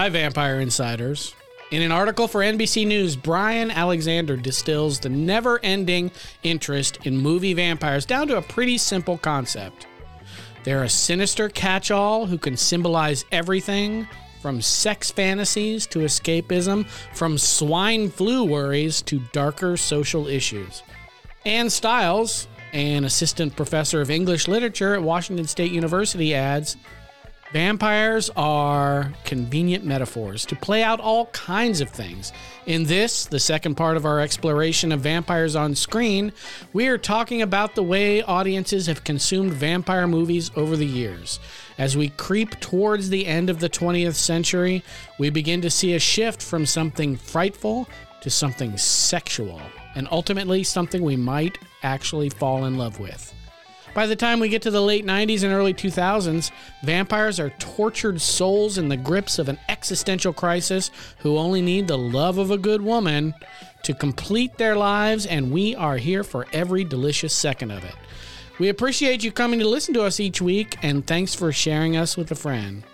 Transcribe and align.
Hi, 0.00 0.08
Vampire 0.08 0.60
Insiders. 0.60 1.34
In 1.72 1.82
an 1.82 1.92
article 1.92 2.26
for 2.26 2.40
NBC 2.40 2.86
News, 2.86 3.16
Brian 3.16 3.70
Alexander 3.70 4.34
distills 4.34 4.98
the 4.98 5.10
never 5.10 5.60
ending 5.62 6.10
interest 6.42 7.04
in 7.04 7.18
movie 7.18 7.52
vampires 7.52 8.06
down 8.06 8.26
to 8.28 8.38
a 8.38 8.42
pretty 8.42 8.78
simple 8.78 9.18
concept. 9.18 9.86
They're 10.64 10.84
a 10.84 10.88
sinister 10.88 11.50
catch 11.50 11.90
all 11.90 12.24
who 12.24 12.38
can 12.38 12.56
symbolize 12.56 13.26
everything 13.30 14.08
from 14.40 14.62
sex 14.62 15.10
fantasies 15.10 15.86
to 15.88 15.98
escapism, 15.98 16.86
from 17.12 17.36
swine 17.36 18.08
flu 18.08 18.46
worries 18.46 19.02
to 19.02 19.20
darker 19.34 19.76
social 19.76 20.28
issues. 20.28 20.82
Anne 21.44 21.68
Stiles, 21.68 22.48
an 22.72 23.04
assistant 23.04 23.54
professor 23.54 24.00
of 24.00 24.10
English 24.10 24.48
literature 24.48 24.94
at 24.94 25.02
Washington 25.02 25.46
State 25.46 25.72
University, 25.72 26.34
adds 26.34 26.78
Vampires 27.52 28.30
are 28.36 29.12
convenient 29.24 29.84
metaphors 29.84 30.46
to 30.46 30.54
play 30.54 30.84
out 30.84 31.00
all 31.00 31.26
kinds 31.26 31.80
of 31.80 31.90
things. 31.90 32.32
In 32.66 32.84
this, 32.84 33.26
the 33.26 33.40
second 33.40 33.74
part 33.74 33.96
of 33.96 34.06
our 34.06 34.20
exploration 34.20 34.92
of 34.92 35.00
vampires 35.00 35.56
on 35.56 35.74
screen, 35.74 36.32
we 36.72 36.86
are 36.86 36.96
talking 36.96 37.42
about 37.42 37.74
the 37.74 37.82
way 37.82 38.22
audiences 38.22 38.86
have 38.86 39.02
consumed 39.02 39.52
vampire 39.52 40.06
movies 40.06 40.52
over 40.54 40.76
the 40.76 40.86
years. 40.86 41.40
As 41.76 41.96
we 41.96 42.10
creep 42.10 42.60
towards 42.60 43.10
the 43.10 43.26
end 43.26 43.50
of 43.50 43.58
the 43.58 43.68
20th 43.68 44.14
century, 44.14 44.84
we 45.18 45.28
begin 45.28 45.60
to 45.62 45.70
see 45.70 45.94
a 45.94 45.98
shift 45.98 46.40
from 46.40 46.64
something 46.64 47.16
frightful 47.16 47.88
to 48.20 48.30
something 48.30 48.76
sexual, 48.78 49.60
and 49.96 50.06
ultimately 50.12 50.62
something 50.62 51.02
we 51.02 51.16
might 51.16 51.58
actually 51.82 52.28
fall 52.28 52.66
in 52.66 52.78
love 52.78 53.00
with. 53.00 53.34
By 54.00 54.06
the 54.06 54.16
time 54.16 54.40
we 54.40 54.48
get 54.48 54.62
to 54.62 54.70
the 54.70 54.80
late 54.80 55.04
90s 55.04 55.42
and 55.42 55.52
early 55.52 55.74
2000s, 55.74 56.50
vampires 56.82 57.38
are 57.38 57.50
tortured 57.58 58.18
souls 58.18 58.78
in 58.78 58.88
the 58.88 58.96
grips 58.96 59.38
of 59.38 59.50
an 59.50 59.58
existential 59.68 60.32
crisis 60.32 60.90
who 61.18 61.36
only 61.36 61.60
need 61.60 61.86
the 61.86 61.98
love 61.98 62.38
of 62.38 62.50
a 62.50 62.56
good 62.56 62.80
woman 62.80 63.34
to 63.82 63.92
complete 63.92 64.56
their 64.56 64.74
lives, 64.74 65.26
and 65.26 65.52
we 65.52 65.74
are 65.74 65.98
here 65.98 66.24
for 66.24 66.46
every 66.50 66.82
delicious 66.82 67.34
second 67.34 67.72
of 67.72 67.84
it. 67.84 67.94
We 68.58 68.70
appreciate 68.70 69.22
you 69.22 69.32
coming 69.32 69.60
to 69.60 69.68
listen 69.68 69.92
to 69.92 70.04
us 70.04 70.18
each 70.18 70.40
week, 70.40 70.78
and 70.80 71.06
thanks 71.06 71.34
for 71.34 71.52
sharing 71.52 71.94
us 71.98 72.16
with 72.16 72.30
a 72.30 72.34
friend. 72.34 72.84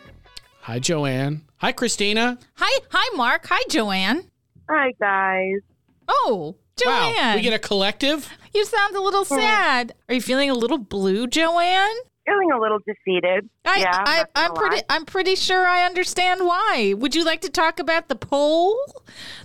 Hi, 0.63 0.81
Joann. 0.81 1.43
Hi, 1.59 1.73
Kristina. 1.73 2.43
Hi, 2.55 2.81
hi, 2.91 3.17
Marc. 3.17 3.47
Hi, 3.47 3.63
Joann. 3.71 4.25
Hi, 4.69 4.93
guys. 4.99 5.61
Oh, 6.09 6.57
Joann. 6.81 7.15
Wow, 7.15 7.37
we 7.37 7.43
get 7.43 7.53
a 7.53 7.61
collective? 7.61 8.29
You 8.57 8.65
sound 8.65 8.97
a 8.97 9.03
little 9.03 9.27
sad. 9.27 9.93
Are 10.09 10.15
you 10.15 10.23
feeling 10.23 10.49
a 10.49 10.55
little 10.55 10.79
blue, 10.79 11.27
Joann? 11.27 11.95
Feeling 12.25 12.53
a 12.53 12.59
little 12.59 12.79
defeated. 12.87 13.51
I, 13.67 13.81
yeah, 13.81 14.03
I, 14.07 14.25
I'm 14.35 14.55
pretty. 14.55 14.77
lie. 14.77 14.83
I'm 14.89 15.05
pretty 15.05 15.35
sure 15.35 15.67
I 15.67 15.85
understand 15.85 16.41
why. 16.41 16.95
Would 16.97 17.15
you 17.15 17.23
like 17.23 17.43
to 17.43 17.51
talk 17.51 17.79
about 17.79 18.09
the 18.09 18.15
poll? 18.15 18.75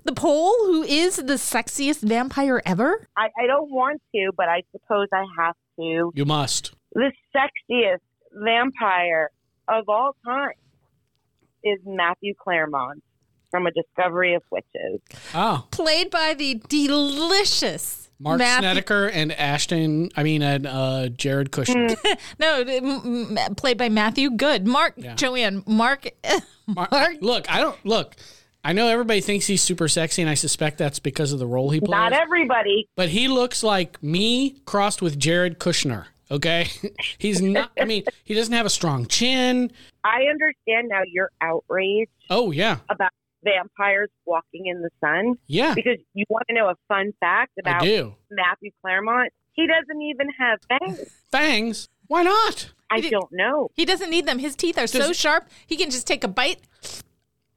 The 0.06 0.14
poll, 0.14 0.56
who 0.66 0.84
is 0.84 1.18
the 1.18 1.34
sexiest 1.34 2.08
vampire 2.08 2.62
ever? 2.66 3.06
I, 3.18 3.28
I 3.38 3.48
don't 3.48 3.70
want 3.70 4.02
to, 4.16 4.32
but 4.38 4.48
I 4.48 4.64
suppose 4.72 5.10
I 5.14 5.26
have 5.38 5.56
to. 5.78 6.14
You 6.16 6.24
must. 6.24 6.72
The 6.94 7.12
sexiest 7.36 7.98
vampire 8.32 9.30
of 9.68 9.90
all 9.90 10.16
time 10.26 10.54
is 11.66 11.80
Matthew 11.86 12.34
Clairmont 12.42 13.04
from 13.52 13.68
A 13.68 13.72
Discovery 13.72 14.36
of 14.36 14.44
Witches. 14.50 15.02
Oh, 15.36 15.68
Played 15.70 16.10
by 16.12 16.34
the 16.34 16.62
delicious 16.70 18.01
Marc 18.22 18.40
Matthew- 18.40 18.70
Snedeker 18.70 19.08
and 19.08 19.32
Ashton, 19.32 20.10
I 20.16 20.24
mean, 20.24 20.42
and 20.42 20.68
uh, 20.68 21.10
Jared 21.10 21.52
Kushner. 21.52 21.96
No, 22.40 22.62
m- 22.62 23.38
m- 23.38 23.56
played 23.56 23.78
by 23.78 23.90
Matthew 23.90 24.32
Goode. 24.32 24.66
Marc, 24.68 24.94
Yeah. 24.98 25.16
Joann, 25.16 25.68
Marc. 25.68 26.08
Marc, 26.68 26.92
Marc- 26.92 27.18
look, 27.22 27.52
I 27.52 27.60
don't 27.62 27.84
look. 27.86 28.16
I 28.64 28.74
know 28.74 28.88
everybody 28.90 29.22
thinks 29.22 29.48
he's 29.48 29.62
super 29.64 29.88
sexy, 29.88 30.22
and 30.22 30.30
I 30.30 30.36
suspect 30.36 30.78
that's 30.78 31.00
because 31.00 31.34
of 31.34 31.40
the 31.40 31.48
role 31.48 31.72
he 31.72 31.80
plays. 31.80 31.90
Not 31.90 32.14
everybody. 32.14 32.88
but 32.96 33.10
he 33.10 33.28
looks 33.28 33.64
like 33.64 34.02
me 34.04 34.52
crossed 34.66 35.02
with 35.02 35.18
Jared 35.18 35.60
Kushner. 35.60 36.06
Okay, 36.30 36.68
he's 37.18 37.42
not. 37.42 37.72
I 37.80 37.86
mean, 37.86 38.04
he 38.24 38.34
doesn't 38.36 38.54
have 38.54 38.66
a 38.66 38.70
strong 38.70 39.06
chin. 39.08 39.72
I 40.04 40.26
understand 40.30 40.88
now 40.90 41.02
your 41.06 41.30
outrage 41.42 42.08
Oh 42.30 42.52
yeah, 42.52 42.78
about 42.90 43.12
vampires 43.44 44.10
walking 44.26 44.68
in 44.68 44.82
the 44.82 44.90
sun 45.00 45.36
yeah, 45.48 45.74
because 45.74 45.98
you 46.14 46.26
want 46.30 46.46
to 46.50 46.56
know 46.56 46.70
a 46.70 46.76
fun 46.88 47.14
fact 47.20 47.52
about 47.60 47.82
do. 47.82 48.16
Matthew 48.30 48.72
Clairmont. 48.82 49.32
He 49.54 49.68
doesn't 49.68 50.02
even 50.02 50.28
have 50.40 50.60
fangs. 50.80 51.22
Fangs? 51.32 51.90
Why 52.08 52.24
not? 52.24 52.72
I 52.90 53.00
He 53.00 53.10
don't 53.10 53.32
know. 53.32 53.70
he 53.76 53.86
doesn't 53.86 54.10
need 54.10 54.26
them. 54.26 54.40
His 54.40 54.56
teeth 54.56 54.78
are 54.78 54.88
so 54.88 55.12
sharp. 55.14 55.50
He 55.68 55.76
can 55.78 55.90
just 55.90 56.08
take 56.08 56.24
a 56.24 56.28
bite. 56.28 56.60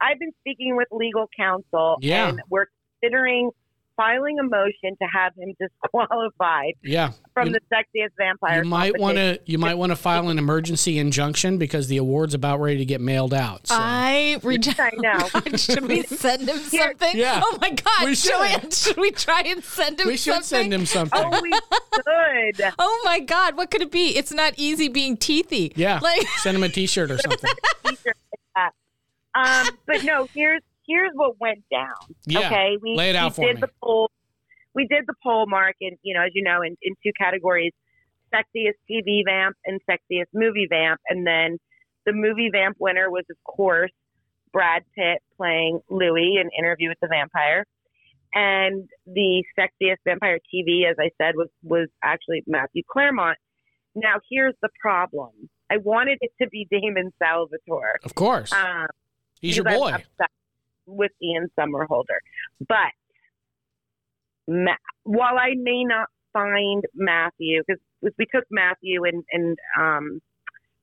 I've 0.01 0.19
been 0.19 0.33
speaking 0.41 0.75
with 0.75 0.87
legal 0.91 1.29
counsel, 1.37 1.97
Yeah. 2.01 2.29
and 2.29 2.41
we're 2.49 2.65
considering 3.01 3.51
filing 3.97 4.37
a 4.39 4.43
motion 4.43 4.97
to 5.01 5.07
have 5.13 5.33
him 5.37 5.53
disqualified 5.59 6.73
Yeah, 6.83 7.11
from 7.33 7.47
You- 7.49 7.53
the 7.53 7.59
sexiest 7.73 8.09
vampire. 8.17 8.63
you 8.63 8.69
might 8.69 8.99
want 8.99 9.17
to. 9.17 9.39
You 9.45 9.57
might 9.57 9.75
want 9.75 9.91
to 9.91 9.95
file 9.95 10.29
an 10.29 10.37
emergency 10.37 10.97
injunction 10.99 11.57
because 11.57 11.87
the 11.87 11.97
award's 11.97 12.33
about 12.33 12.59
ready 12.59 12.77
to 12.77 12.85
get 12.85 13.01
mailed 13.01 13.33
out. 13.33 13.67
So. 13.67 13.75
I 13.77 14.39
reject. 14.43 14.79
I 14.79 14.91
know. 14.97 15.29
should 15.57 15.85
we 15.87 16.03
send 16.03 16.49
him 16.49 16.57
Here- 16.59 16.87
something? 16.89 17.17
Yeah. 17.17 17.41
Oh 17.43 17.57
my 17.61 17.71
God, 17.71 18.05
We 18.05 18.15
should. 18.15 18.31
Joann, 18.31 18.71
should 18.83 18.97
we 18.97 19.11
try 19.11 19.41
and 19.45 19.63
send 19.63 19.99
him 19.99 20.07
we 20.07 20.17
should 20.17 20.43
something? 20.43 20.71
send 20.71 20.73
him 20.73 20.85
something. 20.85 21.21
oh, 21.23 21.41
we 21.41 21.51
should. 21.53 22.73
Oh 22.79 23.01
my 23.05 23.19
God, 23.19 23.55
what 23.57 23.71
could 23.71 23.81
it 23.81 23.91
be? 23.91 24.17
It's 24.17 24.31
not 24.31 24.53
easy 24.57 24.87
being 24.87 25.15
teethy. 25.17 25.71
yeah, 25.75 25.99
Like, 26.01 26.27
send 26.39 26.57
him 26.57 26.63
a 26.63 26.69
T-shirt 26.69 27.11
or 27.11 27.17
something. 27.17 27.49
T-shirt 27.85 28.15
like 28.31 28.41
that. 28.55 28.71
Um, 29.67 29.77
but 29.85 30.03
no, 30.03 30.27
here's 30.33 30.61
here's 30.87 31.11
what 31.13 31.39
went 31.39 31.63
down. 31.71 32.15
Yeah, 32.25 32.39
okay, 32.47 32.77
we, 32.81 32.95
lay 32.95 33.09
it 33.11 33.15
out 33.15 33.31
we 33.31 33.43
for 33.43 33.47
did 33.47 33.55
me. 33.55 33.61
the 33.61 33.69
poll. 33.83 34.11
We 34.73 34.87
did 34.87 35.05
the 35.07 35.13
poll, 35.23 35.45
Marc, 35.47 35.75
and 35.81 35.97
you 36.03 36.13
know, 36.13 36.21
as 36.23 36.31
you 36.33 36.43
know, 36.43 36.61
in, 36.61 36.75
in 36.81 36.95
two 37.03 37.11
categories: 37.17 37.71
sexiest 38.33 38.73
TV 38.89 39.21
vamp 39.25 39.55
and 39.65 39.79
sexiest 39.89 40.27
movie 40.33 40.67
vamp. 40.69 40.99
And 41.09 41.25
then 41.25 41.57
the 42.05 42.13
movie 42.13 42.49
vamp 42.51 42.77
winner 42.79 43.09
was, 43.09 43.23
of 43.29 43.37
course, 43.43 43.91
Brad 44.51 44.83
Pitt 44.95 45.21
playing 45.37 45.79
Louis 45.89 46.37
in 46.41 46.49
Interview 46.57 46.89
with 46.89 46.97
the 47.01 47.07
Vampire. 47.07 47.65
And 48.33 48.89
the 49.05 49.43
sexiest 49.57 49.97
vampire 50.05 50.39
TV, 50.53 50.89
as 50.89 50.97
I 50.99 51.09
said, 51.21 51.35
was 51.35 51.47
was 51.63 51.87
actually 52.03 52.43
Matthew 52.47 52.83
Clairmont. 52.91 53.37
Now, 53.95 54.15
here's 54.29 54.55
the 54.61 54.67
problem. 54.81 55.29
I 55.71 55.77
wanted 55.77 56.17
it 56.19 56.31
to 56.41 56.49
be 56.49 56.67
Damon 56.69 57.13
Salvatore. 57.17 57.95
Of 58.03 58.13
course, 58.13 58.51
Um, 58.51 58.87
he's 59.39 59.55
your 59.55 59.63
boy. 59.63 60.03
With 60.85 61.11
Ian 61.21 61.49
Somerhalder. 61.57 62.19
But 62.67 62.91
Ma- 64.47 64.77
while 65.03 65.37
I 65.37 65.55
may 65.55 65.83
not 65.83 66.07
find 66.33 66.83
Matthew, 66.93 67.63
because 67.65 67.81
we 68.17 68.25
took 68.33 68.45
Matthew 68.51 69.05
and 69.05 69.23
and 69.31 69.57
um 69.79 70.21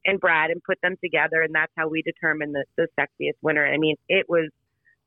and 0.05 0.19
Brad 0.19 0.51
and 0.51 0.63
put 0.65 0.81
them 0.83 0.97
together, 1.03 1.43
and 1.43 1.55
that's 1.55 1.73
how 1.77 1.89
we 1.89 2.03
determined 2.03 2.55
the, 2.55 2.65
the 2.77 2.89
sexiest 2.99 3.37
winner. 3.41 3.65
I 3.65 3.79
mean, 3.79 3.97
it 4.09 4.27
was 4.29 4.51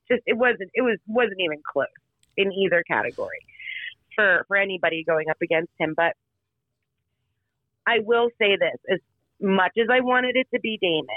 just 0.07 0.21
it 0.25 0.37
wasn't 0.37 0.69
it 0.73 0.81
was 0.81 0.97
wasn't 1.07 1.39
even 1.39 1.61
close 1.69 1.87
in 2.37 2.53
either 2.53 2.83
category 2.87 3.39
for 4.15 4.45
for 4.47 4.55
anybody 4.55 5.03
going 5.03 5.29
up 5.29 5.37
against 5.41 5.71
him. 5.77 5.93
But 5.95 6.13
I 7.85 7.99
will 7.99 8.29
say 8.39 8.55
this: 8.55 8.79
as 8.89 8.99
much 9.41 9.73
as 9.77 9.87
I 9.91 9.99
wanted 9.99 10.37
it 10.37 10.47
to 10.53 10.61
be 10.61 10.77
Damon, 10.81 11.07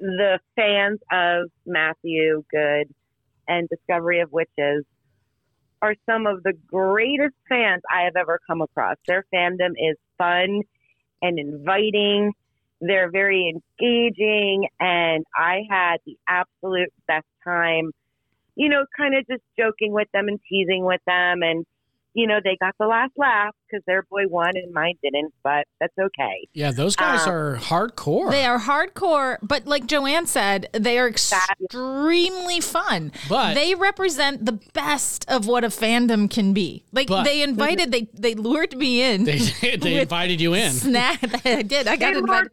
the 0.00 0.38
fans 0.56 0.98
of 1.12 1.50
Matthew 1.66 2.42
Goode 2.50 2.92
and 3.46 3.68
Discovery 3.68 4.20
of 4.20 4.32
Witches 4.32 4.84
are 5.82 5.94
some 6.06 6.26
of 6.26 6.42
the 6.42 6.52
greatest 6.66 7.34
fans 7.48 7.82
I 7.90 8.02
have 8.02 8.16
ever 8.16 8.40
come 8.46 8.62
across. 8.62 8.96
Their 9.06 9.24
fandom 9.32 9.70
is 9.78 9.96
fun 10.18 10.62
and 11.22 11.38
inviting. 11.38 12.32
They're 12.80 13.10
very 13.10 13.52
engaging, 13.80 14.68
and 14.78 15.24
I 15.36 15.62
had 15.70 15.98
the 16.06 16.16
absolute 16.26 16.92
best 17.06 17.26
time, 17.44 17.92
you 18.56 18.70
know, 18.70 18.84
kind 18.96 19.14
of 19.14 19.26
just 19.26 19.42
joking 19.58 19.92
with 19.92 20.08
them 20.12 20.28
and 20.28 20.40
teasing 20.48 20.84
with 20.84 21.00
them. 21.06 21.42
And, 21.42 21.66
you 22.14 22.26
know, 22.26 22.38
they 22.42 22.56
got 22.60 22.74
the 22.78 22.86
last 22.86 23.12
laugh 23.16 23.54
because 23.70 23.84
their 23.86 24.02
boy 24.10 24.22
won 24.28 24.50
and 24.56 24.72
mine 24.74 24.94
didn't, 25.02 25.32
but 25.44 25.64
that's 25.80 25.94
okay. 25.98 26.48
Yeah, 26.52 26.72
those 26.72 26.96
guys 26.96 27.24
Um, 27.26 27.32
are 27.32 27.56
hardcore. 27.56 28.30
they 28.30 28.44
are 28.44 28.58
hardcore, 28.58 29.38
but 29.42 29.66
like 29.66 29.86
Joann 29.86 30.26
said, 30.26 30.68
they 30.72 30.98
are 30.98 31.08
extremely 31.08 32.60
fun. 32.60 33.12
But- 33.28 33.54
they 33.54 33.74
represent 33.74 34.44
the 34.44 34.58
best 34.74 35.24
of 35.28 35.46
what 35.46 35.64
a 35.64 35.68
fandom 35.68 36.28
can 36.30 36.52
be. 36.52 36.84
Like 36.92 37.08
But- 37.08 37.24
they 37.24 37.42
invited, 37.42 37.92
they 37.92 38.08
they 38.14 38.34
lured 38.34 38.76
me 38.76 39.02
in. 39.02 39.24
they 39.24 39.38
they 39.60 39.76
with 39.76 39.86
invited 40.02 40.40
you 40.40 40.54
in. 40.54 40.72
Snack. 40.72 41.20
I 41.46 41.62
did. 41.62 41.86
I 41.86 41.96
got 41.96 42.12
They 42.12 42.18
invited. 42.18 42.50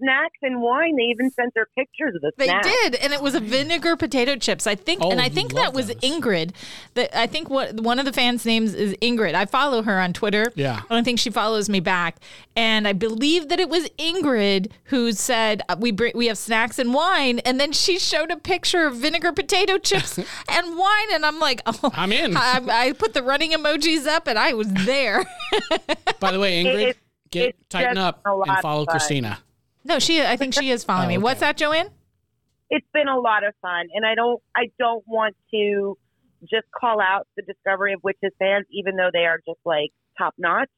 Lured 0.00 0.10
Kristina 0.10 0.22
with 0.22 0.30
snacks 0.32 0.38
and 0.42 0.62
wine. 0.62 0.96
They 0.96 1.02
even 1.04 1.30
sent 1.30 1.54
their 1.54 1.66
pictures 1.76 2.14
of 2.14 2.20
the 2.22 2.32
They 2.36 2.46
snacks. 2.46 2.66
did, 2.68 2.94
and 2.96 3.12
it 3.12 3.20
was 3.22 3.34
a 3.34 3.40
vinegar 3.40 3.96
potato 3.96 4.36
chips. 4.36 4.66
I 4.66 4.74
think, 4.74 5.00
Oh, 5.02 5.10
and 5.10 5.20
I 5.20 5.28
think 5.28 5.52
love 5.52 5.62
that 5.64 5.74
was 5.74 5.86
those. 5.88 5.96
Ingrid. 5.96 6.52
That 6.94 7.16
I 7.18 7.26
think 7.26 7.50
what 7.50 7.80
one 7.80 7.98
of 7.98 8.04
the 8.04 8.12
fans' 8.12 8.44
names 8.46 8.74
is 8.74 8.94
Ingrid. 9.02 9.34
I 9.34 9.44
follow 9.46 9.82
her 9.82 10.00
on 10.00 10.12
Twitter. 10.12 10.52
Yeah. 10.54 10.82
I 10.90 10.94
don't 10.94 11.04
think 11.04 11.18
she 11.18 11.30
follows 11.30 11.68
me 11.68 11.80
back, 11.80 12.16
and 12.56 12.86
I 12.88 12.92
believe 12.92 13.48
that 13.48 13.60
it 13.60 13.68
was 13.68 13.88
Ingrid 13.98 14.70
who 14.84 15.12
said 15.12 15.62
uh, 15.68 15.76
we 15.78 15.90
bring, 15.92 16.12
we 16.14 16.26
have 16.26 16.38
snacks 16.38 16.78
and 16.78 16.92
wine, 16.94 17.38
and 17.40 17.60
then 17.60 17.72
she 17.72 17.98
showed 17.98 18.30
a 18.30 18.36
picture 18.36 18.86
of 18.86 18.96
vinegar 18.96 19.32
potato 19.32 19.78
chips 19.78 20.18
and 20.48 20.76
wine, 20.78 21.08
and 21.12 21.24
I'm 21.26 21.38
like, 21.38 21.60
oh, 21.66 21.90
I'm 21.94 22.12
in. 22.12 22.36
I, 22.36 22.60
I 22.70 22.92
put 22.92 23.14
the 23.14 23.22
running 23.22 23.52
emojis 23.52 24.06
up, 24.06 24.26
and 24.26 24.38
I 24.38 24.52
was 24.54 24.68
there. 24.72 25.24
By 26.20 26.32
the 26.32 26.40
way, 26.40 26.62
Ingrid, 26.64 26.88
It- 26.90 26.96
get 27.30 27.56
tighten 27.68 27.98
up 27.98 28.22
and 28.24 28.58
follow. 28.60 28.86
Kristina. 28.86 29.38
No, 29.88 29.98
she. 29.98 30.22
I 30.22 30.36
think 30.36 30.54
she 30.54 30.70
is 30.70 30.84
following 30.84 31.06
Oh, 31.06 31.08
me. 31.08 31.18
What's 31.18 31.40
that, 31.40 31.56
Joann? 31.58 31.90
it's 32.70 32.86
been 32.92 33.08
a 33.08 33.18
lot 33.18 33.44
of 33.46 33.54
fun 33.62 33.86
and 33.94 34.04
i 34.04 34.14
don't 34.14 34.42
i 34.54 34.64
don't 34.78 35.02
want 35.06 35.34
to 35.50 35.96
just 36.42 36.66
call 36.78 37.00
out 37.00 37.26
the 37.34 37.42
discovery 37.42 37.94
of 37.94 38.00
witches 38.04 38.30
fans 38.38 38.66
even 38.70 38.94
though 38.94 39.08
they 39.10 39.24
are 39.24 39.38
just 39.48 39.58
like 39.64 39.88
top 40.18 40.34
notch 40.36 40.68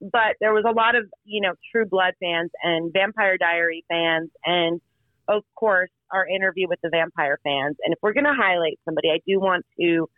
but 0.00 0.36
there 0.40 0.54
was 0.54 0.62
a 0.64 0.70
lot 0.70 0.94
of 0.94 1.02
you 1.24 1.40
know 1.40 1.52
true 1.72 1.84
blood 1.84 2.14
fans 2.22 2.52
and 2.62 2.92
vampire 2.92 3.36
diary 3.36 3.84
fans 3.88 4.30
and 4.44 4.80
of 5.26 5.42
course 5.56 5.90
our 6.12 6.24
interview 6.28 6.68
with 6.68 6.78
the 6.80 6.90
vampire 6.90 7.40
fans 7.42 7.74
and 7.82 7.92
if 7.92 7.98
we're 8.02 8.12
going 8.14 8.22
to 8.22 8.32
highlight 8.32 8.78
somebody 8.84 9.08
i 9.10 9.18
do 9.26 9.40
want 9.40 9.66
to 9.80 10.08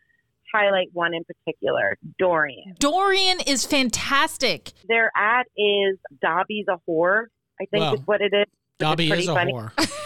highlight 0.52 0.88
one 0.92 1.14
in 1.14 1.22
particular 1.24 1.96
dorian 2.18 2.74
Dorian 2.78 3.40
is 3.46 3.64
fantastic. 3.64 4.72
their 4.86 5.10
ad 5.16 5.46
is 5.56 5.96
dobby's 6.20 6.66
a 6.68 6.76
whore 6.86 7.28
i 7.60 7.64
think 7.66 7.80
Well, 7.82 7.94
is 7.94 8.00
what 8.06 8.20
it 8.20 8.32
is 8.34 8.46
Dobby 8.78 9.08
pretty 9.08 9.22
is 9.24 9.28
a 9.28 9.34
funny. 9.34 9.52
whore. 9.52 9.72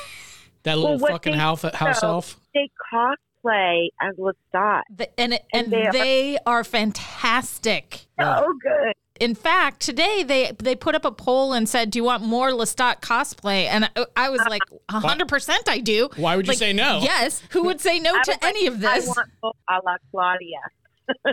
That 0.64 0.78
little 0.78 0.96
Well, 0.98 1.12
fucking 1.12 1.32
they- 1.32 1.38
house, 1.38 1.62
house 1.62 2.00
so- 2.00 2.06
elf. 2.08 2.38
they 2.54 2.70
cosplay 2.94 3.88
as 4.00 4.14
lestat 4.16 4.82
The- 4.96 5.20
and 5.20 5.34
it, 5.34 5.44
and 5.52 5.64
And 5.64 5.72
they 5.72 5.86
are- 5.88 5.92
they 5.92 6.38
are 6.46 6.64
fantastic. 6.64 8.06
Wow. 8.18 8.40
so 8.40 8.52
good 8.62 8.94
In 9.20 9.34
fact, 9.34 9.80
today 9.80 10.22
they 10.22 10.52
they 10.58 10.74
put 10.74 10.94
up 10.94 11.04
a 11.04 11.12
poll 11.12 11.52
and 11.52 11.68
said, 11.68 11.90
"Do 11.90 11.98
you 11.98 12.04
want 12.04 12.22
more 12.24 12.50
Lestat 12.50 13.00
cosplay?" 13.02 13.66
And 13.66 13.84
I, 13.94 14.06
I 14.16 14.30
was 14.30 14.40
like, 14.48 14.62
uh, 14.88 15.00
hundred 15.00 15.28
percent, 15.28 15.68
I 15.68 15.78
do. 15.78 16.08
Why 16.16 16.34
would 16.36 16.46
you 16.46 16.52
Like, 16.52 16.58
say 16.58 16.72
no? 16.72 17.00
Yes, 17.02 17.40
who 17.50 17.62
would 17.64 17.80
say 17.80 18.00
no 18.00 18.12
to 18.20 18.30
like, 18.30 18.44
any 18.44 18.66
of 18.66 18.80
this? 18.80 19.04
I 19.04 19.06
want 19.06 19.28
both 19.40 19.56
a 19.68 19.74
la 19.84 19.96
Claudia. 20.10 20.58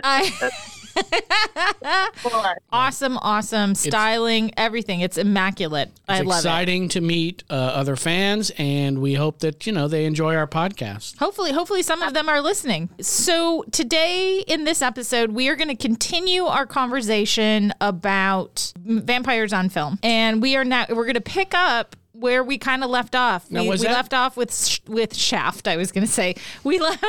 I- 0.02 0.50
awesome, 2.72 3.18
awesome 3.18 3.74
styling, 3.74 4.52
everything. 4.56 5.00
It's 5.00 5.18
immaculate. 5.18 5.90
I 6.08 6.18
It's 6.20 6.26
love 6.26 6.36
it. 6.38 6.40
exciting 6.40 6.88
to 6.90 7.00
meet 7.00 7.44
uh, 7.50 7.54
other 7.54 7.96
fans, 7.96 8.50
and 8.58 8.98
we 9.00 9.14
hope 9.14 9.38
that 9.40 9.66
you 9.66 9.72
know 9.72 9.88
they 9.88 10.04
enjoy 10.04 10.34
our 10.34 10.46
podcast. 10.46 11.18
Hopefully, 11.18 11.52
hopefully 11.52 11.82
some 11.82 12.02
of 12.02 12.14
them 12.14 12.28
are 12.28 12.40
listening. 12.40 12.90
So 13.00 13.64
today 13.70 14.40
in 14.46 14.64
this 14.64 14.82
episode, 14.82 15.32
we 15.32 15.48
are 15.48 15.56
going 15.56 15.68
to 15.68 15.76
continue 15.76 16.44
our 16.44 16.66
conversation 16.66 17.72
about 17.80 18.72
vampires 18.78 19.52
on 19.52 19.68
film, 19.68 19.98
and 20.02 20.42
we 20.42 20.56
are 20.56 20.64
now 20.64 20.86
we're 20.90 21.04
going 21.04 21.14
to 21.14 21.20
pick 21.20 21.54
up 21.54 21.96
where 22.12 22.42
we 22.44 22.58
kind 22.58 22.84
of 22.84 22.90
left 22.90 23.14
off. 23.14 23.50
Now, 23.50 23.62
we 23.62 23.68
was 23.68 23.80
we 23.80 23.86
that- 23.86 23.94
left 23.94 24.14
off 24.14 24.36
with 24.36 24.54
Sh- 24.54 24.80
with 24.86 25.14
Shaft. 25.16 25.66
I 25.68 25.76
was 25.76 25.92
going 25.92 26.06
to 26.06 26.12
say 26.12 26.34
we 26.64 26.78
left. 26.80 27.04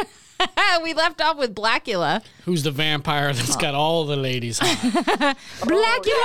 we 0.84 0.94
left 0.94 1.22
off 1.22 1.38
with 1.38 1.56
Blacula. 1.56 2.24
Who's 2.46 2.64
the 2.64 2.72
vampire 2.72 3.34
that's 3.34 3.56
got 3.56 3.76
all 3.76 4.06
the 4.06 4.16
ladies 4.16 4.60
hot? 4.60 4.78
Blacula. 5.62 6.16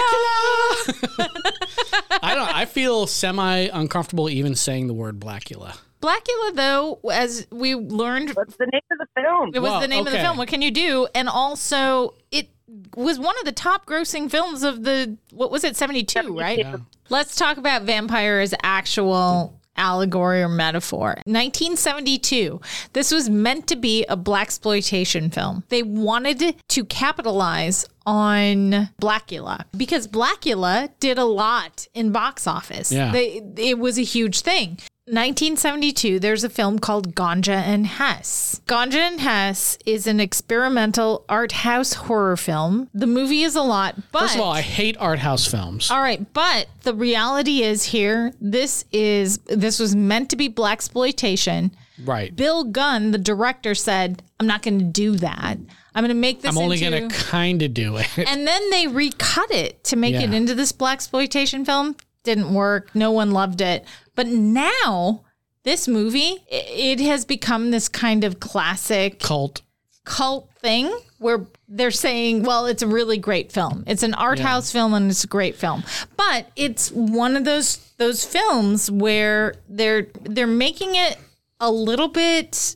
I 2.22 2.34
don't. 2.34 2.54
I 2.54 2.64
feel 2.64 3.06
semi 3.06 3.68
uncomfortable 3.72 4.28
even 4.30 4.54
saying 4.54 4.86
the 4.86 4.94
word 4.94 5.20
Blacula. 5.20 5.76
Blacula, 6.00 6.54
though, 6.54 7.00
as 7.10 7.46
we 7.50 7.74
learned 7.74 8.30
What's 8.30 8.56
the 8.56 8.66
name 8.66 8.82
of 8.92 8.98
the 8.98 9.06
film? 9.20 9.50
It 9.54 9.60
was 9.60 9.70
Well, 9.70 9.80
the 9.80 9.88
name 9.88 10.06
of 10.06 10.12
the 10.12 10.18
okay. 10.18 10.22
film. 10.22 10.36
What 10.36 10.48
can 10.48 10.62
you 10.62 10.70
do? 10.70 11.08
And 11.14 11.28
also, 11.28 12.14
it 12.30 12.48
was 12.94 13.18
one 13.18 13.34
of 13.38 13.44
the 13.44 13.52
top 13.52 13.86
grossing 13.86 14.30
films 14.30 14.62
of 14.62 14.84
the, 14.84 15.16
what 15.32 15.50
was 15.50 15.64
it, 15.64 15.74
72, 15.74 16.38
right? 16.38 16.58
Yeah. 16.58 16.76
Let's 17.08 17.34
talk 17.36 17.56
about 17.56 17.82
vampire 17.82 18.40
as 18.40 18.54
actual 18.62 19.55
allegory 19.76 20.42
or 20.42 20.48
metaphor. 20.48 21.20
1972. 21.26 22.60
This 22.92 23.12
was 23.12 23.28
meant 23.28 23.66
to 23.68 23.76
be 23.76 24.04
a 24.06 24.16
black 24.16 24.46
exploitation 24.46 25.28
film. 25.28 25.64
They 25.70 25.82
wanted 25.82 26.54
to 26.68 26.84
capitalize 26.84 27.84
on 28.06 28.90
Blacula 29.02 29.64
because 29.76 30.06
Blacula 30.06 30.88
did 31.00 31.18
a 31.18 31.24
lot 31.24 31.88
in 31.94 32.12
box 32.12 32.46
office. 32.46 32.92
Yeah. 32.92 33.10
They, 33.12 33.42
it 33.56 33.78
was 33.78 33.98
a 33.98 34.02
huge 34.02 34.40
thing. 34.40 34.78
1972, 35.08 36.18
there's 36.18 36.42
a 36.42 36.48
film 36.48 36.80
called 36.80 37.14
Ganja 37.14 37.54
and 37.54 37.86
Hess. 37.86 38.60
Ganja 38.66 38.96
and 38.96 39.20
Hess 39.20 39.78
is 39.86 40.08
an 40.08 40.18
experimental 40.18 41.24
art 41.28 41.52
house 41.52 41.92
horror 41.92 42.36
film. 42.36 42.90
The 42.92 43.06
movie 43.06 43.42
is 43.42 43.54
a 43.54 43.62
lot, 43.62 43.94
but 44.10 44.22
First 44.22 44.34
of 44.34 44.40
all, 44.40 44.50
I 44.50 44.62
hate 44.62 44.96
art 44.98 45.20
house 45.20 45.46
films. 45.46 45.92
all 45.92 46.00
right, 46.00 46.26
but 46.34 46.66
the 46.82 46.92
reality 46.92 47.62
is 47.62 47.84
here, 47.84 48.32
this 48.40 48.84
is 48.90 49.38
this 49.46 49.78
was 49.78 49.94
meant 49.94 50.28
to 50.30 50.36
be 50.36 50.48
black 50.48 50.76
exploitation. 50.78 51.70
Right. 52.04 52.34
Bill 52.34 52.64
Gunn, 52.64 53.12
the 53.12 53.18
director, 53.18 53.76
said, 53.76 54.24
"I'm 54.40 54.48
not 54.48 54.62
going 54.62 54.80
to 54.80 54.84
do 54.84 55.14
that. 55.18 55.56
I'm 55.94 56.02
going 56.02 56.08
to 56.08 56.14
make 56.14 56.42
this 56.42 56.50
I'm 56.50 56.58
only 56.58 56.82
into." 56.82 56.98
gonna 57.00 57.14
kind 57.14 57.62
of 57.62 57.72
do 57.72 57.96
it. 57.96 58.08
and 58.18 58.44
then 58.46 58.70
they 58.70 58.88
recut 58.88 59.52
it 59.52 59.84
to 59.84 59.96
make 59.96 60.16
it 60.16 60.34
into 60.34 60.54
this 60.56 60.72
black 60.72 60.96
exploitation 60.96 61.64
film. 61.64 61.94
Didn't 62.26 62.52
work. 62.52 62.92
No 62.92 63.12
one 63.12 63.30
loved 63.30 63.60
it. 63.60 63.84
But 64.16 64.26
now 64.26 65.22
this 65.62 65.86
movie, 65.86 66.44
it 66.48 66.98
has 67.00 67.24
become 67.24 67.70
this 67.70 67.88
kind 67.88 68.24
of 68.24 68.40
classic 68.40 69.20
Cult. 69.20 69.62
cult 70.04 70.50
thing 70.58 70.92
where 71.18 71.46
they're 71.68 71.92
saying, 71.92 72.42
well, 72.42 72.66
it's 72.66 72.82
a 72.82 72.86
really 72.88 73.16
great 73.16 73.52
film. 73.52 73.84
It's 73.86 74.02
an 74.02 74.14
art 74.14 74.40
house 74.40 74.72
film 74.72 74.92
and 74.92 75.08
it's 75.08 75.22
a 75.22 75.28
great 75.28 75.54
film. 75.54 75.84
But 76.16 76.50
it's 76.56 76.90
one 76.90 77.36
of 77.36 77.44
those 77.44 77.76
those 77.98 78.24
films 78.24 78.90
where 78.90 79.54
they're 79.68 80.08
they're 80.22 80.48
making 80.48 80.96
it 80.96 81.16
a 81.60 81.70
little 81.70 82.08
bit 82.08 82.74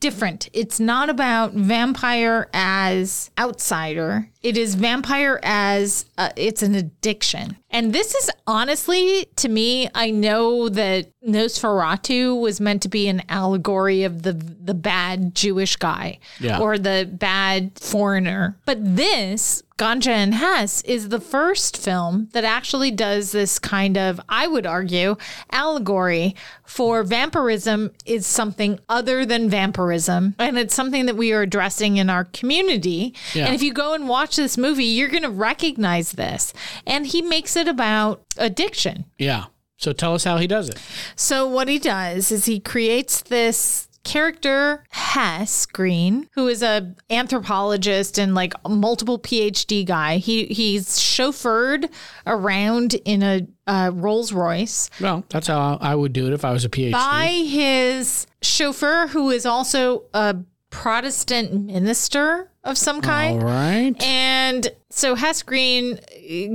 different. 0.00 0.48
It's 0.52 0.78
not 0.78 1.10
about 1.10 1.52
vampire 1.52 2.48
as 2.52 3.30
outsider. 3.38 4.28
It 4.42 4.56
is 4.56 4.74
vampire 4.76 5.40
as 5.42 6.06
uh, 6.18 6.30
it's 6.36 6.62
an 6.62 6.74
addiction. 6.74 7.56
And 7.70 7.92
this 7.92 8.14
is 8.14 8.30
honestly 8.46 9.26
to 9.36 9.48
me, 9.48 9.88
I 9.94 10.10
know 10.10 10.68
that 10.68 11.10
Nosferatu 11.26 12.40
was 12.40 12.60
meant 12.60 12.82
to 12.82 12.88
be 12.88 13.08
an 13.08 13.22
allegory 13.28 14.04
of 14.04 14.22
the 14.22 14.32
the 14.32 14.74
bad 14.74 15.34
Jewish 15.34 15.76
guy 15.76 16.18
Yeah. 16.40 16.60
or 16.60 16.78
the 16.78 17.08
bad 17.12 17.72
foreigner. 17.78 18.56
But 18.66 18.78
this 18.96 19.62
Ganja 19.78 20.08
and 20.08 20.34
Hess 20.34 20.80
is 20.82 21.10
the 21.10 21.20
first 21.20 21.76
film 21.76 22.28
that 22.32 22.44
actually 22.44 22.90
does 22.90 23.32
this 23.32 23.58
kind 23.58 23.98
of, 23.98 24.18
I 24.26 24.46
would 24.46 24.64
argue, 24.66 25.16
allegory 25.50 26.34
for 26.64 27.02
vampirism 27.02 27.90
is 28.06 28.26
something 28.26 28.78
other 28.88 29.26
than 29.26 29.50
vampirism. 29.50 30.34
And 30.38 30.58
it's 30.58 30.74
something 30.74 31.04
that 31.06 31.16
we 31.16 31.32
are 31.34 31.42
addressing 31.42 31.98
in 31.98 32.08
our 32.08 32.24
community. 32.24 33.14
Yeah. 33.34 33.46
And 33.46 33.54
if 33.54 33.62
you 33.62 33.74
go 33.74 33.92
and 33.92 34.08
watch 34.08 34.36
this 34.36 34.56
movie, 34.56 34.84
you're 34.84 35.10
going 35.10 35.22
to 35.24 35.30
recognize 35.30 36.12
this. 36.12 36.54
And 36.86 37.06
he 37.06 37.20
makes 37.20 37.54
it 37.54 37.68
about 37.68 38.24
addiction. 38.38 39.04
Yeah. 39.18 39.46
So 39.76 39.92
tell 39.92 40.14
us 40.14 40.24
how 40.24 40.38
he 40.38 40.46
does 40.46 40.70
it. 40.70 40.80
So 41.16 41.46
what 41.46 41.68
he 41.68 41.78
does 41.78 42.32
is 42.32 42.46
he 42.46 42.60
creates 42.60 43.20
this 43.20 43.85
character 44.06 44.84
Hess 44.90 45.66
Green, 45.66 46.28
who 46.32 46.48
is 46.48 46.62
a 46.62 46.94
anthropologist 47.10 48.18
and 48.18 48.34
like 48.34 48.54
a 48.64 48.68
multiple 48.70 49.18
PhD 49.18 49.84
guy. 49.84 50.16
He 50.16 50.46
he's 50.46 50.98
chauffeured 50.98 51.90
around 52.26 52.94
in 53.04 53.22
a 53.22 53.46
uh, 53.66 53.90
Rolls 53.92 54.32
Royce 54.32 54.88
Well, 55.00 55.24
that's 55.28 55.48
how 55.48 55.76
I 55.80 55.94
would 55.94 56.12
do 56.12 56.28
it 56.28 56.32
if 56.32 56.44
I 56.44 56.52
was 56.52 56.64
a 56.64 56.68
PhD. 56.68 56.92
by 56.92 57.26
his 57.26 58.26
chauffeur, 58.40 59.08
who 59.08 59.30
is 59.30 59.44
also 59.44 60.04
a 60.14 60.36
Protestant 60.70 61.66
minister 61.66 62.50
of 62.62 62.76
some 62.76 63.00
kind. 63.00 63.40
All 63.40 63.48
right. 63.48 63.94
And 64.02 64.68
so 64.90 65.14
Hess 65.14 65.42
Green 65.42 66.00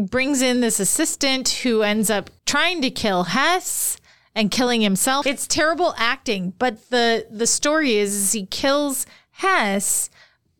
brings 0.09 0.41
in 0.41 0.61
this 0.61 0.79
assistant 0.79 1.49
who 1.49 1.81
ends 1.81 2.09
up 2.09 2.29
trying 2.45 2.81
to 2.81 2.91
kill 2.91 3.23
Hess 3.23 3.97
and 4.35 4.51
killing 4.51 4.81
himself. 4.81 5.25
It's 5.25 5.47
terrible 5.47 5.93
acting, 5.97 6.53
but 6.59 6.89
the 6.89 7.27
the 7.29 7.47
story 7.47 7.97
is, 7.97 8.13
is 8.13 8.31
he 8.31 8.45
kills 8.45 9.05
Hess 9.31 10.09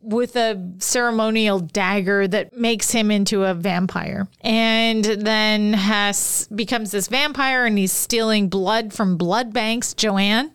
with 0.02 0.36
a 0.36 0.74
ceremonial 0.80 1.60
dagger 1.60 2.28
that 2.28 2.54
makes 2.58 2.92
him 2.92 3.12
into 3.12 3.44
a 3.44 3.54
vampire. 3.54 4.28
And 4.42 5.06
then 5.06 5.74
Hess 5.74 6.48
becomes 6.48 6.92
this 6.92 7.08
vampire 7.08 7.66
and 7.66 7.78
he's 7.78 7.92
stealing 7.92 8.50
blood 8.50 8.94
from 8.94 9.18
blood 9.18 9.54
banks, 9.54 9.94
Joann, 9.94 10.52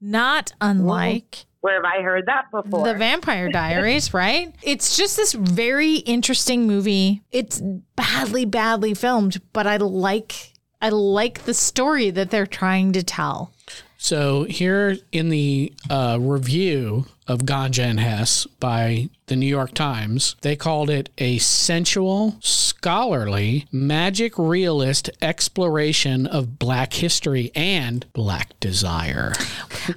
not 0.00 0.52
unlike 0.60 1.46
Where 1.62 1.76
have 1.76 1.84
I 1.84 2.02
heard 2.02 2.26
that 2.26 2.50
before? 2.50 2.84
the 2.84 2.94
Vampire 2.94 3.48
Diaries, 3.50 4.12
right? 4.14 4.54
It's 4.62 4.96
just 4.96 5.16
this 5.16 5.32
very 5.32 5.96
interesting 5.96 6.66
movie. 6.66 7.22
It's 7.32 7.62
badly, 7.96 8.44
badly 8.44 8.92
filmed, 8.94 9.40
but 9.54 9.66
I 9.66 9.78
like 9.78 10.49
I 10.80 10.88
like 10.88 11.44
the 11.44 11.54
story 11.54 12.10
that 12.10 12.30
they're 12.30 12.46
trying 12.46 12.92
to 12.92 13.02
tell. 13.02 13.52
So 13.98 14.44
here 14.44 14.96
in 15.12 15.28
the 15.28 15.72
uh, 15.90 16.18
review 16.20 17.06
of 17.30 17.42
Ganja 17.42 17.84
and 17.84 18.00
Hess 18.00 18.44
by 18.58 19.08
the 19.26 19.36
New 19.36 19.46
York 19.46 19.72
Times, 19.72 20.34
they 20.40 20.56
called 20.56 20.90
it 20.90 21.08
a 21.18 21.38
sensual, 21.38 22.36
scholarly, 22.40 23.66
magic 23.70 24.36
realist 24.36 25.08
exploration 25.22 26.26
of 26.26 26.58
black 26.58 26.94
history 26.94 27.52
and 27.54 28.04
black 28.12 28.58
desire. 28.58 29.32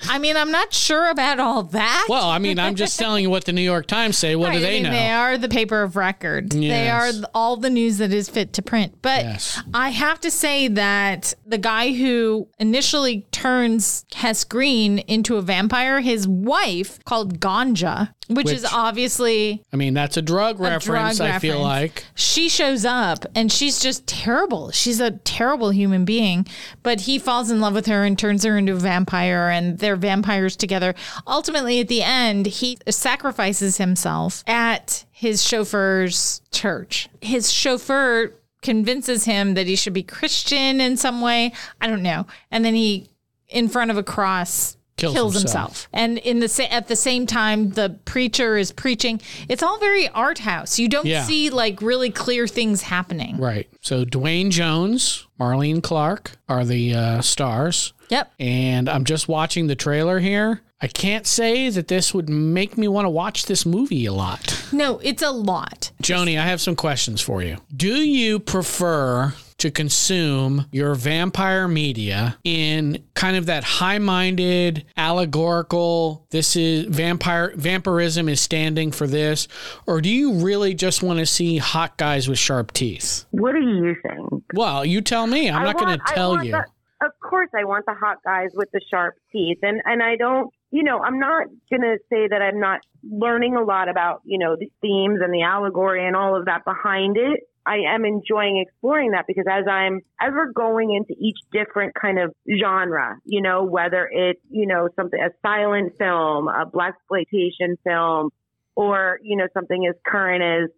I 0.10 0.20
mean, 0.20 0.38
I'm 0.38 0.52
not 0.52 0.74
sure 0.74 1.10
about 1.10 1.40
all 1.40 1.64
that. 1.64 2.06
Well, 2.10 2.30
I 2.30 2.38
mean, 2.38 2.60
I'm 2.60 2.76
just 2.76 3.00
telling 3.00 3.24
you 3.24 3.30
what 3.32 3.46
the 3.46 3.54
New 3.54 3.62
York 3.62 3.88
Times 3.88 4.18
say. 4.18 4.36
What 4.36 4.50
Right, 4.50 4.60
do 4.60 4.66
I 4.66 4.70
they 4.70 4.74
mean, 4.76 4.84
know? 4.84 4.92
They 4.92 5.10
are 5.10 5.38
the 5.40 5.50
paper 5.50 5.82
of 5.82 5.96
record. 5.96 6.52
They 6.52 6.90
are 6.90 7.10
all 7.34 7.58
the 7.58 7.70
news 7.72 7.98
that 7.98 8.14
is 8.14 8.30
fit 8.30 8.54
to 8.54 8.62
print. 8.62 9.00
But 9.02 9.24
Yes. 9.24 9.60
I 9.74 9.90
have 9.90 10.20
to 10.22 10.30
say 10.30 10.68
that 10.68 11.34
the 11.48 11.58
guy 11.58 11.94
who 11.94 12.48
initially 12.60 13.22
turns 13.32 14.06
Hess 14.14 14.44
Green 14.44 15.00
into 15.00 15.38
a 15.38 15.42
vampire, 15.42 16.02
his 16.02 16.28
wife 16.28 17.00
called 17.06 17.23
Ganja, 17.26 18.14
which, 18.30 18.50
is 18.50 18.66
obviously 18.66 19.64
I 19.72 19.76
mean, 19.76 19.94
that's 19.94 20.18
a 20.18 20.22
drug 20.22 20.60
reference, 20.60 21.18
drug 21.18 21.30
I 21.30 21.40
feel 21.40 21.64
reference. 21.64 21.96
like. 21.96 22.06
she 22.16 22.50
shows 22.50 22.86
up 22.86 23.26
and 23.36 23.52
she's 23.52 23.80
just 23.80 24.08
terrible. 24.08 24.72
She's 24.72 25.00
a 25.00 25.12
terrible 25.12 25.72
human 25.72 26.06
being, 26.06 26.46
but 26.82 27.02
he 27.02 27.20
falls 27.20 27.52
in 27.52 27.60
love 27.60 27.74
with 27.74 27.86
her 27.88 28.04
and 28.04 28.18
turns 28.18 28.44
her 28.44 28.58
into 28.58 28.74
a 28.74 28.78
vampire 28.78 29.50
and 29.50 29.80
they're 29.80 29.96
vampires 29.96 30.56
together. 30.56 30.96
Ultimately, 31.28 31.80
at 31.80 31.88
the 31.88 32.04
end, 32.04 32.46
he 32.46 32.78
sacrifices 32.90 33.78
himself 33.78 34.44
at 34.48 35.06
his 35.12 35.44
chauffeur's 35.44 36.42
church. 36.52 37.10
His 37.22 37.52
chauffeur 37.52 38.34
convinces 38.62 39.26
him 39.26 39.54
that 39.56 39.68
he 39.68 39.76
should 39.76 39.94
be 39.94 40.04
Christian 40.04 40.80
in 40.80 40.98
some 40.98 41.22
way. 41.22 41.54
I 41.82 41.88
don't 41.88 42.02
know. 42.04 42.26
And 42.50 42.64
then 42.64 42.74
he, 42.76 43.10
in 43.50 43.68
front 43.68 43.92
of 43.92 43.98
a 43.98 44.04
cross, 44.04 44.78
Kills 45.04 45.14
kills, 45.16 45.34
himself. 45.34 45.70
himself. 45.70 45.88
And 45.94 46.18
in 46.18 46.40
the 46.40 46.48
sa- 46.48 46.64
at 46.70 46.88
the 46.88 46.96
same 46.96 47.26
time, 47.28 47.70
the 47.72 47.98
preacher 48.06 48.58
is 48.58 48.72
preaching. 48.72 49.22
It's 49.50 49.62
all 49.64 49.78
very 49.80 50.08
art 50.10 50.40
house. 50.40 50.80
You 50.80 50.88
don't 50.90 51.06
Yeah. 51.06 51.24
see 51.24 51.50
like 51.50 51.82
really 51.82 52.10
clear 52.10 52.48
things 52.48 52.82
happening. 52.84 53.38
Right. 53.38 53.68
So 53.82 54.06
Duane 54.06 54.52
Jones, 54.52 55.28
Marlene 55.40 55.82
Clark 55.84 56.32
are 56.50 56.66
the 56.66 56.94
uh, 56.96 57.22
stars. 57.22 57.94
Yep. 58.10 58.32
And 58.40 58.90
I'm 58.90 59.06
just 59.06 59.28
watching 59.28 59.68
the 59.68 59.76
trailer 59.76 60.20
here. 60.20 60.62
I 60.82 60.88
can't 60.88 61.26
say 61.26 61.70
that 61.70 61.88
this 61.88 62.14
would 62.14 62.28
make 62.28 62.78
me 62.78 62.90
want 62.90 63.06
to 63.06 63.10
watch 63.10 63.46
this 63.46 63.66
movie 63.66 64.06
a 64.06 64.12
lot. 64.14 64.66
No, 64.74 65.00
it's 65.00 65.22
a 65.24 65.32
lot. 65.32 65.92
Joni, 66.04 66.38
I 66.38 66.44
have 66.46 66.60
some 66.60 66.76
questions 66.76 67.22
for 67.22 67.42
you. 67.42 67.58
Do 67.74 67.88
you 67.96 68.40
prefer 68.40 69.34
to 69.64 69.72
consume 69.72 70.66
your 70.72 70.94
vampire 70.94 71.68
media 71.68 72.38
in 72.44 73.02
kind 73.16 73.38
of 73.38 73.46
that 73.48 73.64
high-minded, 73.64 74.86
allegorical, 74.98 76.26
this 76.32 76.56
is 76.56 76.86
vampire 76.86 77.54
vampirism 77.56 78.28
is 78.30 78.42
standing 78.42 78.92
for 78.92 79.08
this, 79.08 79.48
or 79.88 80.02
do 80.02 80.10
you 80.10 80.34
really 80.34 80.74
just 80.74 81.02
want 81.02 81.20
to 81.20 81.26
see 81.26 81.58
hot 81.58 81.98
guys 81.98 82.28
with 82.28 82.38
sharp 82.38 82.72
teeth? 82.74 83.26
What 83.32 83.54
do 83.54 83.62
you 83.62 83.96
think 84.06 84.44
Well, 84.54 84.86
you 84.86 85.02
tell 85.02 85.28
me. 85.28 85.50
I'm 85.50 85.62
I 85.62 85.66
not 85.66 85.78
going 85.78 85.98
to 85.98 86.04
tell 86.14 86.44
you. 86.44 86.52
the- 86.52 86.66
of 87.02 87.12
course, 87.20 87.50
I 87.54 87.66
want 87.66 87.86
the 87.86 87.94
hot 87.94 88.18
guys 88.24 88.52
with 88.54 88.70
the 88.72 88.80
sharp 88.90 89.16
teeth, 89.32 89.58
and 89.62 89.82
and 89.84 90.02
I 90.02 90.16
don't. 90.16 90.54
You 90.72 90.84
know, 90.84 91.00
I'm 91.00 91.20
not 91.20 91.48
gonna 91.70 91.98
say 92.10 92.28
that 92.30 92.42
I'm 92.42 92.60
not 92.62 92.80
learning 93.04 93.56
a 93.58 93.62
lot 93.64 93.90
about 93.90 94.22
you 94.24 94.40
know 94.40 94.56
the 94.56 94.68
themes 94.82 95.20
and 95.22 95.34
the 95.34 95.42
allegory 95.44 96.08
and 96.08 96.16
all 96.16 96.38
of 96.38 96.46
that 96.46 96.64
behind 96.64 97.18
it. 97.18 97.42
I 97.66 97.94
am 97.94 98.06
enjoying 98.06 98.58
exploring 98.58 99.12
that 99.12 99.26
because 99.28 99.46
as 99.50 99.66
I'm 99.70 100.02
we're 100.22 100.52
going 100.52 100.94
into 100.94 101.20
each 101.20 101.38
different 101.52 101.94
kind 101.96 102.20
of 102.20 102.34
genre, 102.60 103.18
you 103.26 103.42
know, 103.42 103.64
whether 103.64 104.10
it's 104.12 104.42
you 104.50 104.68
know 104.68 104.90
something 104.96 105.20
a 105.20 105.30
silent 105.42 105.94
film, 105.98 106.48
a 106.48 106.66
black 106.66 106.96
exploitation 106.96 107.78
film, 107.84 108.30
or 108.76 109.20
you 109.24 109.38
know 109.38 109.48
something 109.54 109.86
as 109.88 109.96
current 110.06 110.44
as 110.44 110.70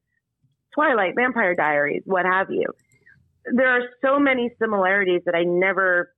Twilight, 0.73 1.13
Vampire 1.15 1.55
Diaries, 1.55 2.03
what 2.05 2.25
have 2.25 2.49
you 2.49 2.65
there 3.53 3.69
are 3.69 3.81
so 4.03 4.19
many 4.19 4.49
similarities 4.59 5.21
that 5.25 5.35
I 5.35 5.43
never 5.43 6.11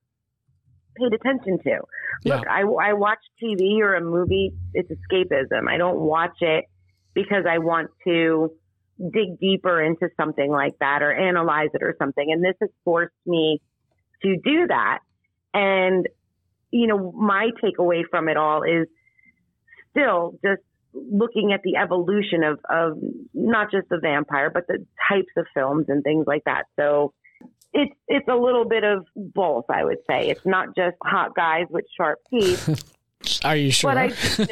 paid 0.95 1.13
attention 1.13 1.59
to. 1.63 1.79
Yeah. 2.24 2.38
Look, 2.38 2.47
I, 2.47 2.62
I 2.62 2.93
watch 2.93 3.19
TV 3.41 3.79
or 3.79 3.95
a 3.95 4.01
movie, 4.01 4.53
it's 4.74 4.89
escapism. 4.89 5.67
I 5.69 5.77
don't 5.77 6.00
watch 6.00 6.38
it 6.41 6.65
because 7.13 7.45
I 7.50 7.57
want 7.59 7.89
to 8.05 8.51
dig 9.00 9.39
deeper 9.39 9.82
into 9.82 10.10
something 10.18 10.50
like 10.51 10.77
that 10.80 11.01
or 11.01 11.13
analyze 11.13 11.70
it 11.74 11.84
or 11.84 11.96
something. 12.00 12.32
And 12.32 12.44
this 12.44 12.56
has 12.62 12.70
forced 12.84 13.13
me 13.25 13.62
to 14.24 14.36
do 14.44 14.68
that. 14.68 15.00
And, 15.54 16.08
you 16.72 16.88
know, 16.88 17.12
my 17.12 17.50
takeaway 17.63 18.04
from 18.10 18.30
it 18.30 18.38
all 18.38 18.63
is 18.63 18.88
still 19.92 20.39
just 20.44 20.62
looking 20.94 21.54
at 21.54 21.62
the 21.63 21.75
evolution 21.75 22.44
of, 22.44 22.60
of 22.70 22.98
not 23.34 23.72
just 23.72 23.88
the 23.89 24.00
vampire, 24.01 24.50
but 24.50 24.68
the 24.68 24.86
types 25.10 25.32
of 25.38 25.46
films 25.54 25.86
and 25.89 26.04
things 26.04 26.25
like 26.27 26.44
that. 26.46 26.63
So 26.80 27.13
it's 27.74 27.94
it's 28.08 28.27
a 28.27 28.36
little 28.36 28.66
bit 28.66 28.84
of 28.84 29.06
both, 29.16 29.66
I 29.70 29.84
would 29.84 30.00
say. 30.10 30.30
It's 30.30 30.46
not 30.46 30.75
just 30.75 30.96
hot 31.04 31.36
guys 31.36 31.66
with 31.70 31.86
sharp 31.96 32.20
teeth, 32.30 32.96
Are 33.43 33.55
you 33.55 33.72
sure? 33.72 33.91
but 33.91 33.98
I 33.98 34.05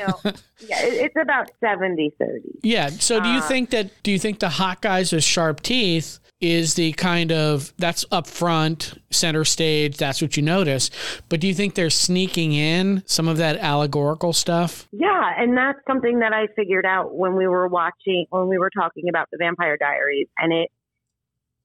yeah, 0.68 0.82
it's 0.82 1.16
about 1.22 1.52
70 1.60 2.14
30. 2.20 2.60
Yeah. 2.64 2.90
So 2.90 3.22
do 3.22 3.30
you 3.30 3.40
Uh, 3.40 3.48
think 3.48 3.70
that 3.72 3.92
do 4.04 4.12
you 4.12 4.20
think 4.20 4.40
the 4.40 4.50
hot 4.50 4.82
guys 4.82 5.12
with 5.12 5.24
sharp 5.24 5.62
teeth 5.62 6.20
is 6.42 6.74
the 6.76 6.92
kind 6.94 7.32
of 7.32 7.74
that's 7.78 8.06
up 8.12 8.28
front, 8.28 8.94
center 9.10 9.46
stage, 9.46 9.98
that's 9.98 10.22
what 10.22 10.36
you 10.36 10.44
notice. 10.44 10.90
But 11.30 11.40
do 11.40 11.48
you 11.48 11.54
think 11.54 11.76
they're 11.76 11.90
sneaking 11.90 12.52
in 12.54 13.04
some 13.06 13.28
of 13.28 13.38
that 13.38 13.58
allegorical 13.58 14.34
stuff? 14.34 14.88
Yeah, 14.92 15.32
and 15.38 15.58
that's 15.58 15.80
something 15.88 16.20
that 16.20 16.34
I 16.34 16.48
figured 16.56 16.86
out 16.86 17.16
when 17.16 17.36
we 17.36 17.48
were 17.48 17.68
watching 17.68 18.26
when 18.30 18.48
we 18.48 18.58
were 18.58 18.70
talking 18.70 19.08
about 19.10 19.30
the 19.32 19.38
Vampire 19.38 19.78
Diaries 19.78 20.28
and 20.38 20.52
it 20.54 20.70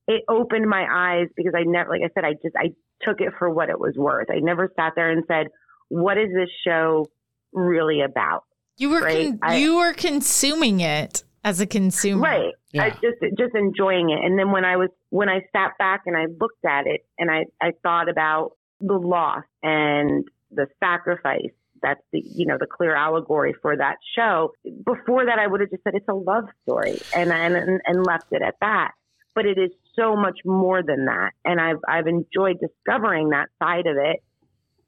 it 0.07 0.23
opened 0.29 0.69
my 0.69 0.87
eyes 0.91 1.29
because 1.37 1.53
I 1.57 1.63
never 1.65 1.91
like 1.91 2.03
I 2.03 2.11
said 2.15 2.25
I 2.25 2.33
just 2.35 2.57
I 2.57 2.71
took 3.03 3.21
it 3.21 3.33
for 3.39 3.49
what 3.51 3.69
it 3.71 3.79
was 3.81 3.95
worth. 3.97 4.29
I 4.31 4.41
never 4.41 4.71
sat 4.77 4.93
there 4.95 5.11
and 5.11 5.25
said, 5.27 5.47
"What 5.91 6.17
is 6.17 6.33
this 6.33 6.49
show 6.65 7.07
really 7.53 8.01
about?" 8.01 8.45
You 8.79 8.89
were 8.91 9.01
Right, 9.03 9.27
con- 9.29 9.39
I- 9.43 9.57
you 9.59 9.77
were 9.77 9.93
consuming 9.93 10.81
it 10.81 11.23
as 11.45 11.61
a 11.61 11.67
consumer. 11.67 12.23
Right. 12.23 12.55
I 12.79 12.91
just 12.91 13.21
just 13.37 13.55
enjoying 13.55 14.11
it. 14.11 14.25
And 14.25 14.39
then 14.39 14.53
when 14.53 14.65
I 14.65 14.77
was 14.77 14.89
when 15.11 15.29
I 15.29 15.41
sat 15.53 15.77
back 15.79 16.03
and 16.07 16.17
I 16.17 16.27
looked 16.27 16.65
at 16.65 16.87
it 16.87 17.05
and 17.19 17.31
I 17.31 17.45
I 17.61 17.73
thought 17.83 18.09
about 18.09 18.53
the 18.81 18.99
loss 18.99 19.45
and 19.63 20.25
the 20.51 20.67
sacrifice. 20.81 21.51
That's 21.83 22.03
the 22.13 22.23
you 22.25 22.47
know 22.47 22.59
the 22.59 22.67
clear 22.67 22.95
allegory 22.95 23.55
for 23.63 23.77
that 23.77 23.97
show. 24.15 24.53
Before 24.85 25.25
that, 25.25 25.39
I 25.39 25.47
would 25.47 25.61
have 25.61 25.71
just 25.71 25.83
said 25.83 25.95
it's 25.95 26.09
a 26.09 26.15
love 26.15 26.45
story 26.63 26.99
and 27.15 27.33
and 27.33 27.81
and 27.85 28.07
left 28.07 28.27
it 28.33 28.43
at 28.43 28.57
that. 28.61 28.93
But 29.35 29.47
it 29.47 29.59
is 29.59 29.71
so 29.97 30.15
much 30.15 30.39
more 30.45 30.83
than 30.83 31.07
that, 31.07 31.31
and 31.45 31.61
I've 31.61 31.81
I've 31.89 32.07
enjoyed 32.07 32.59
discovering 32.61 33.31
that 33.31 33.49
side 33.59 33.87
of 33.87 33.97
it. 33.97 34.23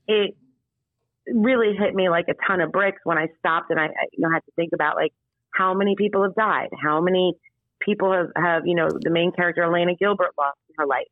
It 0.06 0.37
really 1.26 1.75
hit 1.79 1.95
me 1.95 2.09
like 2.09 2.26
a 2.29 2.35
ton 2.47 2.61
of 2.61 2.73
bricks 2.73 3.00
when 3.05 3.19
I 3.19 3.29
stopped 3.38 3.71
and 3.71 3.79
I, 3.79 3.85
I 3.85 4.07
you 4.12 4.21
know 4.21 4.31
had 4.33 4.45
to 4.45 4.52
think 4.57 4.71
about 4.73 4.97
like 4.97 5.12
how 5.55 5.75
many 5.75 5.95
people 5.97 6.23
have 6.23 6.35
died, 6.35 6.69
how 6.83 7.00
many 7.00 7.35
people 7.85 8.12
have, 8.12 8.29
have 8.37 8.62
you 8.67 8.75
know, 8.75 8.88
the 8.88 9.11
main 9.11 9.33
character, 9.33 9.62
Elena 9.62 9.95
Gilbert, 9.99 10.31
lost 10.38 10.59
her 10.79 10.87
life. 10.87 11.07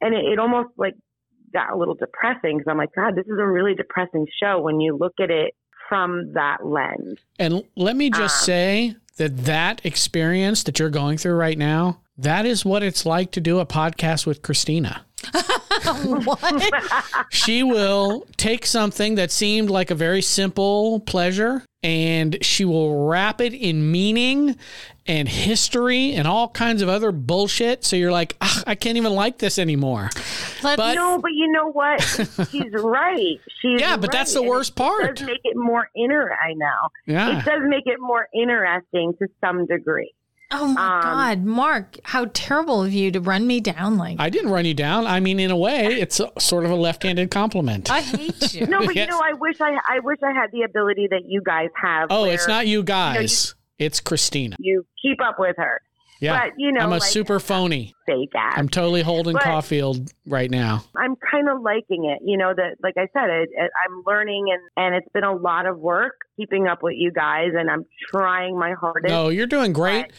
And 0.00 0.14
it, 0.14 0.24
it 0.24 0.38
almost 0.38 0.70
like 0.76 0.94
got 1.52 1.72
a 1.72 1.76
little 1.76 1.94
depressing 1.94 2.58
because 2.58 2.70
I'm 2.70 2.78
like, 2.78 2.94
God, 2.96 3.14
this 3.14 3.26
is 3.26 3.38
a 3.38 3.46
really 3.46 3.74
depressing 3.74 4.26
show 4.42 4.60
when 4.60 4.80
you 4.80 4.96
look 4.96 5.14
at 5.20 5.30
it 5.30 5.54
from 5.88 6.32
that 6.34 6.64
lens. 6.64 7.18
And 7.38 7.64
let 7.76 7.96
me 7.96 8.10
just 8.10 8.42
Um, 8.42 8.46
say 8.46 8.96
that 9.16 9.36
that 9.44 9.84
experience 9.84 10.62
that 10.62 10.78
you're 10.78 10.90
going 10.90 11.18
through 11.18 11.34
right 11.34 11.58
now, 11.58 12.00
that 12.16 12.46
is 12.46 12.64
what 12.64 12.82
it's 12.82 13.04
like 13.04 13.30
to 13.32 13.40
do 13.40 13.58
a 13.58 13.66
podcast 13.66 14.26
with 14.26 14.42
Kristina. 14.42 15.00
what? 16.24 17.26
She 17.30 17.62
will 17.62 18.26
take 18.36 18.66
something 18.66 19.14
that 19.16 19.30
seemed 19.30 19.70
like 19.70 19.90
a 19.90 19.94
very 19.94 20.22
simple 20.22 21.00
pleasure 21.00 21.64
and 21.82 22.38
she 22.44 22.64
will 22.64 23.06
wrap 23.08 23.40
it 23.40 23.52
in 23.54 23.90
meaning 23.90 24.56
and 25.06 25.28
history 25.28 26.12
and 26.12 26.28
all 26.28 26.48
kinds 26.48 26.80
of 26.80 26.88
other 26.88 27.10
bullshit. 27.10 27.84
So 27.84 27.96
you're 27.96 28.12
like, 28.12 28.36
I 28.40 28.76
can't 28.76 28.96
even 28.96 29.12
like 29.14 29.38
this 29.38 29.58
anymore. 29.58 30.10
Let's- 30.62 30.76
But- 30.76 30.94
No, 30.94 31.18
but 31.20 31.32
you 31.32 31.50
know 31.50 31.72
what? 31.72 32.00
She's 32.02 32.72
right. 32.72 33.40
She's 33.60 33.80
Yeah, 33.80 33.96
but 33.96 34.12
that's 34.12 34.32
the 34.32 34.40
And 34.40 34.48
worst 34.48 34.72
It 34.72 34.76
part. 34.76 35.16
does 35.16 35.26
make 35.26 35.40
it 35.42 35.56
more 35.56 35.88
inner. 35.96 36.30
I 36.40 36.52
know 36.54 36.88
Yeah. 37.06 37.40
it 37.40 37.44
does 37.44 37.62
make 37.66 37.86
it 37.86 37.98
more 37.98 38.28
interesting 38.32 39.14
to 39.18 39.26
some 39.40 39.66
degree. 39.66 40.12
Oh 40.52 40.66
my 40.68 40.96
um, 40.96 41.02
God, 41.02 41.44
Marc, 41.44 41.98
how 42.04 42.26
terrible 42.32 42.82
of 42.82 42.92
you 42.92 43.10
to 43.12 43.20
run 43.20 43.46
me 43.46 43.60
down 43.60 43.96
like 43.96 44.16
I 44.20 44.28
didn't 44.30 44.50
run 44.50 44.64
you 44.64 44.74
down. 44.74 45.06
I 45.06 45.20
mean, 45.20 45.40
in 45.40 45.50
a 45.50 45.56
way, 45.56 45.86
it's 45.86 46.20
a, 46.20 46.30
sort 46.38 46.64
of 46.64 46.70
a 46.70 46.76
left-handed 46.76 47.30
compliment. 47.30 47.90
I 47.90 48.00
hate 48.02 48.54
you. 48.54 48.66
No, 48.66 48.84
but 48.84 48.94
Yes. 48.94 49.06
you 49.08 49.10
know, 49.12 49.20
I 49.22 49.32
wish 49.34 49.60
I 49.60 49.72
I 49.88 50.00
wish 50.00 50.18
I 50.22 50.32
had 50.32 50.50
the 50.52 50.62
ability 50.62 51.08
that 51.10 51.22
you 51.26 51.42
guys 51.44 51.68
have. 51.82 52.08
oh, 52.10 52.22
where 52.22 52.34
it's 52.34 52.46
not 52.48 52.66
you 52.66 52.82
guys. 52.82 53.54
it's 53.78 54.00
Kristina. 54.00 54.54
You 54.58 54.84
keep 55.00 55.18
up 55.22 55.36
with 55.38 55.56
her, 55.58 55.80
Yeah. 56.22 56.38
But, 56.46 56.52
you 56.56 56.70
know, 56.72 56.80
I'm 56.80 56.88
a 56.90 56.92
like- 56.92 57.02
super 57.02 57.40
phony. 57.40 57.94
fake 58.06 58.30
ass. 58.36 58.54
I'm 58.56 58.68
totally 58.68 59.02
holding 59.02 59.32
But- 59.34 59.42
Caulfield 59.42 60.12
right 60.26 60.50
now. 60.50 60.84
I'm 60.96 61.16
kind 61.30 61.48
of 61.48 61.60
liking 61.62 62.04
it. 62.04 62.20
You 62.24 62.36
know 62.38 62.52
that, 62.54 62.76
like 62.82 62.94
I 62.96 63.08
said, 63.12 63.28
it, 63.28 63.48
it, 63.52 63.70
I'm 63.86 64.02
learning, 64.06 64.46
and 64.52 64.62
and 64.86 64.94
it's 64.94 65.08
been 65.12 65.24
a 65.24 65.34
lot 65.34 65.66
of 65.66 65.78
work 65.78 66.14
keeping 66.36 66.68
up 66.68 66.82
with 66.82 66.94
you 66.96 67.10
guys, 67.12 67.48
and 67.58 67.68
I'm 67.70 67.84
trying 68.10 68.56
my 68.58 68.72
hardest. 68.80 69.10
No, 69.10 69.28
you're 69.30 69.46
doing 69.48 69.72
great. 69.72 70.06
But- 70.06 70.12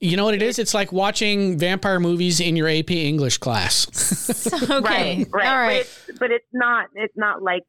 You 0.00 0.16
know 0.18 0.24
what 0.24 0.34
it 0.34 0.42
is? 0.42 0.58
It's 0.58 0.74
like 0.74 0.92
watching 0.92 1.56
vampire 1.56 1.98
movies 2.00 2.40
in 2.40 2.56
your 2.56 2.68
AP 2.68 2.90
English 2.90 3.38
class. 3.38 3.86
okay. 4.70 5.24
Right, 5.24 5.26
right. 5.32 5.46
All 5.46 5.56
right. 5.56 5.86
But 5.86 6.08
it's, 6.08 6.18
but 6.18 6.30
it's 6.32 6.48
not. 6.52 6.86
It's 6.94 7.16
not 7.16 7.42
like 7.42 7.62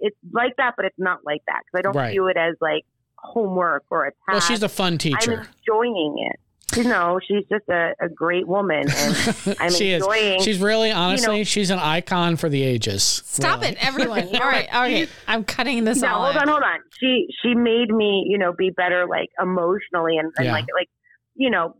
it's 0.00 0.16
like 0.32 0.54
that, 0.58 0.74
but 0.76 0.86
it's 0.86 0.98
not 0.98 1.18
like 1.26 1.42
that 1.48 1.62
because 1.66 1.78
I 1.80 1.82
don't 1.82 1.96
Right. 1.96 2.12
view 2.12 2.28
it 2.28 2.36
as 2.36 2.54
like 2.60 2.84
homework 3.18 3.84
or 3.90 4.06
a 4.06 4.10
task. 4.10 4.16
well, 4.28 4.40
she's 4.40 4.62
a 4.62 4.68
fun 4.68 4.96
teacher. 4.96 5.16
I'm 5.32 5.38
teacher. 5.40 5.48
enjoying 5.68 6.16
it. 6.30 6.38
You 6.76 6.84
know, 6.84 7.20
she's 7.26 7.44
just 7.50 7.68
a, 7.68 7.92
a 8.00 8.08
great 8.08 8.46
woman, 8.48 8.84
and 8.88 9.56
I'm 9.60 9.70
she 9.72 9.90
is. 9.90 10.02
enjoying. 10.02 10.40
She's 10.42 10.58
really, 10.58 10.90
honestly, 10.90 11.44
she's 11.44 11.70
an 11.70 11.78
icon 11.78 12.36
for 12.36 12.48
the 12.48 12.62
ages. 12.62 13.02
Stop 13.26 13.60
Really. 13.60 13.72
it, 13.74 13.84
everyone. 13.86 14.28
All 14.34 14.40
right. 14.40 14.68
All 14.72 14.80
right. 14.82 15.08
I'm 15.28 15.44
cutting 15.44 15.84
this 15.84 16.00
no, 16.00 16.08
all 16.08 16.24
hold 16.24 16.36
on, 16.36 16.48
hold 16.48 16.62
on. 16.62 16.78
She 16.98 17.26
she 17.42 17.54
made 17.54 17.90
me, 17.90 18.24
you 18.28 18.38
know, 18.38 18.52
be 18.56 18.70
better 18.70 19.06
like 19.08 19.28
emotionally 19.40 20.16
and, 20.18 20.32
and 20.36 20.46
Yeah. 20.46 20.52
like 20.52 20.66
like 20.74 20.88
you 21.34 21.50
know, 21.50 21.76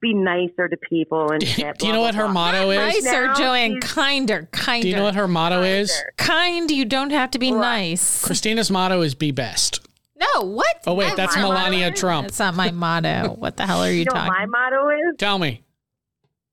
be 0.00 0.14
nicer 0.14 0.68
to 0.68 0.76
people 0.88 1.30
and 1.30 1.42
shit. 1.46 1.78
Do 1.78 1.86
you 1.86 1.92
know 1.92 1.98
blah, 2.00 2.06
what 2.08 2.14
her 2.16 2.24
blah. 2.24 2.32
motto 2.32 2.70
is? 2.70 3.04
Nicer, 3.04 3.26
Now 3.28 3.34
Joann. 3.34 3.80
Kinder. 3.80 4.48
Kinder. 4.52 4.82
Do 4.82 4.88
you 4.88 4.96
know 4.96 5.04
what 5.04 5.14
her 5.14 5.28
motto 5.28 5.62
is? 5.62 5.92
Kind. 6.16 6.70
You 6.70 6.84
don't 6.84 7.10
have 7.10 7.30
to 7.32 7.38
be 7.38 7.52
Right. 7.52 7.60
nice. 7.60 8.24
Kristina's 8.24 8.70
motto 8.70 9.02
is 9.02 9.14
be 9.14 9.30
best. 9.30 9.80
No. 10.34 10.42
What? 10.42 10.76
Oh, 10.86 10.94
wait, 10.94 11.16
that's 11.16 11.36
my 11.36 11.42
Melania 11.42 11.88
is? 11.90 11.98
Trump. 12.00 12.28
That's 12.28 12.38
not 12.38 12.54
my 12.54 12.70
motto. 12.70 13.34
What 13.34 13.56
the 13.56 13.66
hell 13.66 13.82
are 13.82 13.90
you, 13.90 14.00
You 14.00 14.04
know 14.06 14.12
talking? 14.12 14.32
my 14.32 14.46
motto 14.46 14.88
is? 14.90 15.16
Tell 15.18 15.38
me. 15.38 15.62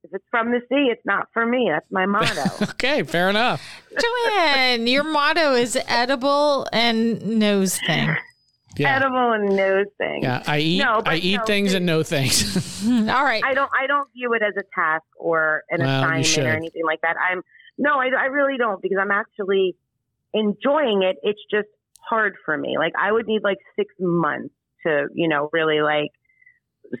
If 0.02 0.14
it's 0.14 0.24
from 0.30 0.50
the 0.50 0.60
sea, 0.68 0.88
it's 0.90 1.04
not 1.04 1.28
for 1.34 1.44
me. 1.44 1.68
That's 1.70 1.86
my 1.90 2.06
motto. 2.06 2.42
Okay, 2.70 3.02
fair 3.02 3.28
enough. 3.28 3.62
Joann, 3.92 4.88
your 4.90 5.04
motto 5.04 5.52
is 5.54 5.76
edible 5.86 6.66
and 6.72 7.38
nose 7.38 7.78
thing. 7.86 8.16
Yeah. 8.78 8.96
Edible 8.96 9.32
and 9.32 9.56
nose 9.56 9.86
thing. 9.98 10.22
Yeah, 10.22 10.42
I 10.46 10.58
eat 10.60 10.78
No, 10.78 11.02
but 11.04 11.14
I 11.14 11.16
eat 11.16 11.36
no, 11.38 11.44
things 11.44 11.74
and 11.74 11.84
know 11.84 12.02
things. 12.02 12.80
Hmm, 12.82 13.10
all 13.10 13.22
right. 13.24 13.42
I 13.44 13.52
don't 13.52 13.70
I 13.78 13.86
don't 13.86 14.08
view 14.14 14.32
it 14.32 14.42
as 14.42 14.54
a 14.56 14.62
task 14.74 15.04
or 15.18 15.64
an 15.70 15.80
Well, 15.80 16.02
assignment 16.04 16.38
or 16.38 16.56
anything 16.56 16.82
like 16.86 17.02
that. 17.02 17.16
I'm 17.18 17.42
no, 17.76 17.98
I, 18.00 18.06
I 18.06 18.26
really 18.26 18.56
don't 18.56 18.80
because 18.80 18.96
I'm 18.98 19.10
actually 19.10 19.76
enjoying 20.32 21.02
it. 21.02 21.16
It's 21.22 21.40
just 21.50 21.68
hard 22.08 22.34
for 22.44 22.56
me. 22.56 22.76
Like 22.78 22.92
I 23.00 23.12
would 23.12 23.26
need 23.26 23.42
like 23.42 23.58
six 23.76 23.92
months 23.98 24.54
to 24.86 25.08
you 25.14 25.28
know 25.28 25.48
really 25.52 25.80
like 25.80 26.10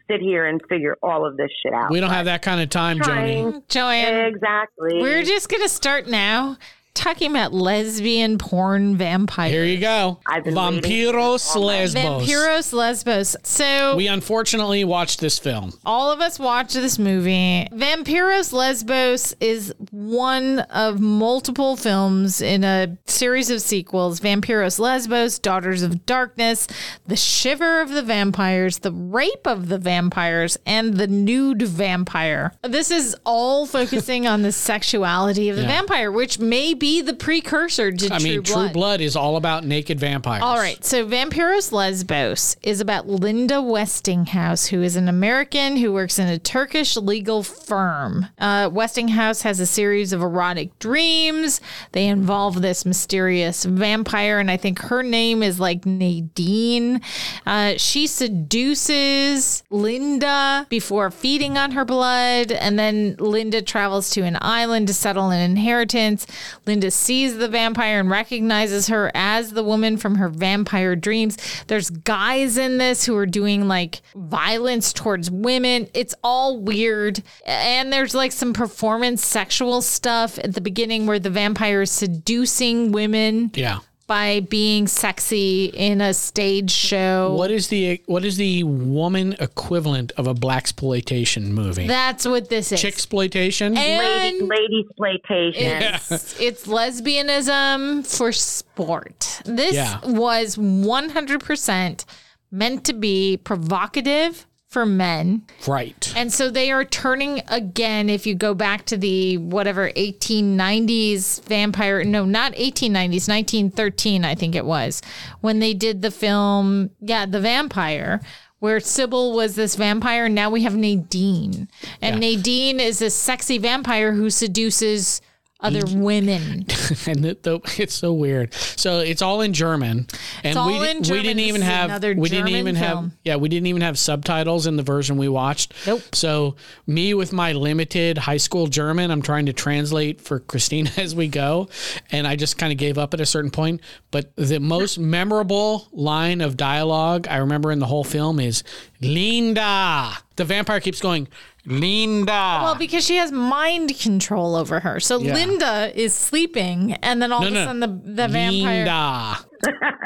sit 0.08 0.20
here 0.20 0.46
and 0.46 0.60
figure 0.68 0.96
all 1.02 1.26
of 1.26 1.36
this 1.36 1.50
shit 1.62 1.72
out. 1.72 1.90
we 1.90 2.00
don't 2.00 2.10
have 2.10 2.26
that 2.26 2.42
kind 2.42 2.60
of 2.60 2.68
time, 2.70 2.98
Joni. 2.98 3.04
Trying. 3.04 3.52
Joann, 3.62 4.28
exactly. 4.28 5.00
we're 5.00 5.24
just 5.24 5.48
going 5.48 5.62
to 5.62 5.68
start 5.68 6.06
now 6.06 6.56
talking 7.00 7.30
about 7.30 7.54
lesbian 7.54 8.36
porn 8.36 8.94
vampires. 8.96 9.50
Here 9.52 9.64
you 9.64 9.78
go. 9.78 10.20
I've 10.26 10.44
been 10.44 10.54
waiting 10.54 10.82
Vampiros 10.82 11.56
Lesbos. 11.56 11.94
Vampiros 12.28 12.72
Lesbos. 12.74 13.36
So 13.42 13.96
We 13.96 14.06
unfortunately 14.06 14.84
watched 14.84 15.20
this 15.20 15.38
film. 15.38 15.72
all 15.86 16.12
of 16.12 16.20
us 16.20 16.38
watched 16.38 16.74
this 16.74 16.98
movie. 16.98 17.66
Vampiros 17.72 18.52
Lesbos 18.52 19.34
is 19.40 19.72
one 19.90 20.58
of 20.60 21.00
multiple 21.00 21.76
films 21.76 22.42
in 22.42 22.64
a 22.64 22.98
series 23.06 23.50
of 23.50 23.62
sequels 23.62 24.20
Vampiros 24.20 24.78
Lesbos, 24.78 25.38
Daughters 25.38 25.82
of 25.82 26.04
Darkness, 26.04 26.66
The 27.06 27.16
Shiver 27.16 27.80
of 27.80 27.90
the 27.90 28.02
Vampires, 28.02 28.78
The 28.80 28.92
Rape 28.92 29.46
of 29.46 29.68
the 29.68 29.78
Vampires, 29.78 30.58
and 30.66 30.98
The 30.98 31.06
Nude 31.06 31.62
Vampire. 31.62 32.52
This 32.62 32.90
is 32.90 33.16
all 33.24 33.64
focusing 33.66 34.26
on 34.26 34.42
the 34.42 34.52
sexuality 34.52 35.48
of 35.48 35.56
the 35.56 35.62
Yeah. 35.62 35.68
vampire, 35.68 36.12
which 36.12 36.38
may 36.38 36.74
be 36.74 36.89
the 36.98 37.14
precursor 37.14 37.92
to 37.92 38.06
I 38.12 38.18
True 38.18 38.28
mean, 38.28 38.40
Blood. 38.42 38.64
True 38.64 38.72
Blood 38.72 39.00
is 39.00 39.14
all 39.14 39.36
about 39.36 39.64
naked 39.64 40.00
vampires. 40.00 40.42
All 40.42 40.56
right. 40.56 40.84
So 40.84 41.06
Vampiros 41.06 41.70
Lesbos 41.70 42.56
is 42.62 42.80
about 42.80 43.06
Linda 43.06 43.62
Westinghouse, 43.62 44.66
who 44.66 44.82
is 44.82 44.96
an 44.96 45.08
American 45.08 45.76
who 45.76 45.92
works 45.92 46.18
in 46.18 46.26
a 46.26 46.38
Turkish 46.38 46.96
legal 46.96 47.42
firm. 47.42 48.26
Uh, 48.38 48.68
Westinghouse 48.72 49.42
has 49.42 49.60
a 49.60 49.66
series 49.66 50.12
of 50.12 50.22
erotic 50.22 50.76
dreams. 50.78 51.60
They 51.92 52.06
involve 52.08 52.62
this 52.62 52.84
mysterious 52.84 53.64
vampire, 53.64 54.38
and 54.38 54.50
I 54.50 54.56
think 54.56 54.80
her 54.80 55.02
name 55.02 55.42
is 55.42 55.60
like 55.60 55.86
Nadine. 55.86 57.00
Uh, 57.46 57.74
she 57.76 58.06
seduces 58.06 59.62
Linda 59.70 60.66
before 60.70 61.10
feeding 61.10 61.58
on 61.58 61.72
her 61.72 61.84
blood, 61.84 62.52
and 62.52 62.78
then 62.78 63.16
Linda 63.18 63.60
travels 63.60 64.10
to 64.10 64.22
an 64.22 64.38
island 64.40 64.86
to 64.88 64.94
settle 64.94 65.30
an 65.30 65.40
inheritance. 65.42 66.26
Linda 66.66 66.79
sees 66.88 67.36
the 67.36 67.48
vampire 67.48 68.00
and 68.00 68.08
recognizes 68.08 68.88
her 68.88 69.10
as 69.14 69.52
the 69.52 69.62
woman 69.62 69.98
from 69.98 70.14
her 70.14 70.28
vampire 70.28 70.96
dreams. 70.96 71.36
There's 71.66 71.90
guys 71.90 72.56
in 72.56 72.78
this 72.78 73.04
who 73.04 73.16
are 73.16 73.26
doing 73.26 73.68
like 73.68 74.00
violence 74.14 74.92
towards 74.92 75.30
women. 75.30 75.88
It's 75.92 76.14
all 76.24 76.58
weird. 76.60 77.22
And 77.44 77.92
there's 77.92 78.14
like 78.14 78.32
some 78.32 78.52
performance 78.52 79.24
sexual 79.24 79.82
stuff 79.82 80.38
at 80.38 80.54
the 80.54 80.60
beginning 80.60 81.06
where 81.06 81.18
the 81.18 81.30
vampire 81.30 81.82
is 81.82 81.90
seducing 81.90 82.92
women 82.92 83.50
Yeah. 83.54 83.80
By 84.10 84.40
being 84.40 84.88
sexy 84.88 85.66
in 85.66 86.00
a 86.00 86.12
stage 86.12 86.72
show. 86.72 87.32
What 87.36 87.52
is 87.52 87.68
the 87.68 88.02
what 88.06 88.24
is 88.24 88.36
the 88.38 88.64
woman 88.64 89.36
equivalent 89.38 90.10
of 90.16 90.26
a 90.26 90.34
black 90.34 90.64
exploitation 90.64 91.54
movie? 91.54 91.86
That's 91.86 92.26
what 92.26 92.48
this 92.48 92.72
is. 92.72 92.80
Chick 92.80 92.94
exploitation. 92.94 93.74
lady 93.76 94.38
And 94.40 94.48
lady 94.48 94.84
exploitation. 94.88 95.62
it's, 96.10 96.40
it's 96.40 96.66
lesbianism 96.66 98.04
for 98.04 98.32
sport. 98.32 99.42
This 99.44 99.74
Yeah. 99.74 100.00
was 100.04 100.56
100% 100.56 102.04
meant 102.50 102.84
to 102.86 102.92
be 102.92 103.36
provocative 103.36 104.44
for 104.70 104.86
men. 104.86 105.42
right. 105.66 106.12
And 106.16 106.32
so 106.32 106.48
they 106.48 106.70
are 106.70 106.84
turning 106.84 107.42
again, 107.48 108.08
if 108.08 108.24
you 108.24 108.34
go 108.36 108.54
back 108.54 108.86
to 108.86 108.96
the 108.96 109.36
whatever 109.36 109.90
1890s 109.90 111.42
vampire, 111.44 112.04
no, 112.04 112.24
not 112.24 112.52
1890s, 112.54 113.28
1913, 113.28 114.24
I 114.24 114.34
think 114.36 114.54
it 114.54 114.64
was, 114.64 115.02
when 115.40 115.58
they 115.58 115.74
did 115.74 116.02
the 116.02 116.10
film, 116.12 116.90
yeah, 117.00 117.26
The 117.26 117.40
Vampire. 117.40 118.20
Where 118.60 118.78
Sybil 118.78 119.32
was 119.32 119.54
this 119.54 119.74
vampire, 119.74 120.26
and 120.26 120.34
now 120.34 120.50
we 120.50 120.64
have 120.64 120.76
Nadine. 120.76 121.66
And 122.02 122.22
Yeah. 122.22 122.36
Nadine 122.36 122.78
is 122.78 122.98
this 122.98 123.14
sexy 123.14 123.56
vampire 123.56 124.12
who 124.12 124.28
seduces 124.28 125.22
other 125.62 125.82
mm. 125.82 126.00
women. 126.00 126.52
and 127.06 127.24
the, 127.24 127.38
the, 127.42 127.60
it's 127.78 127.94
so 127.94 128.12
weird. 128.12 128.52
So 128.54 129.00
it's 129.00 129.22
all 129.22 129.40
in 129.40 129.52
German, 129.52 130.06
and 130.42 130.66
we 130.66 130.88
in 130.88 130.98
we 130.98 131.22
didn't 131.22 131.40
even 131.40 131.62
is 131.62 131.68
have 131.68 132.02
we 132.02 132.28
didn't 132.28 132.48
even 132.48 132.76
film. 132.76 133.04
have 133.04 133.12
yeah 133.24 133.36
we 133.36 133.48
didn't 133.48 133.66
even 133.66 133.82
have 133.82 133.98
subtitles 133.98 134.66
in 134.66 134.76
the 134.76 134.82
version 134.82 135.16
we 135.16 135.28
watched. 135.28 135.74
Nope. 135.86 136.02
So 136.14 136.56
me 136.86 137.14
with 137.14 137.32
my 137.32 137.52
limited 137.52 138.18
high 138.18 138.38
school 138.38 138.66
German, 138.66 139.10
I'm 139.10 139.22
trying 139.22 139.46
to 139.46 139.52
translate 139.52 140.20
for 140.20 140.40
Kristina 140.40 140.96
as 141.02 141.14
we 141.14 141.28
go, 141.28 141.68
and 142.10 142.26
I 142.26 142.36
just 142.36 142.58
kind 142.58 142.72
of 142.72 142.78
gave 142.78 142.98
up 142.98 143.14
at 143.14 143.20
a 143.20 143.26
certain 143.26 143.50
point. 143.50 143.80
But 144.10 144.34
the 144.36 144.60
most 144.60 144.98
memorable 144.98 145.88
line 145.92 146.40
of 146.40 146.56
dialogue 146.56 147.26
I 147.28 147.38
remember 147.38 147.70
in 147.70 147.78
the 147.78 147.86
whole 147.86 148.04
film 148.04 148.40
is 148.40 148.64
Linda. 149.00 150.12
The 150.36 150.44
vampire 150.44 150.80
keeps 150.80 151.00
going 151.00 151.28
Linda. 151.66 152.60
Well, 152.62 152.74
because 152.74 153.04
she 153.04 153.16
has 153.16 153.30
mind 153.32 153.98
control 153.98 154.56
over 154.56 154.80
her. 154.80 155.00
So 155.00 155.18
Yeah. 155.20 155.34
Linda 155.34 155.92
is 155.94 156.14
sleeping, 156.14 156.92
and 157.02 157.20
then 157.20 157.32
all 157.32 157.42
no, 157.42 157.46
of 157.48 157.52
a 157.52 157.56
no, 157.56 157.64
sudden 157.64 157.80
the, 157.80 157.86
the 158.14 158.28
vampire. 158.28 158.84
Linda. 158.84 159.38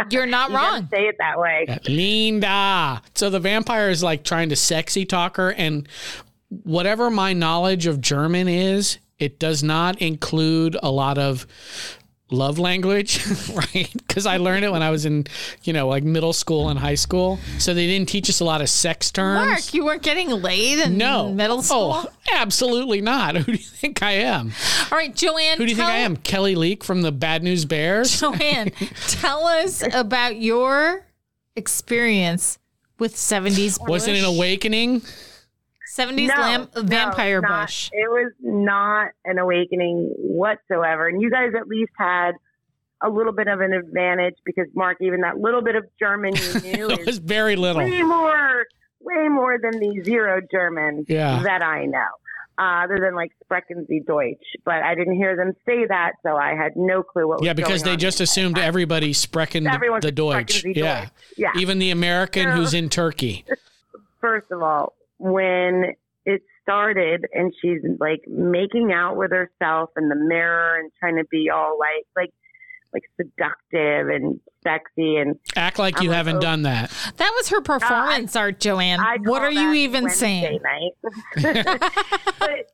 You're 0.11 0.27
not 0.27 0.51
You 0.51 0.57
wrong. 0.57 0.89
say 0.93 1.05
it 1.07 1.17
that 1.19 1.39
way. 1.39 1.67
Linda. 1.89 3.03
So 3.15 3.31
the 3.31 3.41
vampire 3.41 3.91
is 3.91 4.03
like 4.03 4.25
trying 4.25 4.49
to 4.51 4.57
sexy 4.57 5.05
talk 5.05 5.37
her, 5.37 5.53
and 5.53 5.89
whatever 6.49 7.11
my 7.11 7.33
knowledge 7.33 7.87
of 7.87 8.01
German 8.01 8.49
is, 8.49 8.99
it 9.19 9.39
does 9.39 9.63
not 9.63 10.01
include 10.03 10.77
a 10.83 10.91
lot 10.91 11.19
of 11.19 11.47
love 12.31 12.59
language, 12.59 13.25
right? 13.55 13.91
Because 13.93 14.27
I 14.27 14.39
learned 14.39 14.65
it 14.65 14.73
when 14.73 14.83
I 14.83 14.91
was 14.91 15.05
in, 15.05 15.27
you 15.63 15.73
know, 15.73 15.89
like 15.89 16.05
middle 16.05 16.33
school 16.33 16.69
and 16.69 16.79
high 16.79 16.95
school. 16.95 17.39
So 17.59 17.75
they 17.75 17.87
didn't 17.87 18.09
teach 18.09 18.29
us 18.29 18.41
a 18.41 18.45
lot 18.45 18.61
of 18.61 18.69
sex 18.69 19.11
terms. 19.11 19.47
Marc, 19.47 19.75
you 19.75 19.85
weren't 19.85 20.03
getting 20.03 20.31
laid 20.31 20.81
in 20.81 20.97
no, 20.97 21.33
middle 21.33 21.59
oh, 21.59 21.63
school. 21.63 21.93
Oh, 21.95 22.07
absolutely 22.33 23.01
not. 23.01 23.37
Who 23.45 23.45
do 23.45 23.53
you 23.53 23.59
think 23.59 24.03
I 24.03 24.13
am? 24.13 24.53
All 24.91 24.99
right, 24.99 25.15
Joann. 25.15 25.57
Who 25.57 25.65
do 25.65 25.71
you 25.71 25.77
think 25.77 25.89
I 25.89 25.99
am? 25.99 26.17
Kelly 26.17 26.55
Leak 26.55 26.85
from 26.85 27.03
the 27.03 27.13
Bad 27.13 27.43
News 27.43 27.65
Bears? 27.65 28.11
Joann, 28.21 28.73
tell 29.21 29.47
us 29.47 29.83
about 29.93 30.37
your 30.37 31.07
experience 31.57 32.59
with 32.99 33.15
70s 33.15 33.79
bush. 33.79 33.89
Was 33.89 34.09
it 34.09 34.17
an 34.17 34.25
awakening? 34.25 35.03
70s 35.97 36.29
No, 36.29 36.35
lamp, 36.41 36.71
no, 36.75 36.83
vampire 36.83 37.41
not- 37.41 37.67
bush. 37.67 37.91
It 37.93 38.09
was 38.11 38.33
not 38.41 39.09
an 39.25 39.39
awakening 39.39 40.13
whatsoever. 40.19 41.07
And 41.09 41.21
you 41.23 41.31
guys 41.31 41.53
at 41.59 41.69
least 41.69 41.93
had 41.99 42.33
a 43.03 43.09
little 43.11 43.33
bit 43.33 43.49
of 43.49 43.61
an 43.61 43.73
advantage 43.73 44.35
because 44.45 44.67
Marc, 44.75 44.99
even 45.01 45.21
that 45.21 45.39
little 45.39 45.63
bit 45.63 45.77
of 45.77 45.85
German 45.99 46.35
you 46.37 46.61
knew 46.77 46.91
It 46.91 47.01
is 47.01 47.07
was 47.07 47.19
very 47.19 47.55
little. 47.57 47.83
way 47.83 48.03
more, 48.03 48.65
way 49.01 49.29
more 49.29 49.59
than 49.61 49.79
the 49.79 50.03
zero 50.05 50.41
German 50.51 51.05
Yeah. 51.09 51.43
that 51.43 51.63
I 51.63 51.85
know, 51.85 51.99
uh, 52.59 52.85
other 52.85 52.99
than 53.01 53.15
like 53.15 53.33
Sprechen 53.45 53.87
Sie 53.89 54.01
Deutsch. 54.01 54.43
But 54.65 54.77
I 54.83 54.95
didn't 54.95 55.17
hear 55.17 55.37
them 55.37 55.53
say 55.67 55.85
that, 55.87 56.13
so 56.23 56.35
I 56.37 56.55
had 56.55 56.73
no 56.77 57.03
clue 57.03 57.29
what 57.29 57.41
was 57.41 57.47
Yeah, 57.47 57.53
because 57.53 57.83
they 57.83 57.97
just 57.97 58.21
assumed 58.21 58.59
everybody 58.59 59.13
sprechen 59.13 59.65
the 59.65 60.11
Deutsch. 60.15 60.65
Yeah. 60.65 61.03
Deutsch. 61.03 61.11
Yeah. 61.37 61.53
Even 61.59 61.79
the 61.79 61.91
American 61.91 62.45
No. 62.49 62.53
who's 62.57 62.73
in 62.75 62.89
Turkey. 62.89 63.45
First 64.21 64.51
of 64.51 64.63
all, 64.63 64.95
when 65.19 65.95
it 66.27 66.43
started 66.63 67.27
and 67.33 67.53
she's 67.61 67.81
like 68.01 68.23
making 68.27 68.93
out 68.93 69.17
with 69.17 69.31
herself 69.31 69.91
in 69.97 70.09
the 70.09 70.17
mirror 70.17 70.79
and 70.79 70.91
trying 70.99 71.17
to 71.17 71.25
be 71.31 71.51
all 71.51 71.79
like 71.79 72.07
like 72.17 72.31
like 72.93 73.03
seductive 73.17 74.09
and 74.09 74.41
sexy 74.63 75.17
and 75.17 75.37
Act 75.57 75.79
like 75.79 75.99
I'm 75.99 76.05
you 76.05 76.09
like, 76.11 76.17
haven't 76.17 76.37
oh. 76.37 76.41
done 76.41 76.63
that. 76.63 76.91
That 77.17 77.33
was 77.37 77.49
her 77.49 77.61
performance 77.61 78.35
uh, 78.37 78.41
art, 78.41 78.61
Joann. 78.61 79.01
I 79.01 79.17
what 79.23 79.43
are 79.43 79.51
you 79.51 79.73
even 79.75 80.05
Wednesday 80.05 80.43
saying? 80.43 80.61
Night. 80.63 81.81
but 82.39 82.71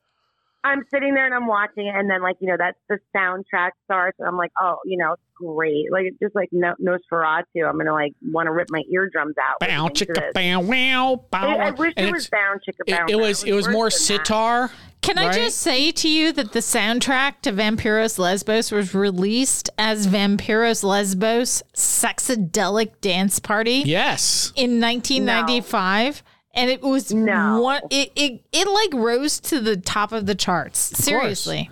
I'm 0.63 0.85
sitting 0.93 1.15
there 1.15 1.25
and 1.25 1.35
I'm 1.35 1.47
watching 1.47 1.87
it, 1.87 1.95
and 1.95 2.11
then 2.11 2.23
like 2.23 2.37
you 2.41 2.49
know 2.49 2.57
that's 2.59 2.79
the 2.89 2.99
soundtrack 3.17 3.71
starts, 3.85 4.19
and 4.19 4.29
I'm 4.29 4.37
like, 4.37 4.53
oh, 4.61 4.77
you 4.85 4.99
know, 4.99 5.13
it's 5.15 5.23
great. 5.35 5.87
Like 5.91 6.05
it's 6.07 6.19
just 6.23 6.35
like 6.35 6.49
no- 6.53 6.75
Nosferatu. 6.81 7.67
I'm 7.69 7.79
gonna 7.79 7.93
like 7.95 8.13
want 8.31 8.47
to 8.47 8.53
rip 8.53 8.69
my 8.71 8.83
eardrums 8.93 9.35
out. 9.39 9.61
Bow 9.61 9.85
listening 9.85 9.95
to 9.95 10.05
chicka 10.07 10.15
this. 10.15 10.33
bow 10.35 10.61
wow 10.61 11.25
bow. 11.31 11.49
I, 11.49 11.69
I 11.69 11.71
wish 11.71 11.95
and 11.97 12.09
it 12.09 12.13
was 12.13 12.27
it's- 12.27 12.31
bound 12.31 12.61
chicka 12.61 12.83
it, 12.87 12.97
bound. 12.97 13.11
it 13.11 13.17
was 13.17 13.43
it 13.45 13.53
was 13.53 13.69
more 13.69 13.85
worse 13.85 14.07
than 14.09 14.19
that. 14.19 14.27
sitar. 14.27 14.71
Can 15.03 15.17
I 15.17 15.29
right? 15.29 15.35
just 15.35 15.57
say 15.57 15.91
to 15.93 16.09
you 16.11 16.31
that 16.33 16.53
the 16.53 16.59
soundtrack 16.59 17.41
to 17.43 17.53
Vampiros 17.53 18.19
Lesbos 18.19 18.71
was 18.71 18.95
released 18.95 19.71
as 19.79 20.07
Vampiros 20.07 20.85
Lesbos 20.85 21.63
Sexadelic 21.75 23.01
Dance 23.01 23.39
Party 23.39 23.83
Yes. 23.87 24.53
in 24.57 24.79
1995? 24.79 26.23
And 26.55 26.71
it 26.71 26.83
was 26.83 27.13
No. 27.13 27.61
one 27.61 27.83
it, 27.91 28.11
it 28.17 28.45
it 28.53 28.69
like 28.69 28.93
rose 28.95 29.39
to 29.41 29.61
the 29.61 29.77
top 29.77 30.13
of 30.13 30.27
the 30.27 30.35
charts. 30.35 30.79
Seriously. 30.79 31.71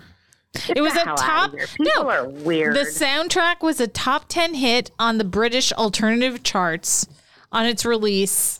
It 0.75 0.81
was 0.81 0.95
a 0.95 1.03
top 1.03 1.53
no, 1.79 2.09
are 2.09 2.27
weird. 2.27 2.75
The 2.75 2.81
soundtrack 2.81 3.61
was 3.61 3.79
a 3.79 3.87
top 3.87 4.25
10 4.29 4.55
hit 4.55 4.91
on 4.97 5.17
the 5.17 5.23
British 5.23 5.71
alternative 5.73 6.41
charts 6.43 7.07
on 7.51 7.65
its 7.65 7.85
release 7.85 8.59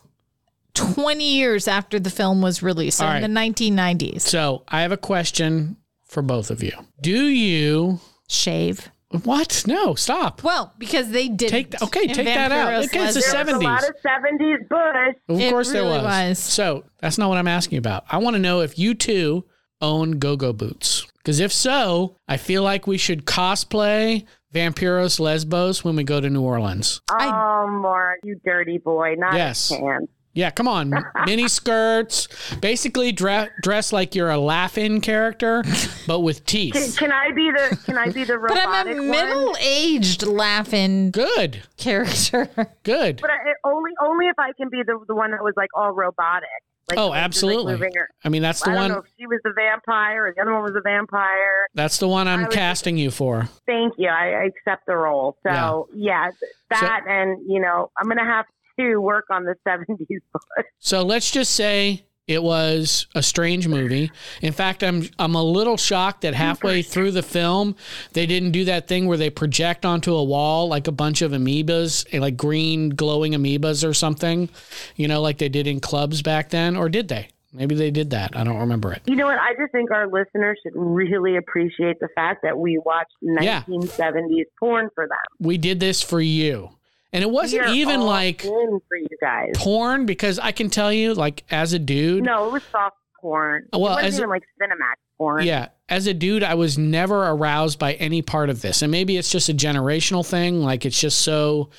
20 0.76 1.24
years 1.24 1.68
after 1.68 2.00
the 2.00 2.10
film 2.10 2.42
was 2.42 2.62
released 2.62 3.00
so 3.00 3.08
All 3.08 3.14
in 3.14 3.22
the 3.34 3.40
1990s. 3.40 4.22
So 4.22 4.64
I 4.68 4.82
have 4.82 4.92
a 4.92 4.98
question 4.98 5.78
for 6.08 6.22
both 6.22 6.52
of 6.52 6.62
you. 6.62 6.72
Do 7.02 7.26
you 7.28 8.00
Shave. 8.28 8.90
What? 9.24 9.64
No, 9.66 9.96
stop. 9.96 10.44
Well, 10.44 10.74
because 10.78 11.10
they 11.10 11.30
did 11.30 11.50
Take 11.50 11.72
th- 11.72 11.82
okay, 11.82 12.06
take 12.08 12.26
that 12.28 12.52
out. 12.52 12.68
Okay, 12.86 13.06
it's 13.06 13.16
the 13.16 13.22
there 13.32 13.44
was 13.46 13.54
a 13.56 13.60
lot 13.60 13.84
of 13.84 13.96
70s 14.06 14.68
Bush. 14.70 15.16
Of 15.28 15.40
It 15.40 15.50
course 15.50 15.72
there 15.72 15.82
really 15.82 15.98
was. 15.98 16.04
was. 16.06 16.40
So 16.40 16.84
that's 17.00 17.18
not 17.18 17.28
what 17.30 17.40
I'm 17.40 17.48
asking 17.48 17.80
about. 17.80 18.04
I 18.10 18.20
want 18.20 18.36
to 18.36 18.40
know 18.40 18.62
if 18.62 18.78
you 18.78 18.94
two 18.94 19.46
own 19.82 20.20
go-go 20.20 20.54
boots. 20.54 21.08
Because 21.18 21.40
if 21.40 21.52
so, 21.52 22.18
I 22.28 22.38
feel 22.38 22.62
like 22.64 22.86
we 22.86 22.98
should 23.00 23.26
cosplay 23.26 24.26
Vampiros 24.54 25.20
Lesbos 25.20 25.84
when 25.84 25.96
we 25.96 26.04
go 26.04 26.22
to 26.22 26.30
New 26.30 26.42
Orleans. 26.42 27.02
Oh, 27.12 27.68
Marc, 27.82 28.20
you 28.24 28.40
dirty 28.46 28.78
boy. 28.78 29.16
Not 29.18 29.34
Yes. 29.34 29.72
a 29.72 29.78
chance. 29.80 30.08
Yeah, 30.40 30.52
come 30.52 30.68
on. 30.70 30.94
Mini 31.26 31.48
skirts. 31.50 32.28
Basically 32.62 33.12
dre- 33.12 33.50
dress 33.62 33.92
like 33.92 34.16
you're 34.16 34.30
a 34.30 34.38
laugh-in 34.38 35.02
character, 35.02 35.64
but 36.08 36.22
with 36.22 36.46
teeth. 36.46 36.96
can 36.98 37.12
I 37.12 37.32
be 37.34 37.52
the 37.52 37.78
Can 37.86 37.98
I 37.98 38.10
be 38.10 38.24
the 38.24 38.38
robotic 38.40 38.64
But 38.64 38.70
I'm 38.70 38.88
a 38.88 38.96
one? 38.96 39.10
middle-aged 39.12 40.24
laughing 40.24 41.12
Good. 41.12 41.64
character. 41.78 42.50
Good. 42.84 43.20
But 43.22 43.32
I, 43.32 43.38
only 43.66 43.92
only 44.02 44.28
if 44.28 44.40
I 44.40 44.54
can 44.54 44.70
be 44.70 44.82
the 44.84 44.98
the 45.08 45.16
one 45.16 45.32
that 45.32 45.44
was 45.44 45.54
like 45.58 45.70
all 45.74 45.92
robotic. 45.92 46.48
Like, 46.90 46.98
Oh, 46.98 47.02
she 47.02 47.06
was, 47.06 47.10
like, 47.12 47.24
absolutely. 47.24 47.74
moving 47.74 47.92
her- 47.96 48.10
I 48.24 48.30
mean, 48.30 48.42
that's 48.42 48.62
the 48.62 48.72
I 48.72 48.74
don't 48.74 48.82
one. 48.82 48.92
know 48.92 48.98
if 49.00 49.06
she 49.20 49.28
was 49.28 49.40
the 49.44 49.52
vampire 49.56 50.26
or 50.26 50.34
the 50.34 50.42
other 50.42 50.54
one 50.54 50.64
was 50.64 50.74
a 50.76 50.82
vampire. 50.82 51.68
That's 51.76 52.00
the 52.00 52.08
one 52.08 52.28
I'm 52.28 52.40
I 52.40 52.46
was- 52.46 52.56
casting 52.56 52.98
you 52.98 53.12
for. 53.12 53.48
Thank 53.68 53.94
you. 53.98 54.08
I, 54.08 54.30
I 54.32 54.44
accept 54.46 54.88
the 54.88 54.96
role. 54.96 55.38
So 55.44 55.88
yeah, 55.94 56.32
th- 56.32 56.52
that 56.70 57.02
and 57.08 57.40
you 57.52 57.60
know 57.60 57.92
I'm 57.98 58.08
gonna 58.08 58.26
have 58.26 58.46
to 58.80 58.98
work 58.98 59.26
on 59.30 59.44
the 59.44 59.56
70s 59.68 59.86
book. 60.34 60.44
So 60.80 61.04
let's 61.04 61.30
just 61.32 61.54
say 61.54 62.04
it 62.28 62.44
was 62.44 63.08
a 63.16 63.24
strange 63.24 63.68
movie. 63.68 64.12
In 64.44 64.54
fact, 64.54 64.84
I'm 64.84 65.10
I'm 65.18 65.34
a 65.34 65.44
little 65.44 65.78
shocked 65.78 66.22
that 66.22 66.36
halfway 66.36 66.84
through 66.84 67.12
the 67.12 67.24
film 67.24 67.76
they 68.14 68.26
didn't 68.28 68.52
do 68.52 68.66
that 68.66 68.88
thing 68.88 69.08
where 69.08 69.18
they 69.18 69.32
project 69.32 69.84
onto 69.86 70.14
a 70.14 70.24
wall 70.24 70.68
like 70.68 70.88
a 70.88 70.92
bunch 70.92 71.24
of 71.24 71.32
amoebas, 71.32 72.06
eh, 72.14 72.20
like 72.20 72.38
green 72.38 72.90
glowing 72.90 73.34
amoebas 73.34 73.88
or 73.88 73.94
something, 73.96 74.48
you 74.96 75.08
know, 75.08 75.22
like 75.22 75.40
they 75.40 75.50
did 75.50 75.66
in 75.66 75.80
clubs 75.80 76.22
back 76.22 76.50
then, 76.50 76.76
or 76.78 76.88
did 76.88 77.08
they? 77.08 77.30
Maybe 77.52 77.74
they 77.74 77.90
did 77.90 78.12
that. 78.12 78.38
I 78.38 78.44
don't 78.44 78.60
remember 78.60 78.94
it. 78.94 79.02
You 79.08 79.16
know 79.16 79.26
what? 79.26 79.40
I 79.40 79.56
just 79.60 79.72
think 79.72 79.90
our 79.90 80.08
listeners 80.08 80.60
should 80.62 80.74
really 80.76 81.36
appreciate 81.36 82.00
the 82.00 82.10
fact 82.14 82.44
that 82.44 82.60
we 82.60 82.78
watched 82.86 83.16
Yeah. 83.24 83.64
1970s 83.68 84.44
porn 84.60 84.90
for 84.94 85.08
them. 85.08 85.18
We 85.40 85.58
did 85.58 85.80
this 85.80 86.04
for 86.04 86.22
you. 86.22 86.70
And 87.12 87.24
it 87.24 87.30
wasn't 87.30 87.64
are 87.66 87.74
even 87.74 88.02
like 88.02 88.46
in 88.46 88.80
for 88.88 88.98
you 88.98 89.08
guys. 89.22 89.52
porn 89.56 90.06
because 90.06 90.38
I 90.40 90.52
can 90.52 90.70
tell 90.70 90.94
you 90.94 91.14
like 91.16 91.44
as 91.50 91.74
a 91.74 91.80
dude, 91.80 92.24
No, 92.24 92.48
it 92.48 92.52
was 92.54 92.64
soft 92.72 92.98
porn. 93.20 93.68
Well, 93.74 93.82
it 93.98 94.04
wasn't 94.04 94.06
as 94.08 94.14
a- 94.14 94.18
even 94.22 94.30
like 94.30 94.44
Cinemax 94.62 94.96
porn. 95.18 95.46
Yeah. 95.46 95.70
As 95.90 96.06
a 96.06 96.14
dude, 96.14 96.44
I 96.44 96.54
was 96.54 96.78
never 96.78 97.24
aroused 97.30 97.80
by 97.80 97.94
any 97.94 98.22
part 98.22 98.52
of 98.52 98.62
this. 98.62 98.84
And 98.84 98.92
maybe 98.92 99.18
it's 99.18 99.32
just 99.32 99.50
a 99.50 99.54
generational 99.54 100.24
thing. 100.24 100.62
Like 100.62 100.86
it's 100.86 101.00
just 101.00 101.22
so 101.22 101.72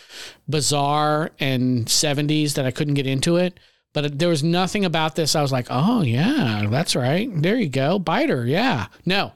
bizarre 0.49 1.31
and 1.39 1.87
70s 1.87 2.55
that 2.55 2.67
I 2.67 2.71
couldn't 2.73 2.95
get 2.95 3.07
into 3.07 3.37
it. 3.37 3.59
But 3.93 4.19
there 4.19 4.29
was 4.29 4.43
nothing 4.45 4.85
about 4.85 5.17
this. 5.17 5.35
I 5.35 5.43
was 5.43 5.51
like, 5.53 5.67
oh, 5.71 6.03
yeah, 6.03 6.67
that's 6.69 6.95
right. 6.95 7.29
There 7.35 7.57
you 7.57 7.69
go. 7.69 7.99
Biter. 7.99 8.47
Yeah. 8.47 8.87
No, 9.05 9.33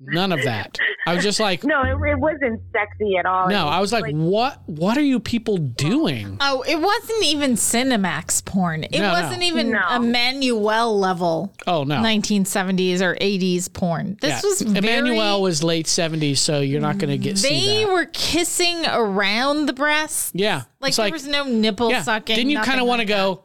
none 0.00 0.32
of 0.32 0.42
that. 0.44 0.78
I 1.06 1.14
was 1.14 1.24
just 1.24 1.40
like, 1.40 1.64
No, 1.64 1.82
it, 1.82 2.10
it 2.10 2.18
wasn't 2.18 2.60
sexy 2.72 3.16
at 3.16 3.26
all. 3.26 3.48
no, 3.48 3.66
It 3.66 3.70
I 3.70 3.80
was 3.80 3.92
like, 3.92 4.14
what? 4.14 4.60
What 4.66 4.96
are 4.96 5.02
you 5.02 5.18
people 5.18 5.56
doing? 5.56 6.36
Oh, 6.40 6.62
it 6.62 6.80
wasn't 6.80 7.24
even 7.24 7.52
Cinemax 7.54 8.44
porn. 8.44 8.84
It 8.84 8.92
No, 8.92 9.12
no. 9.12 9.12
wasn't 9.22 9.42
even 9.42 9.70
No. 9.70 9.80
Emmanuelle 9.80 10.98
level 10.98 11.54
Oh, 11.66 11.84
no. 11.84 11.96
1970s 11.96 13.00
or 13.00 13.16
80s 13.20 13.72
porn. 13.72 14.16
This 14.20 14.42
Yeah. 14.42 14.48
was 14.48 14.62
very, 14.62 14.86
Emmanuelle 14.86 15.40
was 15.42 15.64
late 15.64 15.86
70s, 15.86 16.38
so 16.38 16.60
you're 16.60 16.80
not 16.80 16.98
going 16.98 17.10
to 17.10 17.18
get 17.18 17.38
see 17.38 17.48
They 17.78 17.84
that. 17.84 17.92
were 17.92 18.06
kissing 18.06 18.84
around 18.86 19.66
the 19.66 19.72
breast. 19.72 20.32
yeah. 20.34 20.62
Like, 20.80 20.90
It's 20.90 20.96
there 20.98 21.10
was 21.10 21.26
no 21.26 21.44
nipple 21.44 21.90
yeah. 21.90 22.02
sucking. 22.02 22.36
Didn't 22.36 22.50
you 22.50 22.60
kind 22.60 22.80
of 22.80 22.86
want 22.86 23.00
to 23.00 23.06
go, 23.06 23.44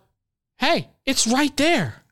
hey, 0.58 0.90
it's 1.06 1.28
right 1.28 1.56
there. 1.58 2.04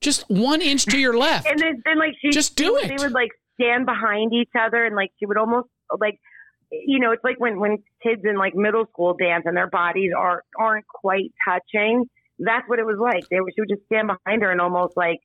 Just 0.00 0.28
one 0.28 0.60
inch 0.60 0.84
to 0.86 0.98
your 0.98 1.16
left. 1.16 1.46
And 1.46 1.60
then, 1.60 1.80
then 1.84 1.98
like 1.98 2.14
she 2.20 2.30
Just 2.30 2.56
do 2.56 2.76
she 2.80 2.86
it. 2.86 2.96
They 2.98 3.04
would 3.04 3.12
like 3.12 3.30
stand 3.54 3.86
behind 3.86 4.32
each 4.32 4.50
other 4.58 4.84
and 4.84 4.96
like 4.96 5.10
she 5.18 5.26
would 5.26 5.36
almost 5.38 5.68
like 5.98 6.18
you 6.72 6.98
know, 6.98 7.12
it's 7.12 7.22
like 7.22 7.38
when 7.38 7.60
when 7.60 7.78
kids 8.02 8.22
in 8.24 8.36
like 8.36 8.54
middle 8.54 8.86
school 8.86 9.14
dance 9.14 9.44
and 9.46 9.56
their 9.56 9.68
bodies 9.68 10.12
are 10.16 10.42
aren't 10.58 10.86
quite 10.86 11.32
touching. 11.46 12.06
That's 12.38 12.66
what 12.68 12.78
it 12.78 12.86
was 12.86 12.98
like. 12.98 13.28
They 13.28 13.40
would 13.40 13.52
she 13.54 13.60
would 13.60 13.68
just 13.68 13.84
stand 13.86 14.08
behind 14.08 14.42
her 14.42 14.50
and 14.50 14.60
almost 14.60 14.96
like 14.96 15.20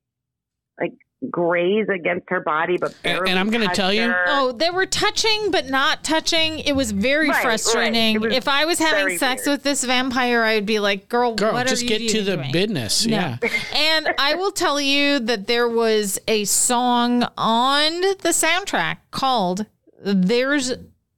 like 0.79 0.91
graze 1.31 1.87
against 1.93 2.25
her 2.29 2.39
body, 2.41 2.77
but 2.77 2.93
And- 3.03 3.27
and 3.27 3.39
I'm 3.39 3.49
gonna 3.49 3.65
touch 3.65 3.75
tell 3.75 3.91
you- 3.91 4.03
her. 4.03 4.25
Oh, 4.27 4.51
they 4.51 4.69
were 4.69 4.85
touching 4.85 5.49
but 5.49 5.67
not 5.67 6.03
touching. 6.03 6.59
It 6.59 6.73
was 6.75 6.91
very 6.91 7.27
Right, 7.29 7.35
right. 7.37 7.43
frustrating. 7.43 8.15
It 8.15 8.21
was 8.21 8.33
if 8.35 8.47
I 8.47 8.65
was 8.65 8.77
having 8.77 9.17
sex 9.17 9.45
weird. 9.45 9.55
with 9.57 9.63
this 9.63 9.83
vampire, 9.83 10.43
I'd 10.43 10.65
be 10.67 10.77
like, 10.79 11.09
"Girl, 11.09 11.33
Girl, 11.33 11.53
what 11.53 11.67
just 11.67 11.81
are 11.83 11.87
get 11.87 12.01
you 12.01 12.09
to 12.09 12.21
the 12.21 12.35
doing? 12.37 12.51
business. 12.51 13.05
No. 13.07 13.15
Yeah. 13.17 13.37
and 13.75 14.09
I 14.19 14.35
will 14.35 14.51
tell 14.51 14.79
you 14.79 15.17
that 15.19 15.47
there 15.47 15.67
was 15.67 16.19
a 16.27 16.45
song 16.45 17.23
on 17.35 18.01
the 18.01 18.29
soundtrack 18.29 18.97
called 19.09 19.65
"There's 20.03 20.73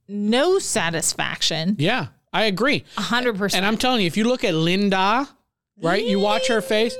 No 0.08 0.58
Satisfaction." 0.58 1.76
Yeah. 1.78 2.06
I 2.32 2.44
agree. 2.44 2.84
hundred 2.96 3.36
percent. 3.38 3.58
And 3.58 3.66
I'm 3.66 3.76
telling 3.76 4.00
you, 4.02 4.06
if 4.06 4.16
you 4.16 4.24
look 4.24 4.44
at 4.44 4.54
Linda, 4.54 5.28
right, 5.82 6.04
you 6.04 6.18
watch 6.20 6.48
her 6.48 6.60
face, 6.60 6.94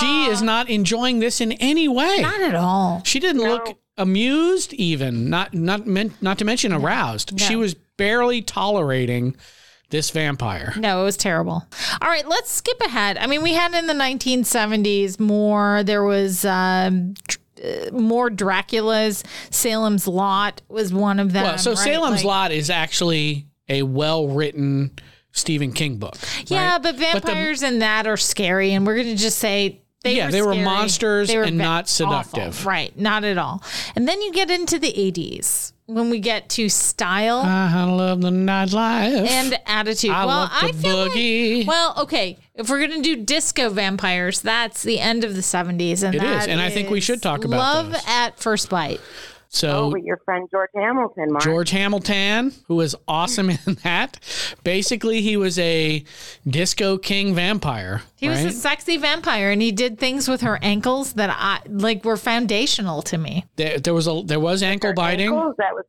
she 0.00 0.24
is 0.26 0.42
not 0.42 0.68
enjoying 0.68 1.20
this 1.20 1.40
in 1.40 1.52
any 1.52 1.88
way. 1.88 2.18
not 2.22 2.40
at 2.40 2.54
all. 2.54 3.02
She 3.04 3.20
didn't 3.20 3.42
look 3.42 3.78
amused 3.96 4.72
even, 4.74 5.30
not 5.30 5.54
not 5.54 5.86
meant 5.86 6.20
not 6.22 6.38
to 6.38 6.44
mention 6.44 6.72
aroused. 6.72 7.38
She 7.40 7.56
was 7.56 7.74
barely 7.96 8.42
tolerating 8.42 9.36
this 9.90 10.10
vampire. 10.10 10.74
No, 10.76 11.00
it 11.02 11.04
was 11.04 11.16
terrible. 11.16 11.64
All 12.02 12.08
right, 12.08 12.26
let's 12.28 12.50
skip 12.50 12.80
ahead. 12.80 13.16
I 13.18 13.26
mean, 13.26 13.42
we 13.42 13.52
had 13.54 13.72
in 13.74 13.86
the 13.86 13.94
1970s 13.94 15.20
more. 15.20 15.82
There 15.84 16.02
was 16.02 16.44
um, 16.44 17.14
uh, 17.64 17.90
more 17.92 18.28
Dracula's. 18.28 19.22
Salem's 19.50 20.06
Lot 20.08 20.60
was 20.68 20.92
one 20.92 21.20
of 21.20 21.32
them. 21.32 21.44
Well, 21.44 21.58
so 21.58 21.70
right? 21.70 21.78
Salem's 21.78 22.16
Like- 22.16 22.24
Lot 22.24 22.52
is 22.52 22.68
actually 22.68 23.46
a 23.68 23.82
well-written 23.82 24.90
Stephen 25.36 25.72
King 25.72 25.96
book. 25.98 26.16
Yeah, 26.46 26.72
right? 26.72 26.82
but 26.82 26.96
the- 26.96 27.04
vampires 27.04 27.62
in 27.62 27.78
that 27.80 28.06
are 28.06 28.16
scary, 28.16 28.72
and 28.72 28.86
we're 28.86 28.96
going 28.96 29.08
to 29.08 29.16
just 29.16 29.38
say 29.38 29.80
They 30.04 30.16
Yeah, 30.16 30.30
they 30.30 30.40
were 30.42 30.52
scary. 30.52 30.64
monsters 30.64 31.30
and 31.30 31.46
ve- 31.46 31.50
not 31.56 31.84
awful. 31.84 31.88
seductive. 32.30 32.64
Right, 32.66 32.96
not 32.98 33.24
at 33.24 33.38
all. 33.38 33.62
And 33.96 34.06
then 34.06 34.20
you 34.22 34.32
get 34.32 34.50
into 34.50 34.78
the 34.78 34.92
80s 34.92 35.72
when 35.86 36.10
we 36.10 36.20
get 36.20 36.48
to 36.50 36.68
style 36.68 37.38
I 37.44 37.82
love 37.84 38.20
the 38.20 38.30
nightlife. 38.30 39.26
and 39.28 39.58
attitude. 39.66 40.10
I 40.12 40.24
well, 40.26 40.38
love 40.38 40.50
to 40.60 40.66
I 40.66 40.72
feel 40.72 40.96
like 41.08 41.66
well, 41.66 41.94
okay. 42.02 42.38
If 42.54 42.70
we're 42.70 42.86
gonna 42.86 43.02
do 43.02 43.16
disco 43.16 43.68
vampires, 43.68 44.40
that's 44.40 44.82
the 44.84 45.00
end 45.00 45.24
of 45.24 45.34
the 45.34 45.42
seventies, 45.42 46.02
and 46.04 46.14
It 46.14 46.22
is, 46.22 46.46
and 46.46 46.60
I 46.60 46.70
think 46.70 46.88
we 46.88 47.00
should 47.00 47.20
talk 47.20 47.44
about 47.44 47.58
love 47.58 47.92
those. 47.92 48.02
at 48.06 48.38
first 48.38 48.68
bite. 48.68 49.00
So 49.56 49.70
Oh, 49.70 49.88
with 49.88 50.04
your 50.04 50.18
friend 50.18 50.46
George 50.50 50.70
Hamilton, 50.74 51.32
Marc. 51.32 51.42
George 51.42 51.70
Hamilton, 51.70 52.52
who 52.68 52.76
was 52.76 52.94
awesome 53.08 53.48
in 53.66 53.74
that. 53.84 54.18
Basically, 54.64 55.22
he 55.22 55.36
was 55.38 55.58
a 55.58 56.04
disco 56.46 56.98
king 56.98 57.34
vampire. 57.34 58.02
He 58.16 58.28
was 58.28 58.44
a 58.44 58.50
sexy 58.50 58.96
vampire, 58.98 59.50
and 59.50 59.62
he 59.62 59.72
did 59.72 59.98
things 59.98 60.28
with 60.28 60.42
her 60.42 60.58
ankles 60.62 61.14
that 61.14 61.30
I 61.30 61.60
like 61.68 62.04
were 62.04 62.16
foundational 62.16 63.02
to 63.02 63.18
me. 63.18 63.44
there, 63.56 63.78
there 63.78 63.94
was 63.94 64.06
a 64.06 64.22
there 64.24 64.40
was 64.40 64.62
ankle 64.62 64.92
biting. 64.94 65.28
Ankles, 65.28 65.54
that 65.58 65.74
was 65.74 65.84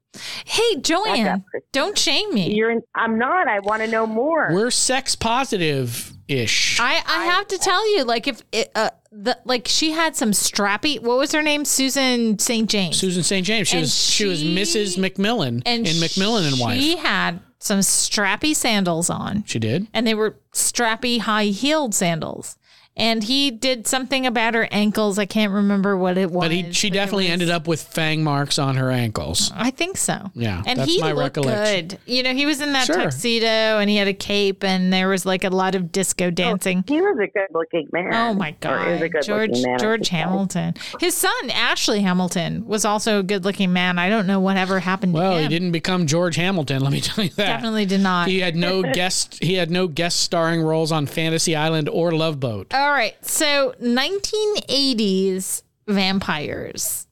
Hey, 0.46 0.76
Joann, 0.78 1.44
don't 1.74 1.98
shame 1.98 2.34
me. 2.34 2.54
you're. 2.54 2.72
In, 2.72 2.82
I'm 2.96 3.18
not. 3.20 3.48
I 3.48 3.60
want 3.60 3.82
to 3.84 3.88
know 3.88 4.08
more. 4.08 4.50
We're 4.52 4.72
sex 4.72 5.16
positive 5.16 6.17
ish. 6.28 6.80
I, 6.80 7.02
I 7.06 7.26
have 7.26 7.48
to 7.50 7.58
tell 7.58 7.96
you, 7.96 8.04
like 8.04 8.28
if 8.28 8.42
it, 8.52 8.72
uh, 8.76 8.90
the 9.12 9.38
like 9.46 9.68
she 9.68 9.92
had 9.92 10.16
some 10.16 10.32
strappy. 10.32 11.00
What 11.02 11.18
was 11.18 11.32
her 11.32 11.42
name? 11.42 11.66
Susan 11.66 12.38
St. 12.40 12.70
James. 12.70 12.98
Susan 12.98 13.24
St. 13.24 13.46
James. 13.46 13.68
She 13.70 13.78
And 13.78 13.82
was 13.84 13.94
she, 13.96 14.26
was 14.26 14.40
she- 14.40 14.56
Mrs. 14.56 14.98
McMillan 14.98 15.64
and 15.66 15.88
in 15.88 15.94
McMillan 15.96 16.48
and 16.52 16.60
Wife. 16.60 16.80
She 16.80 16.98
had 16.98 17.40
some 17.60 17.80
strappy 17.80 18.56
sandals 18.56 19.10
on. 19.10 19.44
She 19.46 19.58
did. 19.60 19.88
and 19.94 20.06
they 20.06 20.14
were 20.14 20.38
strappy 20.54 21.20
high 21.20 21.46
heeled 21.46 21.96
sandals. 21.96 22.58
And 22.98 23.24
he 23.24 23.52
did 23.52 23.86
something 23.88 24.26
about 24.26 24.56
her 24.56 24.68
ankles. 24.72 25.20
I 25.20 25.26
can't 25.26 25.54
remember 25.54 25.96
what 25.96 26.18
it 26.18 26.32
was. 26.32 26.44
But 26.46 26.52
he, 26.52 26.74
she 26.74 26.88
it 26.88 26.94
definitely 26.94 27.26
was- 27.26 27.32
ended 27.34 27.50
up 27.52 27.68
with 27.68 27.82
fang 27.84 28.24
marks 28.24 28.58
on 28.58 28.76
her 28.76 28.90
ankles. 28.92 29.52
I 29.56 29.70
think 29.70 29.98
so. 29.98 30.32
Yeah, 30.34 30.64
and 30.66 30.80
that's 30.80 30.92
he 30.92 31.00
my 31.00 31.12
looked 31.12 31.38
recollection. 31.38 31.88
good. 31.90 32.00
You 32.08 32.24
know, 32.24 32.34
he 32.34 32.46
was 32.48 32.60
in 32.60 32.74
that 32.74 32.88
Sure. 32.88 32.96
tuxedo 33.04 33.46
and 33.80 33.90
he 33.90 33.98
had 33.98 34.08
a 34.08 34.14
cape, 34.14 34.64
and 34.64 34.92
there 34.92 35.08
was 35.10 35.26
like 35.26 35.44
a 35.44 35.50
lot 35.50 35.76
of 35.76 35.92
disco 35.92 36.26
oh, 36.26 36.32
dancing. 36.32 36.84
he 36.88 37.00
was 37.00 37.18
a 37.20 37.28
good-looking 37.28 37.88
man. 37.94 38.14
Oh 38.14 38.34
my 38.34 38.56
Or 38.66 38.88
is 38.88 39.02
a 39.02 39.10
God, 39.10 39.22
good-looking 39.22 39.22
George 39.24 39.64
man, 39.64 39.80
George 39.80 40.00
should 40.00 40.08
say. 40.08 40.18
Hamilton. 40.18 40.74
His 41.00 41.14
son 41.16 41.32
Ashley 41.52 42.02
Hamilton 42.02 42.66
was 42.66 42.84
also 42.84 43.20
a 43.20 43.24
good-looking 43.24 43.72
man. 43.72 44.00
I 44.00 44.10
don't 44.10 44.26
know 44.26 44.40
whatever 44.40 44.80
happened 44.80 45.14
to 45.14 45.20
him. 45.22 45.28
Well, 45.30 45.38
he 45.40 45.48
didn't 45.48 45.72
become 45.72 46.08
George 46.08 46.36
Hamilton. 46.36 46.82
Let 46.82 46.92
me 46.92 47.02
tell 47.02 47.24
you 47.24 47.30
that. 47.32 47.46
Definitely 47.46 47.86
did 47.86 48.02
not. 48.02 48.28
He 48.28 48.40
had 48.40 48.56
no 48.56 48.82
guest. 48.94 49.38
He 49.44 49.54
had 49.54 49.70
no 49.70 49.88
guest 49.88 50.20
starring 50.22 50.62
roles 50.62 50.92
on 50.92 51.06
Fantasy 51.06 51.56
Island 51.56 51.90
or 51.90 52.12
Love 52.12 52.40
Boat. 52.40 52.68
Oh, 52.74 52.87
All 52.88 52.94
right. 52.94 53.18
So 53.26 53.74
1980s 53.82 55.62
vampires. 55.90 57.06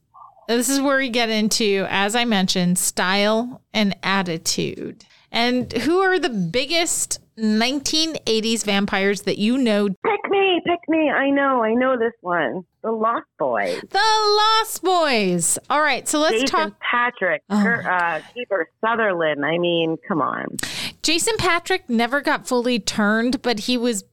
This 0.48 0.70
is 0.70 0.80
where 0.80 0.96
we 0.96 1.10
get 1.10 1.28
into, 1.28 1.86
as 1.90 2.16
I 2.16 2.24
mentioned, 2.24 2.78
style 2.78 3.60
and 3.74 3.94
attitude. 4.02 5.04
And 5.32 5.72
who 5.72 6.00
are 6.00 6.18
the 6.18 6.30
biggest 6.30 7.20
1980s 7.38 8.64
vampires 8.64 9.22
that 9.22 9.38
you 9.38 9.58
know? 9.58 9.88
Pick 9.88 10.30
me, 10.30 10.60
pick 10.64 10.80
me. 10.88 11.10
I 11.10 11.30
know, 11.30 11.62
I 11.62 11.74
know 11.74 11.98
this 11.98 12.14
one. 12.20 12.64
The 12.82 12.92
Lost 12.92 13.26
Boys. 13.38 13.80
The 13.90 13.98
Lost 13.98 14.82
Boys. 14.82 15.58
All 15.68 15.80
right. 15.80 16.06
So 16.08 16.20
let's 16.20 16.34
Jason 16.34 16.46
talk. 16.46 16.80
Patrick, 16.80 17.42
Oh 17.50 17.60
Kurt, 17.60 17.84
uh, 17.84 18.20
Kiefer 18.34 18.64
Sutherland. 18.80 19.44
I 19.44 19.58
mean, 19.58 19.96
come 20.06 20.22
on. 20.22 20.56
Jason 21.02 21.34
Patrick 21.36 21.90
never 21.90 22.20
got 22.20 22.46
fully 22.46 22.78
turned, 22.78 23.42
but 23.42 23.58
he 23.58 23.76
was. 23.76 24.04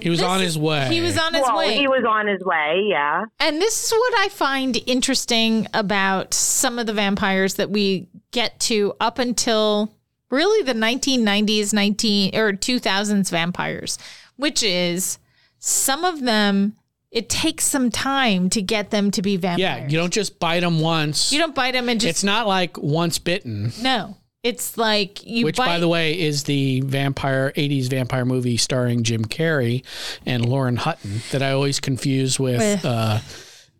He 0.00 0.08
was 0.08 0.20
this 0.20 0.28
on 0.28 0.40
his 0.40 0.56
way. 0.56 0.86
He 0.88 1.00
was 1.00 1.18
on 1.18 1.34
his 1.34 1.42
well, 1.42 1.58
way. 1.58 1.76
he 1.76 1.88
was 1.88 2.04
on 2.08 2.28
his 2.28 2.40
way. 2.44 2.84
Yeah. 2.88 3.24
And 3.40 3.60
this 3.60 3.86
is 3.86 3.90
what 3.90 4.18
I 4.20 4.28
find 4.28 4.78
interesting 4.86 5.66
about 5.74 6.32
some 6.32 6.78
of 6.78 6.86
the 6.86 6.92
vampires 6.92 7.54
that 7.54 7.70
we 7.70 8.08
get 8.30 8.60
to 8.60 8.94
up 9.00 9.18
until 9.18 9.95
really 10.30 10.62
the 10.62 10.74
1990s, 10.74 11.72
19 11.72 12.34
or 12.36 12.52
2000s 12.52 13.30
vampires, 13.30 13.98
which 14.36 14.62
is 14.62 15.18
some 15.58 16.04
of 16.04 16.20
them 16.22 16.76
it 17.12 17.28
takes 17.30 17.64
some 17.64 17.90
time 17.90 18.50
to 18.50 18.60
get 18.60 18.90
them 18.90 19.10
to 19.12 19.22
be 19.22 19.36
vampires. 19.36 19.60
Yeah, 19.60 19.88
you 19.88 19.96
don't 19.96 20.12
just 20.12 20.38
bite 20.38 20.60
them 20.60 20.80
once. 20.80 21.32
You 21.32 21.38
don't 21.38 21.54
bite 21.54 21.72
them 21.72 21.88
and 21.88 21.98
just 22.00 22.10
it's 22.10 22.24
not 22.24 22.46
like 22.46 22.76
once 22.76 23.18
bitten, 23.18 23.72
no. 23.80 24.16
It's 24.42 24.76
like 24.76 25.24
you 25.24 25.44
which, 25.44 25.56
bite 25.56 25.66
by 25.66 25.78
the 25.80 25.88
way, 25.88 26.20
is 26.20 26.44
the 26.44 26.80
vampire 26.82 27.52
'80s 27.56 27.88
vampire 27.88 28.24
movie 28.24 28.56
starring 28.56 29.02
Jim 29.02 29.24
Carrey 29.24 29.82
and 30.24 30.44
Lauren 30.46 30.76
Hutton 30.76 31.22
that 31.32 31.42
I 31.42 31.52
always 31.52 31.80
confuse 31.80 32.38
with 32.38 32.58
With- 32.58 32.84
uh, 32.84 33.20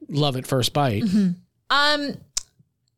Love 0.09 0.37
at 0.37 0.47
First 0.47 0.73
Bite. 0.73 1.05
Um 1.71 2.15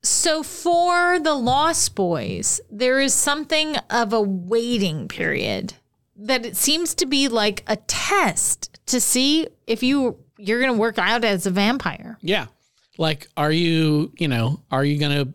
so 0.02 0.42
for 0.42 1.18
the 1.18 1.34
Lost 1.34 1.94
Boys, 1.94 2.60
there 2.70 3.00
is 3.00 3.14
something 3.14 3.76
of 3.90 4.12
a 4.12 4.20
waiting 4.20 5.08
period 5.08 5.74
that 6.16 6.44
it 6.44 6.56
seems 6.56 6.94
to 6.96 7.06
be 7.06 7.28
like 7.28 7.62
a 7.66 7.76
test 7.76 8.78
to 8.86 9.00
see 9.00 9.48
if 9.66 9.82
you 9.82 10.18
you're 10.36 10.60
going 10.60 10.72
to 10.72 10.78
work 10.78 10.98
out 10.98 11.24
as 11.24 11.46
a 11.46 11.50
vampire. 11.50 12.16
Yeah, 12.20 12.46
like, 12.98 13.28
are 13.36 13.52
you, 13.52 14.12
you 14.18 14.28
know, 14.28 14.60
are 14.70 14.84
you 14.84 14.98
gonna 14.98 15.32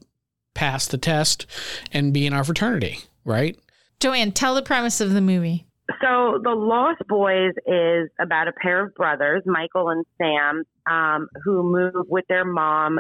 pass 0.54 0.88
the 0.88 0.98
test 0.98 1.48
and 1.92 2.14
be 2.14 2.28
in 2.28 2.34
our 2.34 2.44
fraternity? 2.44 3.00
Right? 3.26 3.58
Joann, 4.00 4.34
tell 4.34 4.54
the 4.54 4.62
premise 4.62 5.00
of 5.00 5.14
the 5.14 5.22
movie. 5.22 5.66
So 6.02 6.40
the 6.44 6.52
Lost 6.52 7.02
Boys 7.08 7.54
is 7.66 8.10
about 8.20 8.50
a 8.50 8.52
pair 8.52 8.86
of 8.86 8.94
brothers, 8.96 9.44
Michael 9.46 9.90
and 9.90 10.06
Sam, 10.18 10.64
um, 10.90 11.30
who 11.44 11.64
move 11.64 12.06
with 12.10 12.26
their 12.28 12.46
mom 12.46 13.00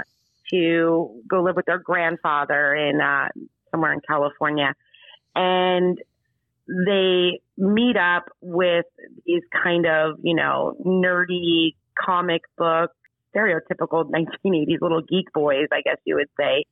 to 0.52 1.22
go 1.28 1.42
live 1.44 1.56
with 1.56 1.66
their 1.66 1.80
grandfather 1.80 2.74
in 2.76 3.00
uh, 3.02 3.28
somewhere 3.72 3.94
in 3.94 4.02
California, 4.08 4.74
and 5.36 5.98
they 6.68 7.40
meet 7.58 7.98
up 7.98 8.26
with 8.42 8.86
these 9.26 9.44
kind 9.64 9.86
of 9.86 10.18
you 10.24 10.36
know 10.36 10.76
nerdy 10.86 11.76
comic 12.00 12.42
book 12.58 12.92
stereotypical 13.36 14.10
1980s 14.46 14.78
little 14.82 15.02
geek 15.02 15.26
boys, 15.34 15.68
I 15.72 15.82
guess 15.82 15.98
you 16.06 16.16
would 16.16 16.30
say. 16.40 16.66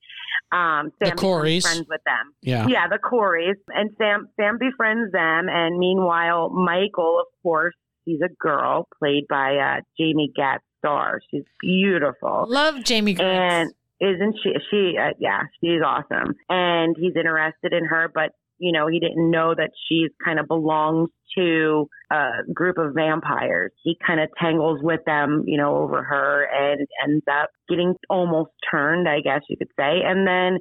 Um, 0.51 0.91
The 0.99 1.07
Sam 1.07 1.15
becomes 1.15 1.19
Coreys. 1.21 1.63
friends 1.65 1.88
with 1.89 2.01
them. 2.05 2.34
Yeah. 2.41 2.67
Yeah, 2.67 2.88
the 2.88 2.99
Coreys. 2.99 3.55
And 3.69 3.89
Sam 3.97 4.27
Sam 4.39 4.57
befriends 4.60 5.12
them 5.12 5.47
and 5.49 5.77
meanwhile 5.79 6.49
Michael, 6.49 7.19
of 7.21 7.25
course, 7.41 7.73
he's 8.05 8.19
a 8.21 8.29
girl 8.39 8.88
played 8.99 9.25
by 9.29 9.55
uh 9.57 9.81
Jami 9.99 10.31
Gertz 10.38 10.60
Star. 10.82 11.22
She's 11.30 11.44
beautiful. 11.62 12.46
Love 12.48 12.84
Jami 12.84 13.15
Gertz. 13.15 13.24
And 13.24 13.74
isn't 14.00 14.36
she 14.44 14.52
she 14.70 14.98
uh, 14.98 15.13
yeah, 15.20 15.44
she's 15.62 15.82
awesome. 15.86 16.36
And 16.50 16.96
he's 17.00 17.15
interested 17.15 17.74
in 17.74 17.86
her 17.86 18.12
but 18.13 18.32
you 18.58 18.72
know, 18.72 18.86
he 18.88 19.00
didn't 19.00 19.32
know 19.32 19.56
that 19.56 19.72
she's 19.88 20.12
kind 20.24 20.39
of 20.39 20.48
belongs 20.48 21.10
to 21.36 21.89
a 22.12 22.30
group 22.54 22.78
of 22.78 22.94
vampires. 22.94 23.72
He 23.84 23.98
kind 24.06 24.20
of 24.20 24.30
tangles 24.39 24.80
with 24.84 25.04
them, 25.06 25.46
you 25.48 25.58
know, 25.58 25.78
over 25.78 26.04
her 26.04 26.44
and 26.44 26.88
ends 27.04 27.26
up 27.28 27.50
getting 27.67 27.96
almost 28.08 28.52
turned, 28.70 29.10
I 29.10 29.22
guess 29.22 29.41
you 29.50 29.58
could 29.58 29.72
say. 29.80 30.02
And 30.06 30.28
then 30.28 30.60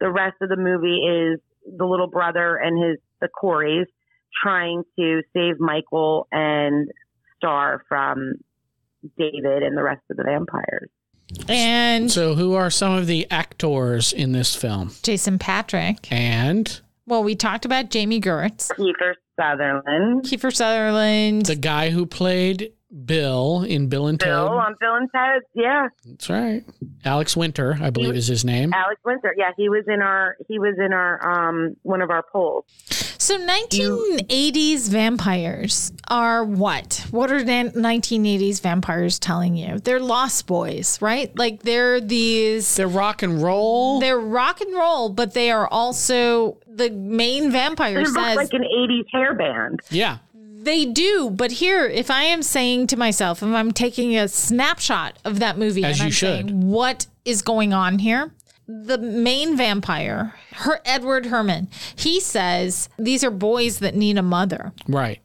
the 0.00 0.10
rest 0.10 0.36
of 0.40 0.48
the 0.48 0.56
movie 0.56 1.00
is 1.04 1.40
the 1.76 1.84
little 1.84 2.08
brother 2.08 2.56
and 2.56 2.82
his 2.82 2.98
the 3.20 3.28
Coreys 3.28 3.86
trying 4.42 4.82
to 4.98 5.22
save 5.34 5.60
Michael 5.60 6.26
and 6.32 6.88
Star 7.36 7.82
from 7.88 8.34
David 9.18 9.62
and 9.62 9.76
the 9.76 9.82
rest 9.82 10.02
of 10.10 10.16
the 10.16 10.24
vampires. 10.24 10.88
and 11.48 12.10
So, 12.10 12.34
who 12.34 12.54
are 12.54 12.70
some 12.70 12.92
of 12.92 13.06
the 13.06 13.26
actors 13.30 14.12
in 14.12 14.32
this 14.32 14.54
film? 14.54 14.90
Jason 15.02 15.38
Patric. 15.38 16.10
And 16.12 16.80
Well, 17.06 17.24
we 17.24 17.34
talked 17.34 17.64
about 17.64 17.90
Jami 17.90 18.20
Gertz, 18.20 18.70
Kiefer 18.72 19.14
Sutherland. 19.38 20.24
Kiefer 20.24 20.54
Sutherland. 20.54 21.46
the 21.46 21.56
guy 21.56 21.90
who 21.90 22.06
played 22.06 22.72
Bill 23.06 23.62
in 23.62 23.88
Bill 23.88 24.06
and 24.06 24.18
Bill 24.18 24.48
Ted. 24.48 24.52
on 24.52 24.74
Bill 24.78 24.94
and 24.96 25.08
Ted, 25.14 25.40
yeah. 25.54 25.86
That's 26.04 26.28
right. 26.28 26.62
Alex 27.06 27.34
Winter, 27.34 27.78
I 27.80 27.88
believe, 27.88 28.14
is 28.14 28.26
his 28.26 28.44
name. 28.44 28.70
Alex 28.74 29.00
Winter, 29.04 29.34
yeah, 29.36 29.52
he 29.56 29.70
was 29.70 29.84
in 29.88 30.02
our 30.02 30.36
he 30.46 30.58
was 30.58 30.74
in 30.78 30.92
our 30.92 31.18
um 31.48 31.74
one 31.82 32.02
of 32.02 32.10
our 32.10 32.22
polls. 32.30 32.64
So 33.22 33.38
1980s 33.38 34.88
vampires 34.88 35.92
are 36.08 36.44
what? 36.44 37.06
What 37.12 37.30
are 37.30 37.44
the 37.44 37.52
1980s 37.72 38.60
vampires 38.60 39.20
telling 39.20 39.54
you? 39.54 39.78
They're 39.78 40.00
lost 40.00 40.48
boys, 40.48 41.00
right? 41.00 41.30
Like 41.38 41.62
they're 41.62 42.00
these 42.00 42.74
They're 42.74 42.88
rock 42.88 43.22
and 43.22 43.40
roll. 43.40 44.00
they're 44.00 44.18
rock 44.18 44.60
and 44.60 44.74
roll, 44.74 45.08
but 45.08 45.34
they 45.34 45.52
are 45.52 45.68
also 45.68 46.58
the 46.66 46.90
main 46.90 47.52
vampire 47.52 48.00
It 48.00 48.08
looks 48.08 48.14
says 48.14 48.36
like 48.36 48.52
an 48.54 48.64
'80s 48.64 49.06
hair 49.12 49.34
band. 49.34 49.78
yeah. 49.90 50.18
they 50.34 50.84
do. 50.84 51.30
But 51.30 51.52
here, 51.52 51.86
if 51.86 52.10
I 52.10 52.24
am 52.24 52.42
saying 52.42 52.88
to 52.88 52.96
myself, 52.96 53.40
if 53.40 53.48
I'm 53.48 53.70
taking 53.70 54.16
a 54.16 54.26
snapshot 54.26 55.16
of 55.24 55.38
that 55.38 55.58
movie 55.58 55.84
As 55.84 55.90
and 55.92 55.98
you 56.00 56.04
I'm 56.06 56.10
should. 56.10 56.26
saying 56.48 56.68
what 56.70 57.06
is 57.24 57.40
going 57.42 57.72
on 57.72 58.00
here, 58.00 58.32
the 58.66 58.98
main 58.98 59.56
vampire, 59.56 60.34
her 60.52 60.80
Edward 60.84 61.26
Herrmann, 61.26 61.68
he 61.96 62.20
says 62.20 62.88
these 62.98 63.24
are 63.24 63.30
boys 63.30 63.78
that 63.80 63.94
need 63.94 64.18
a 64.18 64.22
mother. 64.22 64.72
Right. 64.88 65.20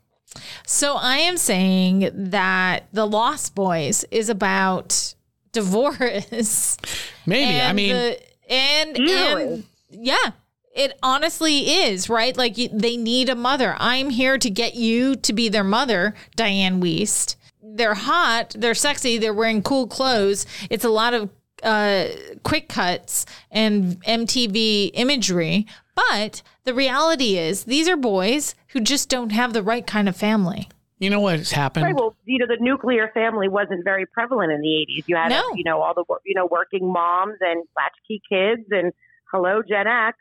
So 0.65 0.95
I 0.95 1.17
am 1.17 1.37
saying 1.37 2.09
that 2.13 2.87
The 2.91 3.05
Lost 3.05 3.55
Boys 3.55 4.05
is 4.11 4.29
about 4.29 5.15
divorce. 5.51 6.77
Maybe. 7.25 7.59
I 7.61 7.73
mean, 7.73 7.93
the, 7.93 8.19
and 8.49 8.97
Really? 8.97 9.43
and 9.43 9.63
yeah, 9.89 10.31
it 10.75 10.97
honestly 11.01 11.69
is 11.69 12.09
right. 12.09 12.35
Like 12.37 12.57
you, 12.57 12.69
they 12.71 12.97
need 12.97 13.29
a 13.29 13.35
mother. 13.35 13.75
I'm 13.79 14.09
here 14.09 14.37
to 14.37 14.49
get 14.49 14.75
you 14.75 15.15
to 15.15 15.33
be 15.33 15.49
their 15.49 15.63
mother, 15.63 16.13
Dianne 16.37 16.79
Wiest. 16.81 17.35
They're 17.63 17.95
hot. 17.95 18.55
They're 18.57 18.75
sexy. 18.75 19.17
They're 19.17 19.33
wearing 19.33 19.61
cool 19.61 19.87
clothes. 19.87 20.45
It's 20.69 20.85
a 20.85 20.89
lot 20.89 21.13
of 21.13 21.29
uh, 21.63 22.05
quick 22.43 22.69
cuts 22.69 23.25
and 23.51 24.03
MTV 24.05 24.91
imagery. 24.93 25.65
But 25.95 26.41
the 26.63 26.73
reality 26.73 27.37
is, 27.37 27.63
these 27.65 27.87
are 27.87 27.97
boys 27.97 28.53
who 28.69 28.79
just 28.81 29.09
don't 29.09 29.31
have 29.31 29.53
the 29.53 29.63
right 29.63 29.85
kind 29.85 30.07
of 30.07 30.15
family. 30.15 30.69
you 30.99 31.09
know 31.09 31.19
what's 31.19 31.51
happened? 31.51 31.85
Right. 31.85 31.95
Well, 31.95 32.15
you 32.25 32.37
know, 32.39 32.45
the 32.47 32.57
nuclear 32.59 33.09
family 33.13 33.47
wasn't 33.47 33.83
very 33.83 34.05
prevalent 34.05 34.51
in 34.51 34.61
the 34.61 34.67
'80s. 34.67 35.03
You 35.07 35.15
had, 35.15 35.29
No. 35.29 35.43
you 35.55 35.63
know, 35.63 35.81
all 35.81 35.93
the 35.93 36.03
you 36.25 36.35
know 36.35 36.45
working 36.45 36.91
moms 36.91 37.37
and 37.41 37.63
latchkey 37.75 38.21
kids 38.29 38.67
and 38.71 38.93
hello 39.31 39.61
Gen 39.67 39.87
X. 39.87 40.17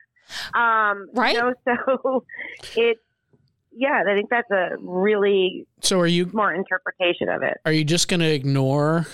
Um, 0.55 1.09
Right. 1.15 1.35
You 1.35 1.41
know, 1.43 1.55
so 1.95 2.25
it, 2.77 2.99
yeah, 3.79 4.03
I 4.07 4.15
think 4.15 4.31
that's 4.31 4.51
a 4.51 4.77
really 4.81 5.67
So 5.81 6.01
are 6.01 6.07
you 6.07 6.29
smart 6.31 6.57
interpretation 6.57 7.29
of 7.29 7.43
it. 7.43 7.59
are 7.67 7.73
you 7.73 7.85
just 7.85 8.09
going 8.09 8.21
to 8.21 8.33
ignore 8.33 9.07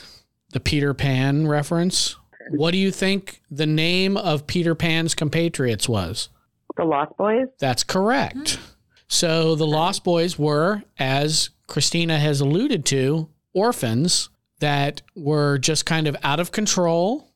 the 0.52 0.60
Peter 0.60 0.94
Pan 0.94 1.46
reference? 1.46 2.16
What 2.50 2.72
do 2.72 2.78
you 2.78 2.90
think 2.90 3.40
the 3.50 3.66
name 3.66 4.16
of 4.16 4.46
Peter 4.46 4.74
Pan's 4.74 5.14
compatriots 5.14 5.88
was? 5.88 6.28
The 6.76 6.84
Lost 6.84 7.16
Boys. 7.16 7.48
That's 7.58 7.84
correct. 7.84 8.54
Hmm. 8.54 8.62
So 9.08 9.54
the 9.54 9.66
Lost 9.66 10.04
Boys 10.04 10.38
were, 10.38 10.82
as 10.98 11.50
Kristina 11.68 12.18
has 12.18 12.40
alluded 12.40 12.84
to, 12.86 13.28
orphans 13.52 14.30
that 14.60 15.02
were 15.14 15.58
just 15.58 15.84
kind 15.84 16.06
of 16.06 16.16
out 16.22 16.40
of 16.40 16.52
control, 16.52 17.28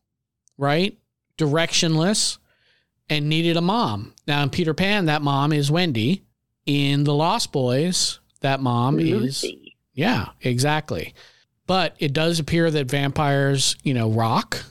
right? 0.56 0.96
Directionless, 1.36 2.38
and 3.08 3.28
needed 3.28 3.56
a 3.56 3.60
mom. 3.60 4.14
Now 4.26 4.42
in 4.42 4.50
Peter 4.50 4.74
Pan, 4.74 5.06
that 5.06 5.22
mom 5.22 5.52
is 5.52 5.70
Wendy. 5.70 6.24
In 6.64 7.04
the 7.04 7.14
Lost 7.14 7.52
Boys, 7.52 8.18
that 8.40 8.60
mom 8.60 8.98
is 8.98 9.42
Lucy. 9.44 9.76
yeah, 9.92 10.30
exactly. 10.40 11.14
But 11.66 11.96
it 11.98 12.12
does 12.12 12.38
appear 12.38 12.70
that 12.70 12.86
vampires, 12.90 13.76
you 13.82 13.92
know, 13.94 14.08
rock 14.10 14.64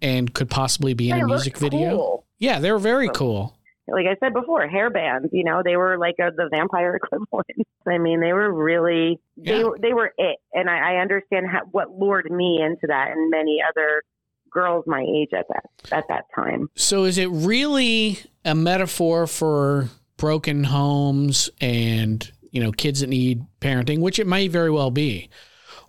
and 0.00 0.32
could 0.32 0.48
possibly 0.48 0.94
be 0.94 1.10
in 1.10 1.16
They 1.16 1.22
a 1.22 1.26
music 1.26 1.58
video. 1.58 1.90
cool. 1.96 2.24
Yeah, 2.38 2.58
they 2.60 2.72
were 2.72 2.78
very 2.78 3.08
cool. 3.10 3.54
Like 3.86 4.06
I 4.06 4.16
said 4.20 4.32
before, 4.32 4.66
hair 4.68 4.88
bands. 4.88 5.28
You 5.32 5.44
know, 5.44 5.62
they 5.64 5.76
were 5.76 5.98
like 5.98 6.14
a, 6.20 6.30
the 6.34 6.48
vampire 6.50 6.94
equivalent. 7.02 7.46
I 7.86 7.98
mean, 7.98 8.20
they 8.20 8.32
were 8.32 8.52
really 8.52 9.18
they 9.36 9.58
Yeah. 9.58 9.64
were 9.64 9.78
they 9.80 9.92
were 9.92 10.12
it, 10.16 10.38
and 10.54 10.70
I, 10.70 10.94
I 10.94 10.96
understand 11.02 11.46
how, 11.50 11.62
what 11.72 11.90
lured 11.90 12.30
me 12.30 12.62
into 12.62 12.86
that, 12.86 13.10
and 13.10 13.30
many 13.30 13.58
other 13.68 14.02
girls 14.50 14.84
my 14.86 15.02
age 15.02 15.30
at 15.36 15.46
that 15.48 15.64
at 15.92 16.04
that 16.08 16.24
time. 16.34 16.68
So 16.76 17.04
is 17.04 17.18
it 17.18 17.28
really 17.30 18.18
a 18.44 18.54
metaphor 18.54 19.26
for 19.26 19.88
broken 20.16 20.64
homes 20.64 21.50
and, 21.60 22.30
you 22.50 22.62
know, 22.62 22.70
kids 22.72 23.00
that 23.00 23.08
need 23.08 23.44
parenting, 23.60 24.00
which 24.00 24.18
it 24.18 24.26
might 24.26 24.50
very 24.50 24.70
well 24.70 24.90
be? 24.90 25.28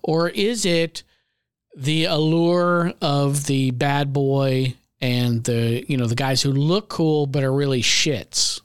Or 0.03 0.29
is 0.29 0.65
it 0.65 1.03
the 1.75 2.05
allure 2.05 2.93
of 3.01 3.45
the 3.45 3.71
bad 3.71 4.13
boy 4.13 4.75
and 4.99 5.43
the, 5.43 5.85
you 5.87 5.97
know, 5.97 6.07
the 6.07 6.15
guys 6.15 6.41
who 6.41 6.51
look 6.51 6.89
cool 6.89 7.27
but 7.27 7.43
are 7.43 7.53
really 7.53 7.81
shits? 7.81 8.61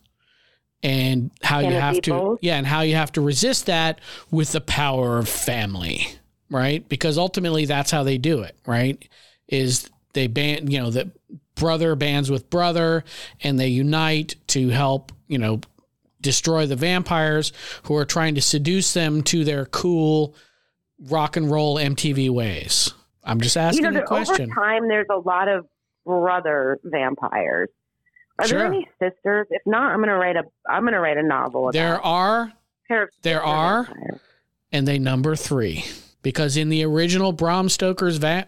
And 0.83 1.31
how 1.42 1.62
Can 1.62 1.72
you 1.72 1.81
have 1.81 2.01
to 2.03 2.11
both? 2.11 2.38
Yeah, 2.42 2.57
and 2.57 2.66
how 2.66 2.83
you 2.83 2.94
have 2.94 3.12
to 3.12 3.20
resist 3.20 3.66
that 3.66 4.01
with 4.31 4.53
the 4.53 4.61
power 4.61 5.18
of 5.18 5.29
family, 5.29 6.07
right? 6.51 6.87
Because 6.88 7.18
ultimately 7.18 7.64
that's 7.64 7.90
how 7.90 8.03
they 8.03 8.18
do 8.18 8.42
it, 8.42 8.57
right? 8.66 9.03
Is 9.49 9.90
they 10.12 10.27
band, 10.27 10.72
you 10.72 10.79
know, 10.79 10.90
that 10.90 11.09
brother 11.57 11.96
bands 11.96 12.31
with 12.31 12.51
brother 12.51 13.03
and 13.42 13.59
they 13.59 13.68
unite 13.68 14.37
to 14.49 14.68
help, 14.68 15.11
you 15.27 15.38
know, 15.38 15.61
destroy 16.20 16.66
the 16.66 16.77
vampires 16.77 17.53
who 17.85 17.96
are 17.96 18.05
trying 18.05 18.35
to 18.35 18.42
seduce 18.42 18.94
them 18.94 19.22
to 19.22 19.44
their 19.44 19.66
cool 19.66 20.35
rock 21.09 21.37
and 21.37 21.51
roll 21.51 21.77
MTV 21.77 22.31
ways. 22.31 22.93
I'm 23.25 23.41
just 23.41 23.57
asking 23.57 23.85
you 23.85 23.91
know, 23.91 24.01
the 24.01 24.07
question. 24.07 24.51
over 24.51 24.55
time, 24.55 24.89
there's 24.89 25.07
a 25.11 25.19
lot 25.19 25.49
of 25.49 25.67
brother 26.05 26.79
vampires. 26.85 27.69
Are 28.39 28.47
Sure. 28.47 28.59
there 28.59 28.67
any 28.69 28.89
sisters? 29.03 29.47
If 29.51 29.63
not, 29.67 29.93
I'm 29.93 30.01
gonna 30.01 30.17
write 30.17 30.37
a 30.37 30.45
I'm 30.69 30.85
gonna 30.85 31.01
write 31.01 31.17
a 31.17 31.23
novel. 31.23 31.71
There 31.73 32.01
are, 32.05 32.53
pair 32.87 33.05
of 33.05 33.09
there 33.23 33.43
are. 33.43 33.85
vampires. 33.85 34.21
and 34.73 34.87
they 34.87 34.99
number 34.99 35.35
three 35.35 35.85
because 36.23 36.57
in 36.57 36.69
the 36.69 36.85
original 36.85 37.33
Bram 37.33 37.69
Stoker's 37.69 38.19
va- 38.19 38.47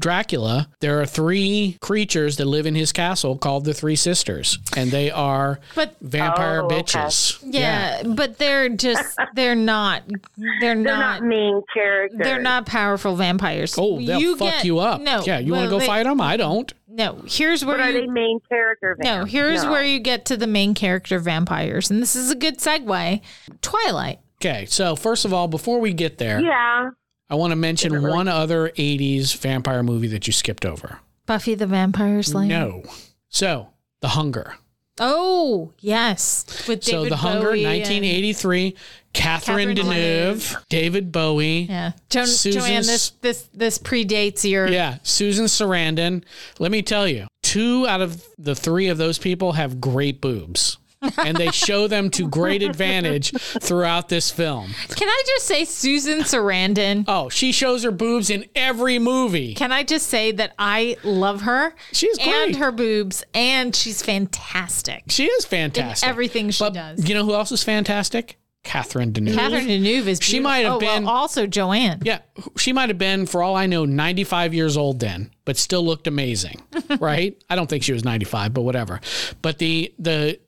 Dracula, 0.00 0.68
there 0.80 1.00
are 1.00 1.06
three 1.06 1.76
creatures 1.80 2.36
that 2.36 2.44
live 2.46 2.66
in 2.66 2.74
his 2.74 2.92
castle 2.92 3.36
called 3.36 3.64
the 3.64 3.74
Three 3.74 3.96
Sisters, 3.96 4.58
and 4.76 4.90
they 4.90 5.10
are 5.10 5.58
But 5.74 5.96
vampire 6.00 6.62
Oh, 6.62 6.66
okay. 6.66 6.82
bitches. 6.82 7.40
yeah, 7.44 8.02
but 8.04 8.38
they're 8.38 8.68
just 8.68 9.16
they're 9.34 9.54
not 9.54 10.02
they're 10.36 10.50
They're 10.60 10.74
not 10.76 11.20
not 11.20 11.22
main 11.24 11.62
characters. 11.74 12.18
they're 12.22 12.40
not 12.40 12.66
powerful 12.66 13.16
vampires. 13.16 13.74
Oh, 13.78 14.00
they'll 14.00 14.36
fuck 14.36 14.48
get- 14.54 14.64
you 14.64 14.78
up. 14.78 15.00
No, 15.00 15.22
Yeah, 15.24 15.38
you 15.38 15.52
want 15.52 15.64
to 15.64 15.70
go 15.70 15.78
they- 15.78 15.86
fight 15.86 16.04
them? 16.04 16.20
I 16.20 16.36
don't. 16.36 16.72
No, 16.90 17.22
here's 17.26 17.64
where 17.64 17.76
But 17.76 17.86
are 17.86 17.90
you 17.90 18.00
they 18.00 18.06
main 18.06 18.40
character? 18.48 18.96
No, 18.98 19.24
here's 19.24 19.62
No. 19.62 19.70
where 19.70 19.84
you 19.84 19.98
get 20.00 20.24
to 20.26 20.36
the 20.36 20.46
main 20.46 20.74
character 20.74 21.18
vampires, 21.18 21.90
and 21.90 22.00
this 22.02 22.16
is 22.16 22.30
a 22.30 22.34
good 22.34 22.58
segue. 22.58 23.20
Twilight. 23.62 24.18
Okay, 24.40 24.66
so 24.66 24.96
first 24.96 25.24
of 25.24 25.32
all, 25.32 25.48
before 25.48 25.80
we 25.80 25.92
get 25.92 26.18
there, 26.18 26.40
Yeah. 26.40 26.90
I 27.30 27.34
want 27.34 27.50
to 27.52 27.56
mention 27.56 28.02
one 28.02 28.26
other 28.28 28.70
80s 28.70 29.36
vampire 29.36 29.82
movie 29.82 30.08
that 30.08 30.26
you 30.26 30.32
skipped 30.32 30.64
over. 30.64 31.00
Buffy 31.26 31.54
the 31.54 31.66
Vampire 31.66 32.22
Slayer. 32.22 32.48
No. 32.48 32.82
So, 33.28 33.68
The 34.00 34.08
Hunger. 34.08 34.54
Oh, 35.00 35.72
yes. 35.78 36.46
With 36.66 36.82
so, 36.82 36.92
David 37.04 37.12
The 37.12 37.16
Hunger, 37.16 37.50
Bowie 37.50 37.64
and- 37.66 37.82
1983, 37.82 38.74
Catherine, 39.12 39.76
Catherine 39.76 39.94
Deneuve, 39.96 40.56
David 40.68 41.12
Bowie. 41.12 41.66
yeah. 41.68 41.92
Jo- 42.10 42.24
Susan 42.24 42.62
Joann, 42.62 42.86
this 42.86 43.10
this 43.20 43.48
this 43.54 43.78
predates 43.78 44.48
your 44.48 44.66
Yeah, 44.68 44.98
Susan 45.02 45.44
Sarandon. 45.46 46.24
Let 46.58 46.70
me 46.72 46.82
tell 46.82 47.06
you, 47.06 47.26
two 47.42 47.86
out 47.88 48.00
of 48.00 48.24
the 48.38 48.54
three 48.54 48.88
of 48.88 48.98
those 48.98 49.18
people 49.18 49.52
have 49.52 49.80
great 49.80 50.20
boobs. 50.20 50.78
And 51.18 51.36
they 51.36 51.50
show 51.50 51.86
them 51.86 52.10
to 52.10 52.28
great 52.28 52.62
advantage 52.62 53.30
throughout 53.60 54.08
this 54.08 54.30
film. 54.30 54.70
Can 54.88 55.08
I 55.08 55.22
just 55.26 55.46
say 55.46 55.64
Susan 55.64 56.20
Sarandon? 56.20 57.04
Oh, 57.06 57.28
she 57.28 57.52
shows 57.52 57.82
her 57.84 57.90
boobs 57.90 58.30
in 58.30 58.46
every 58.54 58.98
movie. 58.98 59.54
Can 59.54 59.72
I 59.72 59.82
just 59.84 60.08
say 60.08 60.32
that 60.32 60.54
I 60.58 60.96
love 61.04 61.42
her 61.42 61.74
She's 61.92 62.18
great. 62.18 62.28
and 62.28 62.56
her 62.56 62.72
boobs, 62.72 63.24
and 63.34 63.74
she's 63.74 64.02
fantastic. 64.02 65.04
She 65.08 65.26
is 65.26 65.44
fantastic. 65.44 66.06
In 66.06 66.10
everything 66.10 66.50
she 66.50 66.64
but 66.64 66.74
does. 66.74 67.08
You 67.08 67.14
know 67.14 67.24
who 67.24 67.34
else 67.34 67.52
is 67.52 67.62
fantastic? 67.62 68.38
Catherine 68.64 69.12
Deneuve. 69.12 69.34
Catherine 69.34 69.66
Deneuve 69.66 70.06
is. 70.08 70.18
She 70.20 70.40
might 70.40 70.58
have 70.58 70.74
oh, 70.74 70.78
well, 70.78 70.98
been- 70.98 71.08
also 71.08 71.46
Joann. 71.46 72.02
Yeah, 72.04 72.18
she 72.56 72.72
might 72.72 72.88
have 72.90 72.98
been, 72.98 73.24
for 73.26 73.42
all 73.42 73.56
I 73.56 73.66
know, 73.66 73.84
95 73.84 74.52
years 74.52 74.76
old 74.76 75.00
then, 75.00 75.30
but 75.44 75.56
still 75.56 75.84
looked 75.84 76.06
amazing, 76.06 76.60
right? 77.00 77.40
I 77.48 77.56
don't 77.56 77.68
think 77.68 77.82
she 77.82 77.92
was 77.92 78.04
95, 78.04 78.52
but 78.52 78.62
whatever. 78.62 79.00
But 79.42 79.58
the 79.58 79.94
the 79.98 80.40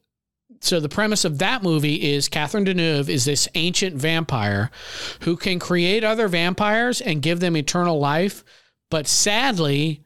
so 0.60 0.78
the 0.78 0.88
premise 0.88 1.24
of 1.24 1.38
that 1.38 1.62
movie 1.62 2.12
is 2.12 2.28
Catherine 2.28 2.64
Deneuve 2.66 3.08
is 3.08 3.24
this 3.24 3.48
ancient 3.54 3.96
vampire 3.96 4.70
who 5.22 5.36
can 5.36 5.58
create 5.58 6.04
other 6.04 6.28
vampires 6.28 7.00
and 7.00 7.22
give 7.22 7.40
them 7.40 7.56
eternal 7.56 7.98
life, 7.98 8.44
but 8.90 9.06
sadly, 9.06 10.02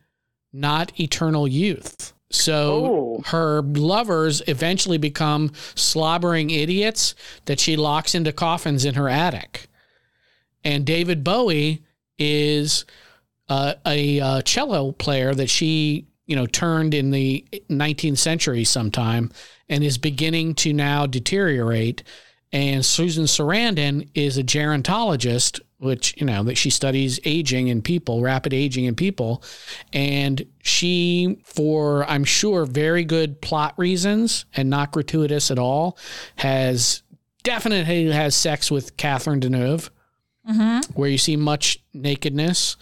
not 0.53 0.99
eternal 1.01 1.49
youth. 1.49 2.13
So 2.31 2.87
Oh. 3.19 3.23
her 3.27 3.63
lovers 3.63 4.43
eventually 4.47 4.99
become 4.99 5.53
slobbering 5.75 6.51
idiots 6.51 7.15
that 7.45 7.61
she 7.61 7.77
locks 7.77 8.15
into 8.15 8.33
coffins 8.33 8.85
in 8.85 8.95
her 8.95 9.09
attic. 9.09 9.69
And 10.65 10.87
David 10.87 11.23
Bowie 11.23 11.83
is 12.19 12.85
uh, 13.49 13.75
a 13.87 14.21
uh, 14.21 14.43
cello 14.43 14.93
player 14.93 15.35
that 15.35 15.51
she, 15.51 16.07
you 16.27 16.35
know, 16.37 16.47
turned 16.47 16.95
in 16.95 17.11
the 17.11 17.45
19th 17.69 18.19
century 18.19 18.65
sometime 18.65 19.31
and 19.69 19.83
is 19.83 19.99
beginning 19.99 20.55
to 20.57 20.73
now 20.73 21.07
deteriorate. 21.07 22.03
And 22.53 22.85
Susan 22.85 23.25
Sarandon 23.25 24.09
is 24.15 24.39
a 24.39 24.45
gerontologist, 24.45 25.61
which, 25.79 26.15
you 26.21 26.27
know, 26.27 26.45
that 26.45 26.57
she 26.57 26.71
studies 26.71 27.19
aging 27.25 27.69
in 27.69 27.83
people, 27.83 28.23
rapid 28.23 28.55
aging 28.55 28.85
in 28.85 28.95
people. 28.95 29.43
And 29.93 30.47
she, 30.63 31.39
for 31.45 32.05
I'm 32.09 32.25
sure 32.25 32.65
very 32.65 33.05
good 33.05 33.41
plot 33.41 33.75
reasons 33.77 34.45
and 34.55 34.71
not 34.71 34.93
gratuitous 34.93 35.51
at 35.51 35.59
all, 35.59 35.99
has 36.37 37.03
definitely 37.43 38.11
has 38.13 38.37
sex 38.37 38.71
with 38.71 38.97
Catherine 38.97 39.41
Deneuve 39.41 39.91
where 40.95 41.09
you 41.09 41.19
see 41.19 41.37
much 41.37 41.83
nakedness, 41.93 42.77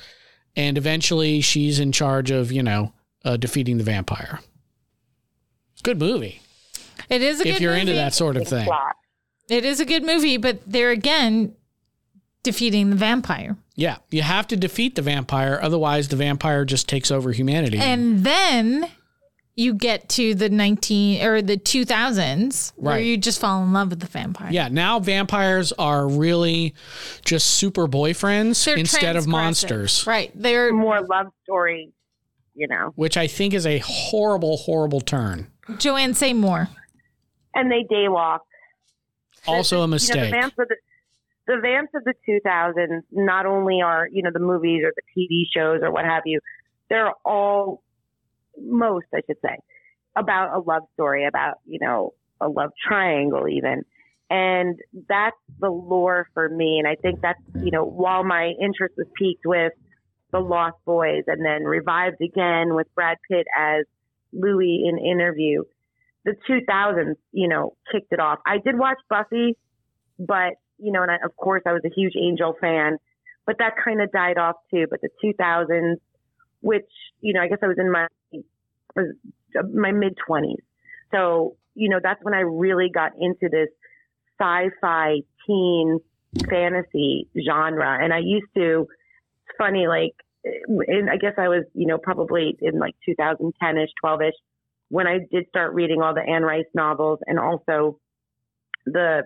and 0.57 0.76
eventually 0.76 1.41
she's 1.41 1.78
in 1.78 1.93
charge 1.93 2.30
of 2.30 2.51
you 2.51 2.62
know 2.62 2.93
uh, 3.24 3.37
defeating 3.37 3.78
the 3.78 3.85
vampire. 3.85 4.41
Good 5.83 5.99
movie 5.99 6.41
It 7.09 7.22
is 7.22 7.40
a 7.40 7.47
if 7.49 7.55
good 7.55 7.62
you're 7.62 7.72
movie. 7.72 7.80
into 7.82 7.93
that 7.95 8.14
sort 8.14 8.36
of 8.36 8.47
thing. 8.49 8.68
It 9.49 9.64
is 9.64 9.80
a 9.80 9.84
good 9.84 10.05
movie, 10.05 10.36
but 10.36 10.61
they're 10.66 10.90
again 10.90 11.55
defeating 12.43 12.90
the 12.90 12.97
vampire. 12.97 13.57
Yeah, 13.74 13.97
you 14.11 14.22
have 14.22 14.47
to 14.49 14.57
defeat 14.57 14.95
the 14.97 15.03
vampire, 15.03 15.59
otherwise 15.62 16.09
the 16.09 16.16
vampire 16.16 16.64
just 16.64 16.88
takes 16.88 17.11
over 17.11 17.32
humanity. 17.32 17.78
And 17.78 18.24
then 18.24 18.90
you 19.55 19.74
get 19.74 20.09
to 20.09 20.34
the 20.34 20.49
19 20.49 21.22
or 21.24 21.43
the 21.43 21.57
2000s 21.59 22.72
where 22.76 22.95
Right. 22.97 23.05
you 23.05 23.16
just 23.18 23.38
fall 23.40 23.62
in 23.62 23.72
love 23.72 23.90
with 23.90 24.01
the 24.01 24.07
vampire. 24.07 24.49
yeah, 24.51 24.68
now 24.68 24.99
vampires 24.99 25.72
are 25.72 26.09
really 26.09 26.74
just 27.24 27.47
super 27.49 27.86
boyfriends 27.86 28.64
They're 28.64 28.76
instead 28.76 29.16
of 29.16 29.26
monsters, 29.26 30.07
Right. 30.07 30.30
They're 30.34 30.72
More 30.72 31.03
love 31.03 31.26
story, 31.45 31.90
you 32.55 32.66
know. 32.66 32.93
which 32.97 33.16
I 33.16 33.26
think 33.26 33.53
is 33.55 33.66
a 33.66 33.78
horrible, 33.78 34.57
horrible 34.57 35.01
turn. 35.03 35.49
Joann, 35.78 36.14
say 36.14 36.32
more. 36.32 36.68
And 37.55 37.70
they 37.70 37.84
daywalk. 37.84 38.40
Also 39.46 39.78
a 39.78 39.80
You 39.80 39.86
know, 39.86 39.90
mistake. 39.92 40.24
the 40.24 40.30
vamps 40.30 40.59
of 40.59 40.68
the 40.68 40.76
the 41.48 41.57
vamps 41.61 41.92
of 41.94 42.05
the 42.05 42.14
2000s 42.28 43.03
not 43.11 43.46
only 43.46 43.80
are 43.82 44.09
you 44.11 44.22
know 44.22 44.30
the 44.32 44.38
movies 44.38 44.82
or 44.84 44.92
the 44.94 45.03
TV 45.16 45.42
shows 45.55 45.80
or 45.82 45.90
what 45.90 46.05
have 46.05 46.22
you, 46.26 46.40
they're 46.88 47.12
all 47.24 47.82
most 48.61 49.07
I 49.14 49.20
should 49.26 49.38
say 49.42 49.57
about 50.14 50.55
a 50.57 50.61
love 50.61 50.82
story 50.94 51.26
about 51.26 51.59
you 51.66 51.78
know 51.80 52.14
a 52.40 52.48
love 52.48 52.70
triangle 52.86 53.48
even, 53.48 53.84
and 54.30 54.78
that's 55.09 55.36
the 55.59 55.70
lore 55.70 56.28
for 56.34 56.48
me. 56.48 56.78
And 56.78 56.86
I 56.86 56.94
think 56.94 57.20
that's 57.20 57.40
you 57.57 57.70
know 57.72 57.84
while 57.84 58.22
my 58.24 58.53
interest 58.61 58.94
was 58.96 59.07
piqued 59.18 59.44
with 59.44 59.72
the 60.30 60.38
Lost 60.40 60.76
Boys 60.84 61.24
and 61.26 61.44
then 61.44 61.64
revived 61.64 62.20
again 62.22 62.74
with 62.74 62.86
Brad 62.94 63.18
Pitt 63.30 63.46
as 63.59 63.84
Louis 64.32 64.84
in 64.88 64.98
Interview. 64.98 65.64
The 66.25 66.35
2000s, 66.49 67.14
you 67.33 67.49
know, 67.49 67.75
kicked 67.91 68.12
it 68.12 68.20
off. 68.20 68.39
I 68.47 68.59
did 68.59 68.79
watch 68.79 68.99
Buffy, 69.09 69.57
but 70.18 70.55
you 70.79 70.93
know, 70.93 71.03
and 71.03 71.11
I, 71.11 71.16
of 71.25 71.37
course 71.37 71.62
I 71.66 71.73
was 71.73 71.83
a 71.85 71.91
huge 71.95 72.14
Angel 72.16 72.55
fan, 72.61 72.99
but 73.47 73.57
that 73.59 73.75
kind 73.83 74.01
of 74.01 74.11
died 74.12 74.39
off 74.39 74.57
too. 74.70 74.87
But 74.89 75.01
the 75.01 75.09
2000s, 75.25 75.97
which 76.61 76.87
you 77.20 77.33
know, 77.33 77.41
I 77.41 77.49
guess 77.49 77.59
I 77.62 77.66
was 77.66 77.77
in 77.79 77.91
my 77.91 78.07
was 78.95 79.14
uh, 79.59 79.62
my 79.75 79.93
mid 79.93 80.16
20s, 80.29 80.57
so 81.12 81.57
you 81.75 81.89
know 81.89 81.99
that's 82.03 82.23
when 82.23 82.35
I 82.35 82.41
really 82.41 82.91
got 82.93 83.12
into 83.18 83.49
this 83.51 83.68
sci-fi 84.39 85.20
teen 85.47 85.99
fantasy 86.49 87.29
genre, 87.49 87.99
and 88.03 88.12
I 88.12 88.18
used 88.18 88.49
to. 88.57 88.87
It's 89.49 89.57
funny, 89.59 89.87
like, 89.89 90.14
and 90.45 91.11
I 91.11 91.16
guess 91.16 91.35
I 91.37 91.49
was, 91.49 91.64
you 91.75 91.87
know, 91.87 91.99
probably 91.99 92.57
in 92.61 92.79
like 92.79 92.95
2010ish, 93.09 93.89
12ish, 94.03 94.31
when 94.93 95.07
I 95.07 95.20
did 95.32 95.47
start 95.49 95.72
reading 95.72 96.03
all 96.03 96.12
the 96.12 96.20
Anne 96.20 96.43
Rice 96.43 96.66
novels 96.74 97.18
and 97.26 97.38
also 97.38 97.99
the 98.84 99.22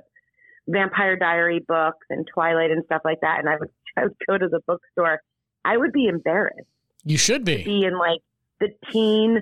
Vampire 0.69 1.17
Diary 1.17 1.59
books 1.67 2.07
and 2.09 2.25
Twilight 2.33 2.71
and 2.71 2.85
stuff 2.85 3.03
like 3.05 3.21
that. 3.23 3.41
And 3.41 3.49
I 3.49 3.57
would, 3.59 3.71
I 3.97 4.03
would 4.05 4.17
go 4.29 4.39
to 4.39 4.47
the 4.49 4.61
bookstore. 4.65 5.21
I 5.65 5.77
would 5.77 5.93
be 5.93 6.07
embarrassed 6.07 6.69
you 7.03 7.19
should 7.19 7.45
be. 7.45 7.65
be 7.65 7.83
in 7.85 7.99
like 7.99 8.21
the 8.61 8.69
teen 8.93 9.41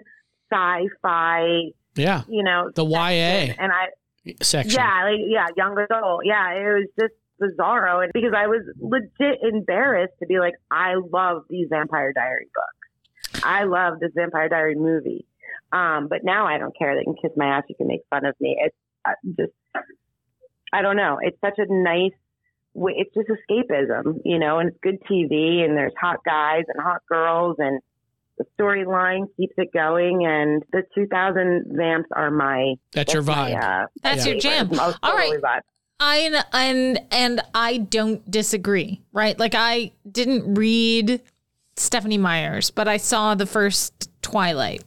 sci-fi, 0.51 1.73
Yeah, 1.95 2.23
you 2.27 2.43
know, 2.43 2.71
the 2.75 2.85
YA 2.87 3.55
and 3.59 3.71
I, 3.71 3.89
section. 4.43 4.81
yeah, 4.81 5.05
like, 5.05 5.21
yeah, 5.27 5.47
young 5.59 5.77
adult. 5.79 6.23
Yeah, 6.25 6.53
it 6.53 6.65
was 6.65 6.89
just 6.99 7.13
bizarro. 7.39 8.03
And 8.03 8.13
because 8.15 8.33
I 8.35 8.47
was 8.47 8.63
legit 8.81 9.41
embarrassed 9.43 10.15
to 10.21 10.27
be 10.27 10.39
like, 10.39 10.55
I 10.71 10.95
love 11.13 11.43
these 11.51 11.67
Vampire 11.69 12.13
Diary 12.15 12.49
books. 12.55 13.43
I 13.45 13.65
love 13.65 14.01
this 14.01 14.13
Vampire 14.15 14.49
Diary 14.49 14.75
movie. 14.77 15.27
Um, 15.75 16.07
but 16.09 16.21
now 16.23 16.47
I 16.47 16.59
don't 16.59 16.77
care. 16.79 16.95
They 16.97 17.05
can 17.05 17.15
kiss 17.21 17.33
my 17.37 17.47
ass. 17.47 17.65
You 17.69 17.75
can 17.75 17.89
make 17.89 18.03
fun 18.11 18.25
of 18.25 18.35
me. 18.41 18.57
It's 18.61 18.77
uh, 19.05 19.13
just, 19.37 19.53
I 20.73 20.83
don't 20.83 20.97
know. 20.97 21.19
It's 21.21 21.37
such 21.41 21.59
a 21.59 21.67
nice, 21.69 22.13
way. 22.75 22.95
it's 22.97 23.13
just 23.15 23.29
escapism, 23.29 24.21
you 24.25 24.39
know, 24.39 24.59
and 24.61 24.69
it's 24.71 24.79
good 24.83 25.03
TV 25.11 25.65
and 25.65 25.77
there's 25.77 25.93
hot 26.01 26.19
guys 26.25 26.63
and 26.69 26.81
hot 26.83 27.01
girls 27.09 27.57
and 27.59 27.81
the 28.39 28.45
storyline 28.59 29.27
keeps 29.37 29.55
it 29.57 29.73
going. 29.73 30.25
And 30.27 30.63
the 30.73 30.83
2000 30.95 31.67
vamps 31.77 32.09
are 32.15 32.31
my, 32.31 32.75
That's 32.93 33.13
your 33.13 33.23
my, 33.23 33.51
vibe. 33.53 33.85
uh, 33.85 33.87
That's 34.03 34.27
Yeah. 34.27 34.33
your 34.33 34.41
jam. 34.41 34.69
most 34.71 34.99
All 35.03 35.15
right. 35.17 35.41
vibe. 35.41 35.61
I 36.01 36.17
and 36.53 37.01
and 37.13 37.41
I 37.55 37.79
don't 37.79 38.29
disagree, 38.29 39.01
right? 39.13 39.39
Like 39.39 39.55
I 39.57 39.93
didn't 40.11 40.55
read 40.55 41.23
Stephenie 41.77 42.19
Meyers, 42.19 42.71
but 42.73 42.89
I 42.89 42.97
saw 42.97 43.37
the 43.37 43.47
first 43.47 44.11
Twilight. 44.21 44.83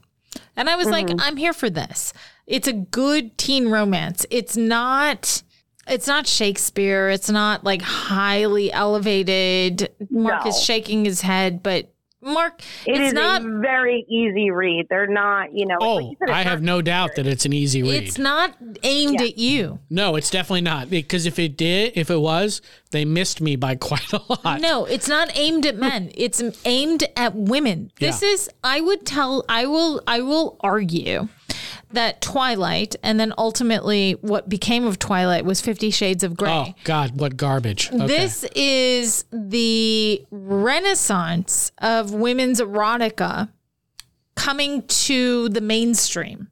And 0.57 0.69
I 0.69 0.75
was 0.75 0.87
like, 0.87 1.07
mm-hmm. 1.07 1.21
I'm 1.21 1.37
here 1.37 1.53
for 1.53 1.69
this. 1.69 2.11
It's 2.47 2.67
a 2.67 2.73
good 2.73 3.37
teen 3.37 3.69
romance. 3.69 4.25
It's 4.29 4.57
not 4.57 5.43
it's 5.87 6.07
not 6.07 6.27
Shakespeare. 6.27 7.09
It's 7.09 7.29
not 7.29 7.63
like 7.63 7.81
highly 7.81 8.71
elevated. 8.73 9.89
Marc 10.09 10.43
No. 10.43 10.49
is 10.49 10.61
shaking 10.61 11.05
his 11.05 11.21
head, 11.21 11.63
but 11.63 11.93
Marc, 12.27 12.61
It 12.85 12.91
it's 12.95 13.07
is 13.07 13.13
not 13.13 13.41
a 13.43 13.59
very 13.59 14.05
easy 14.09 14.51
read. 14.51 14.87
They're 14.89 15.07
not, 15.07 15.53
you 15.53 15.65
know. 15.65 15.77
Oh, 15.81 15.95
like 15.95 16.05
Oh, 16.21 16.27
you 16.27 16.33
I 16.33 16.43
have 16.43 16.61
no 16.61 16.81
doubt 16.81 17.11
that 17.15 17.25
it's 17.25 17.45
an 17.45 17.53
easy 17.53 17.81
read. 17.83 18.03
it's 18.03 18.17
not 18.17 18.55
aimed 18.83 19.19
Yeah. 19.19 19.27
at 19.27 19.37
you. 19.37 19.79
no, 19.89 20.15
it's 20.15 20.29
definitely 20.29 20.61
not 20.61 20.89
because 20.89 21.25
if 21.25 21.39
it 21.39 21.57
did, 21.57 21.93
if 21.95 22.09
it 22.11 22.19
was, 22.19 22.61
they 22.91 23.05
missed 23.05 23.41
me 23.41 23.55
by 23.55 23.75
quite 23.89 24.11
a 24.13 24.21
lot. 24.29 24.61
No, 24.61 24.85
it's 24.85 25.07
not 25.07 25.29
aimed 25.35 25.65
at 25.65 25.77
men. 25.77 26.11
It's 26.15 26.41
aimed 26.65 27.03
at 27.15 27.35
women. 27.35 27.91
This 27.99 28.21
Yeah. 28.21 28.29
is 28.29 28.49
I 28.63 28.81
would 28.81 29.05
tell 29.05 29.43
I 29.49 29.65
will 29.65 30.01
I 30.07 30.21
will 30.21 30.57
argue 30.61 31.27
that 31.91 32.21
Twilight 32.21 32.95
and 33.01 33.19
then 33.19 33.33
ultimately 33.37 34.13
what 34.21 34.49
became 34.49 34.85
of 34.85 34.99
Twilight 34.99 35.45
was 35.45 35.61
50 35.61 35.89
shades 35.91 36.23
of 36.23 36.35
gray. 36.35 36.49
Oh 36.51 36.73
God, 36.83 37.19
what 37.19 37.37
garbage! 37.37 37.89
Okay. 37.93 38.05
This 38.07 38.43
is 38.55 39.25
the 39.31 40.25
renaissance 40.31 41.71
of 41.77 42.13
women's 42.13 42.59
erotica 42.59 43.49
coming 44.35 44.83
to 44.87 45.49
the 45.49 45.61
mainstream 45.61 46.49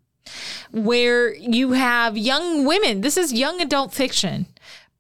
where 0.72 1.34
you 1.36 1.74
have 1.74 2.18
young 2.18 2.66
women. 2.66 3.02
This 3.02 3.18
is 3.18 3.32
young 3.32 3.62
adult 3.62 3.94
fiction. 3.94 4.48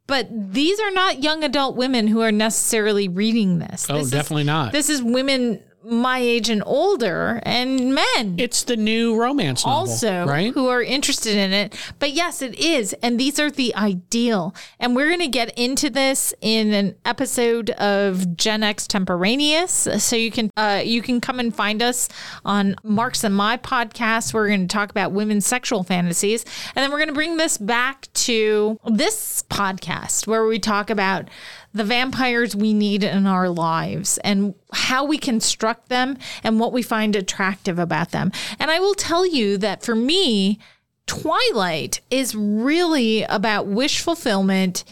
But 0.07 0.27
these 0.31 0.79
are 0.79 0.91
not 0.91 1.23
young 1.23 1.43
adult 1.43 1.75
women 1.75 2.07
who 2.07 2.21
are 2.21 2.31
necessarily 2.31 3.07
reading 3.07 3.57
this. 3.57 3.87
oh, 3.89 3.95
This 3.95 4.05
is- 4.05 4.11
definitely 4.11 4.43
not. 4.43 4.71
This 4.71 4.87
is 4.87 5.01
women 5.01 5.59
my 5.85 6.19
age 6.19 6.49
and 6.49 6.63
older 6.65 7.39
and 7.43 7.93
men 7.93 8.35
it's 8.37 8.63
the 8.63 8.75
new 8.75 9.15
romance 9.15 9.65
novel, 9.65 9.91
also 9.91 10.25
right? 10.25 10.53
who 10.53 10.67
are 10.67 10.81
interested 10.81 11.35
in 11.35 11.53
it. 11.53 11.75
But 11.99 12.11
yes, 12.11 12.41
it 12.41 12.55
is. 12.59 12.93
And 13.01 13.19
these 13.19 13.39
are 13.39 13.51
the 13.51 13.75
ideal. 13.75 14.55
And 14.79 14.95
we're 14.95 15.07
going 15.07 15.19
to 15.19 15.27
get 15.27 15.57
into 15.57 15.89
this 15.89 16.33
in 16.41 16.73
an 16.73 16.95
episode 17.05 17.69
of 17.71 18.35
Gen 18.35 18.63
X 18.63 18.87
Temporaneous. 18.87 19.87
So 19.97 20.15
you 20.15 20.31
can 20.31 20.49
uh, 20.57 20.81
you 20.83 21.01
can 21.01 21.21
come 21.21 21.39
and 21.39 21.55
find 21.55 21.81
us 21.81 22.09
on 22.43 22.75
Marc's 22.83 23.23
and 23.23 23.35
My 23.35 23.57
podcast. 23.57 24.33
We're 24.33 24.47
going 24.47 24.67
to 24.67 24.73
talk 24.73 24.89
about 24.89 25.11
women's 25.11 25.45
sexual 25.45 25.83
fantasies. 25.83 26.45
And 26.75 26.83
then 26.83 26.91
we're 26.91 26.97
going 26.97 27.09
to 27.09 27.13
bring 27.13 27.37
this 27.37 27.57
back 27.57 28.07
to 28.13 28.79
this 28.85 29.43
podcast 29.49 30.27
where 30.27 30.45
we 30.45 30.59
talk 30.59 30.89
about 30.89 31.29
the 31.73 31.83
vampires 31.83 32.55
we 32.55 32.73
need 32.73 33.03
in 33.03 33.27
our 33.27 33.49
lives 33.49 34.17
and 34.19 34.55
how 34.71 35.03
we 35.03 35.17
construct 35.17 35.74
them 35.87 36.17
and 36.43 36.59
what 36.59 36.73
we 36.73 36.81
find 36.81 37.15
attractive 37.15 37.79
about 37.79 38.11
them. 38.11 38.31
And 38.59 38.71
I 38.71 38.79
will 38.79 38.93
tell 38.93 39.25
you 39.25 39.57
that 39.57 39.83
for 39.83 39.95
me, 39.95 40.59
Twilight 41.07 42.01
is 42.09 42.35
really 42.35 43.23
about 43.23 43.67
wish 43.67 44.01
fulfillment, 44.01 44.83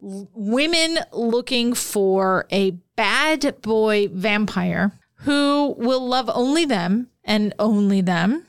women 0.00 0.98
looking 1.12 1.74
for 1.74 2.46
a 2.50 2.72
bad 2.96 3.60
boy 3.62 4.08
vampire 4.08 4.92
who 5.16 5.74
will 5.78 6.06
love 6.06 6.30
only 6.32 6.64
them 6.64 7.08
and 7.24 7.54
only 7.58 8.00
them 8.00 8.46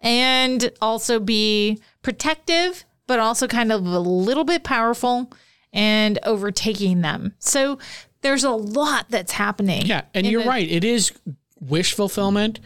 and 0.00 0.70
also 0.80 1.18
be 1.18 1.80
protective, 2.02 2.84
but 3.06 3.18
also 3.18 3.48
kind 3.48 3.72
of 3.72 3.84
a 3.84 3.98
little 3.98 4.44
bit 4.44 4.62
powerful 4.62 5.32
and 5.72 6.18
overtaking 6.22 7.00
them. 7.00 7.34
So 7.38 7.78
there's 8.24 8.42
a 8.42 8.50
lot 8.50 9.06
that's 9.10 9.30
happening. 9.32 9.86
Yeah, 9.86 10.02
and 10.12 10.26
you're 10.26 10.42
the- 10.42 10.48
right. 10.48 10.68
It 10.68 10.82
is 10.82 11.12
wish 11.60 11.94
fulfillment, 11.94 12.58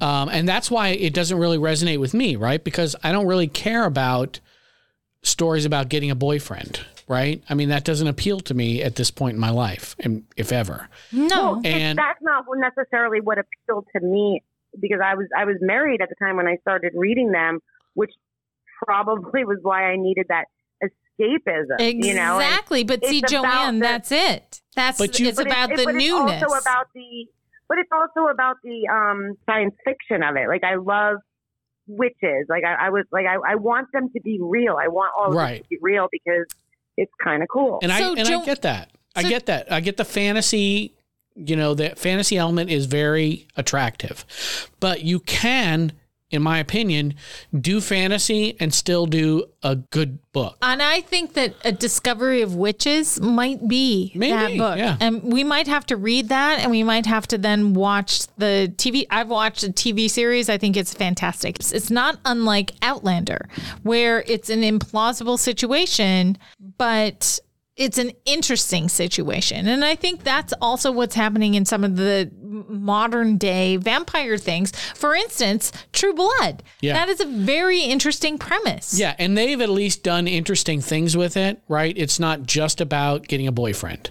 um, 0.00 0.28
and 0.28 0.48
that's 0.48 0.70
why 0.70 0.88
it 0.90 1.12
doesn't 1.12 1.36
really 1.38 1.58
resonate 1.58 1.98
with 1.98 2.14
me, 2.14 2.36
right? 2.36 2.62
Because 2.62 2.94
I 3.02 3.10
don't 3.10 3.26
really 3.26 3.48
care 3.48 3.84
about 3.84 4.38
stories 5.22 5.64
about 5.64 5.88
getting 5.88 6.10
a 6.10 6.14
boyfriend, 6.14 6.80
right? 7.08 7.42
I 7.50 7.54
mean, 7.54 7.68
that 7.70 7.84
doesn't 7.84 8.06
appeal 8.06 8.40
to 8.40 8.54
me 8.54 8.82
at 8.82 8.94
this 8.96 9.10
point 9.10 9.34
in 9.34 9.40
my 9.40 9.50
life, 9.50 9.96
and 9.98 10.24
if 10.36 10.52
ever. 10.52 10.88
No. 11.12 11.60
And 11.64 11.98
that's 11.98 12.22
not 12.22 12.44
necessarily 12.56 13.20
what 13.20 13.38
appealed 13.38 13.86
to 13.96 14.00
me 14.06 14.42
because 14.80 15.00
I 15.04 15.14
was 15.14 15.26
I 15.36 15.44
was 15.44 15.56
married 15.60 16.00
at 16.00 16.08
the 16.08 16.14
time 16.16 16.36
when 16.36 16.46
I 16.46 16.56
started 16.60 16.92
reading 16.94 17.32
them, 17.32 17.60
which 17.94 18.12
probably 18.84 19.44
was 19.44 19.58
why 19.62 19.84
I 19.90 19.96
needed 19.96 20.26
that 20.28 20.44
escapism. 20.82 21.80
Exactly. 21.80 22.08
You 22.08 22.14
know, 22.14 22.38
And- 22.40 22.86
but 22.86 23.04
see, 23.06 23.22
Joann, 23.22 23.74
the- 23.74 23.80
that's 23.80 24.12
it. 24.12 24.55
That's 24.76 24.98
But 24.98 25.18
you- 25.18 25.28
it's 25.28 25.36
but 25.38 25.46
about 25.46 25.72
it- 25.72 25.78
the 25.78 25.84
but 25.86 25.94
newness. 25.96 26.42
It's 26.42 26.42
also 26.44 26.60
about 26.60 26.86
the, 26.94 27.26
but 27.68 27.78
it's 27.78 27.90
also 27.90 28.28
about 28.30 28.56
the 28.62 28.86
um, 28.88 29.34
science 29.46 29.74
fiction 29.84 30.22
of 30.22 30.36
it. 30.36 30.46
Like 30.48 30.62
I 30.62 30.76
love 30.76 31.16
witches. 31.88 32.46
Like 32.48 32.64
I, 32.64 32.86
I 32.86 32.90
was 32.90 33.04
like 33.10 33.26
I, 33.26 33.36
I 33.52 33.54
want 33.56 33.88
them 33.92 34.10
to 34.14 34.20
be 34.22 34.38
real. 34.40 34.76
I 34.80 34.88
want 34.88 35.12
all 35.18 35.28
of 35.28 35.34
Right. 35.34 35.58
this 35.58 35.62
to 35.62 35.68
be 35.70 35.78
real 35.80 36.08
because 36.12 36.46
it's 36.96 37.12
kind 37.22 37.42
of 37.42 37.48
cool. 37.48 37.78
And 37.82 37.90
I 37.92 37.98
So, 38.00 38.14
and 38.14 38.26
Joe- 38.26 38.42
I 38.42 38.44
get 38.44 38.62
that. 38.62 38.90
I 39.14 39.22
get 39.22 39.46
that. 39.46 39.72
I 39.72 39.80
get 39.80 39.96
the 39.96 40.04
fantasy. 40.04 40.92
You 41.34 41.54
know, 41.56 41.74
the 41.74 41.90
fantasy 41.96 42.36
element 42.38 42.70
is 42.70 42.86
very 42.86 43.46
attractive, 43.56 44.24
but 44.80 45.02
you 45.02 45.20
can, 45.20 45.92
in 46.30 46.42
my 46.42 46.58
opinion, 46.58 47.14
do 47.58 47.80
fantasy 47.80 48.56
and 48.58 48.74
still 48.74 49.06
do 49.06 49.44
a 49.62 49.76
good 49.76 50.18
book. 50.32 50.56
And 50.60 50.82
I 50.82 51.00
think 51.00 51.34
that 51.34 51.54
a 51.64 51.70
discovery 51.70 52.42
of 52.42 52.56
witches 52.56 53.20
might 53.20 53.68
be 53.68 54.10
Maybe, 54.14 54.32
that 54.32 54.58
book. 54.58 54.78
yeah. 54.78 54.96
And 55.00 55.32
we 55.32 55.44
might 55.44 55.68
have 55.68 55.86
to 55.86 55.96
read 55.96 56.28
that 56.30 56.58
and 56.58 56.70
we 56.70 56.82
might 56.82 57.06
have 57.06 57.28
to 57.28 57.38
then 57.38 57.74
watch 57.74 58.26
the 58.38 58.72
TV. 58.76 59.06
I've 59.08 59.28
watched 59.28 59.62
a 59.62 59.68
TV 59.68 60.10
series. 60.10 60.48
I 60.48 60.58
think 60.58 60.76
it's 60.76 60.92
fantastic. 60.92 61.56
It's, 61.60 61.72
it's 61.72 61.90
not 61.90 62.18
unlike 62.24 62.72
Outlander, 62.82 63.48
where 63.82 64.24
it's 64.26 64.50
an 64.50 64.62
implausible 64.62 65.38
situation, 65.38 66.38
but 66.76 67.38
it's 67.76 67.98
an 67.98 68.12
interesting 68.24 68.88
situation. 68.88 69.68
And 69.68 69.84
I 69.84 69.94
think 69.96 70.24
that's 70.24 70.54
also 70.62 70.90
what's 70.90 71.14
happening 71.14 71.54
in 71.54 71.66
some 71.66 71.84
of 71.84 71.96
the 71.96 72.30
modern 72.40 73.36
day 73.36 73.76
vampire 73.76 74.38
things. 74.38 74.72
For 74.94 75.14
instance, 75.14 75.72
True 75.92 76.14
Blood. 76.14 76.62
Yeah. 76.80 76.94
That 76.94 77.08
is 77.10 77.20
a 77.20 77.26
very 77.26 77.80
interesting 77.80 78.38
premise. 78.38 78.98
Yeah, 78.98 79.14
and 79.18 79.36
they've 79.36 79.60
at 79.60 79.68
least 79.68 80.02
done 80.02 80.26
interesting 80.26 80.80
things 80.80 81.16
with 81.16 81.36
it, 81.36 81.60
right? 81.68 81.92
It's 81.98 82.18
not 82.18 82.44
just 82.44 82.80
about 82.80 83.28
getting 83.28 83.46
a 83.46 83.52
boyfriend, 83.52 84.10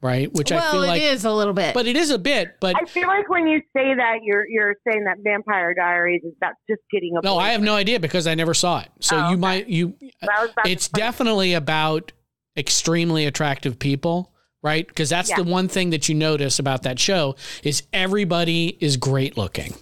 right? 0.00 0.32
Which 0.32 0.50
I 0.50 0.72
feel 0.72 0.80
like, 0.80 1.00
is 1.00 1.24
a 1.24 1.30
little 1.30 1.54
bit. 1.54 1.72
but 1.72 1.86
it 1.86 1.96
is 1.96 2.10
a 2.10 2.18
bit. 2.18 2.56
But 2.60 2.74
I 2.74 2.84
feel 2.84 3.06
like 3.06 3.28
when 3.28 3.46
you 3.46 3.60
say 3.76 3.94
that, 3.94 4.18
you're 4.24 4.44
you're 4.48 4.74
saying 4.88 5.04
that 5.04 5.18
Vampire 5.22 5.72
Diaries 5.72 6.22
is 6.24 6.32
that's 6.40 6.58
just 6.68 6.82
getting 6.90 7.16
a. 7.16 7.20
no, 7.24 7.38
I 7.38 7.50
have 7.50 7.62
no 7.62 7.76
idea 7.76 8.00
because 8.00 8.26
I 8.26 8.34
never 8.34 8.54
saw 8.54 8.80
it. 8.80 8.88
So 8.98 9.16
Oh, 9.16 9.20
you 9.28 9.34
okay. 9.34 9.36
might 9.36 9.68
you. 9.68 9.94
That 10.20 10.40
was 10.40 10.50
about 10.50 10.66
It's 10.66 10.88
definitely 10.88 11.54
about 11.54 12.10
extremely 12.56 13.26
attractive 13.26 13.78
people, 13.78 14.32
right? 14.62 14.86
Because 14.86 15.08
that's 15.10 15.30
Yeah. 15.30 15.36
the 15.36 15.44
one 15.44 15.68
thing 15.68 15.90
that 15.90 16.08
you 16.08 16.14
notice 16.14 16.58
about 16.58 16.82
that 16.84 16.98
show 16.98 17.36
is 17.62 17.82
everybody 17.92 18.76
is 18.80 18.96
great 18.96 19.36
looking, 19.36 19.74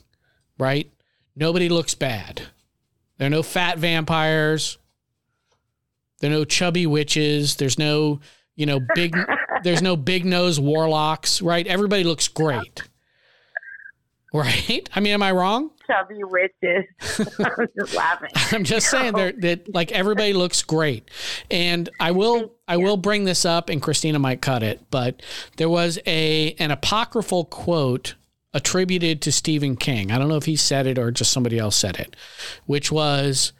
right? 0.58 0.90
Nobody 1.36 1.68
looks 1.68 1.94
bad. 1.94 2.42
There 3.18 3.26
are 3.26 3.30
no 3.30 3.42
fat 3.42 3.78
vampires. 3.78 4.78
There 6.20 6.30
are 6.30 6.34
no 6.34 6.44
chubby 6.44 6.86
witches. 6.86 7.56
There's 7.56 7.78
no, 7.78 8.20
you 8.56 8.66
know, 8.66 8.80
big. 8.94 9.14
there's 9.64 9.82
no 9.82 9.96
big 9.96 10.24
nose 10.24 10.58
warlocks, 10.58 11.40
right? 11.42 11.66
Everybody 11.66 12.04
looks 12.04 12.26
great, 12.28 12.82
right? 14.40 14.88
I 14.94 15.00
mean, 15.00 15.12
am 15.12 15.22
I 15.22 15.32
wrong? 15.32 15.70
chubby 15.92 16.22
witches. 16.24 16.84
I'm 17.38 17.68
just 17.78 17.94
laughing. 17.94 18.30
I'm 18.52 18.64
just 18.64 18.90
saying 18.90 19.14
that 19.14 19.40
that 19.42 19.72
like 19.72 19.92
everybody 19.92 20.32
looks 20.32 20.62
great, 20.62 21.08
and 21.50 21.88
I 22.00 22.12
will 22.12 22.54
I 22.66 22.76
will 22.76 22.96
bring 22.96 23.24
this 23.24 23.44
up, 23.44 23.68
and 23.68 23.82
Kristina 23.82 24.20
might 24.20 24.40
cut 24.40 24.62
it, 24.62 24.80
but 24.90 25.22
there 25.56 25.68
was 25.68 25.98
a 26.06 26.54
an 26.58 26.70
apocryphal 26.70 27.44
quote 27.46 28.14
attributed 28.54 29.22
to 29.22 29.32
Stephen 29.32 29.76
King. 29.76 30.10
I 30.10 30.18
don't 30.18 30.28
know 30.28 30.36
if 30.36 30.44
he 30.44 30.56
said 30.56 30.86
it 30.86 30.98
or 30.98 31.10
just 31.10 31.32
somebody 31.32 31.58
else 31.58 31.76
said 31.76 31.98
it, 31.98 32.14
which 32.66 32.92
was, 32.92 33.52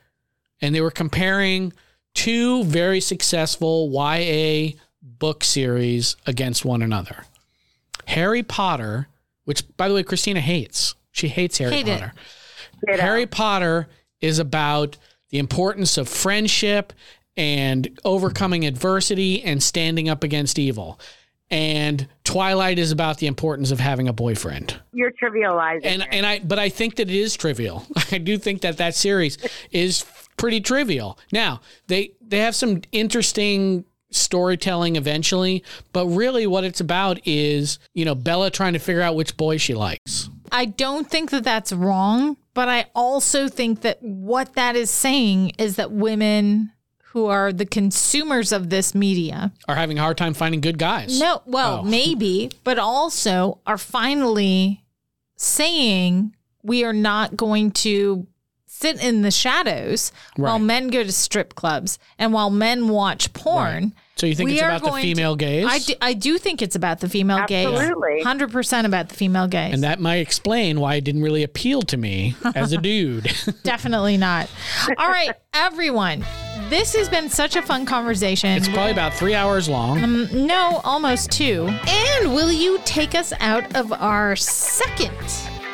and 0.61 0.75
they 0.75 0.83
were 0.83 0.91
comparing 0.91 1.73
two 2.15 2.63
very 2.65 3.01
successful 3.01 3.91
YA 3.91 4.73
book 5.01 5.45
series 5.45 6.17
against 6.27 6.65
one 6.65 6.83
another. 6.83 7.25
Harry 8.09 8.43
Potter, 8.43 9.09
which 9.45 9.65
by 9.77 9.89
the 9.89 9.95
way 9.95 10.03
Kristina 10.03 10.39
hates. 10.39 10.95
She 11.13 11.29
hates 11.29 11.59
Harry 11.59 11.73
Hate. 11.73 11.87
Potter. 11.87 12.13
Ditto. 12.87 13.03
Harry 13.03 13.27
Potter 13.27 13.89
is 14.21 14.39
about 14.39 14.97
the 15.31 15.39
importance 15.39 15.99
of 15.99 16.09
friendship 16.09 16.93
and 17.37 17.99
overcoming 18.05 18.65
adversity 18.65 19.43
and 19.43 19.63
standing 19.63 20.09
up 20.09 20.23
against 20.23 20.59
evil. 20.59 21.01
And 21.51 22.09
Twilight 22.25 22.79
is 22.79 22.93
about 22.93 23.19
the 23.19 23.27
importance 23.27 23.71
of 23.71 23.79
having 23.79 24.09
a 24.09 24.13
boyfriend. 24.13 24.81
You're 24.93 25.13
trivializing. 25.13 25.85
And 25.85 26.03
it. 26.03 26.09
and 26.11 26.25
I 26.25 26.39
but 26.39 26.59
I 26.59 26.71
think 26.71 26.97
that 26.97 27.11
it 27.11 27.15
is 27.15 27.37
trivial. 27.37 27.87
I 28.13 28.19
do 28.19 28.39
think 28.39 28.63
that 28.63 28.79
that 28.79 28.95
series 28.95 29.37
is 29.71 30.05
pretty 30.39 30.63
trivial. 30.63 31.19
Now, 31.31 31.61
they 31.89 32.13
they 32.23 32.39
have 32.39 32.57
some 32.57 32.81
interesting 32.91 33.85
storytelling 34.15 34.97
eventually, 34.97 35.65
but 35.93 36.07
really 36.07 36.47
what 36.47 36.65
it's 36.65 36.81
about 36.81 37.19
is, 37.27 37.79
you 37.95 38.05
know, 38.05 38.15
Bella 38.15 38.51
trying 38.51 38.73
to 38.75 38.79
figure 38.79 39.03
out 39.03 39.17
which 39.17 39.37
boy 39.37 39.57
she 39.57 39.75
likes. 39.75 40.29
I 40.51 40.67
don't 40.67 41.09
think 41.11 41.31
that 41.31 41.45
that's 41.45 41.73
wrong, 41.73 42.37
but 42.55 42.69
I 42.69 42.87
also 42.95 43.49
think 43.49 43.81
that 43.81 44.03
what 44.03 44.55
that 44.55 44.77
is 44.77 44.91
saying 44.91 45.53
is 45.59 45.77
that 45.77 45.91
women 45.93 46.73
who 47.13 47.27
are 47.27 47.53
the 47.53 47.67
consumers 47.67 48.53
of 48.53 48.71
this 48.71 48.95
media, 48.95 49.53
Are 49.69 49.75
having 49.75 49.99
a 49.99 50.03
hard 50.03 50.17
time 50.17 50.33
finding 50.35 50.61
good 50.63 50.79
guys. 50.79 51.19
no, 51.21 51.43
well, 51.47 51.81
Oh. 51.81 51.83
maybe, 51.83 52.51
but 52.65 52.79
also 52.79 53.59
are 53.67 53.77
finally 53.79 54.83
saying 55.37 56.35
we 56.63 56.85
are 56.85 56.93
not 56.93 57.37
going 57.37 57.71
to 57.73 58.27
sit 58.75 59.03
in 59.05 59.21
the 59.23 59.31
shadows 59.31 60.13
while 60.37 60.59
men 60.59 60.89
go 60.89 61.03
to 61.05 61.13
strip 61.13 61.55
clubs 61.55 61.99
and 62.19 62.33
while 62.33 62.49
men 62.51 62.89
watch 62.89 63.33
porn. 63.33 63.93
So 64.17 64.27
you 64.27 64.35
think 64.35 64.49
We 64.49 64.55
it's 64.55 64.63
about 64.63 64.83
the 64.83 64.89
going 64.89 65.03
to- 65.03 65.09
female 65.15 65.37
gaze? 65.37 65.67
I 65.69 65.79
do, 65.79 65.95
I 66.01 66.13
do 66.15 66.39
think 66.39 66.63
it's 66.63 66.75
about 66.75 67.01
the 67.01 67.09
female 67.09 67.45
gaze. 67.47 67.67
Absolutely. 67.69 68.23
100% 68.25 68.85
about 68.87 69.09
the 69.11 69.15
female 69.15 69.47
gaze. 69.47 69.75
and 69.75 69.83
that 69.85 70.01
might 70.01 70.17
explain 70.17 70.81
why 70.81 70.95
it 70.97 71.05
didn't 71.05 71.23
really 71.23 71.43
appeal 71.43 71.83
to 71.83 71.97
me 71.97 72.35
as 72.55 72.73
a 72.73 72.79
dude. 72.79 73.25
Definitely 73.63 74.17
not. 74.17 74.49
All 74.99 75.09
right, 75.09 75.33
everyone. 75.55 76.25
This 76.69 76.95
has 76.97 77.09
been 77.09 77.29
such 77.29 77.57
a 77.57 77.63
fun 77.63 77.85
conversation. 77.85 78.51
it's 78.51 78.69
probably 78.69 78.93
about 78.93 79.13
three 79.15 79.35
hours 79.35 79.69
long. 79.69 80.03
Um, 80.03 80.29
no, 80.47 80.81
almost 80.85 81.31
two. 81.31 81.67
And 81.87 82.35
will 82.35 82.51
you 82.51 82.81
take 82.85 83.15
us 83.15 83.33
out 83.41 83.77
of 83.77 83.93
our 83.93 84.35
second 84.37 85.13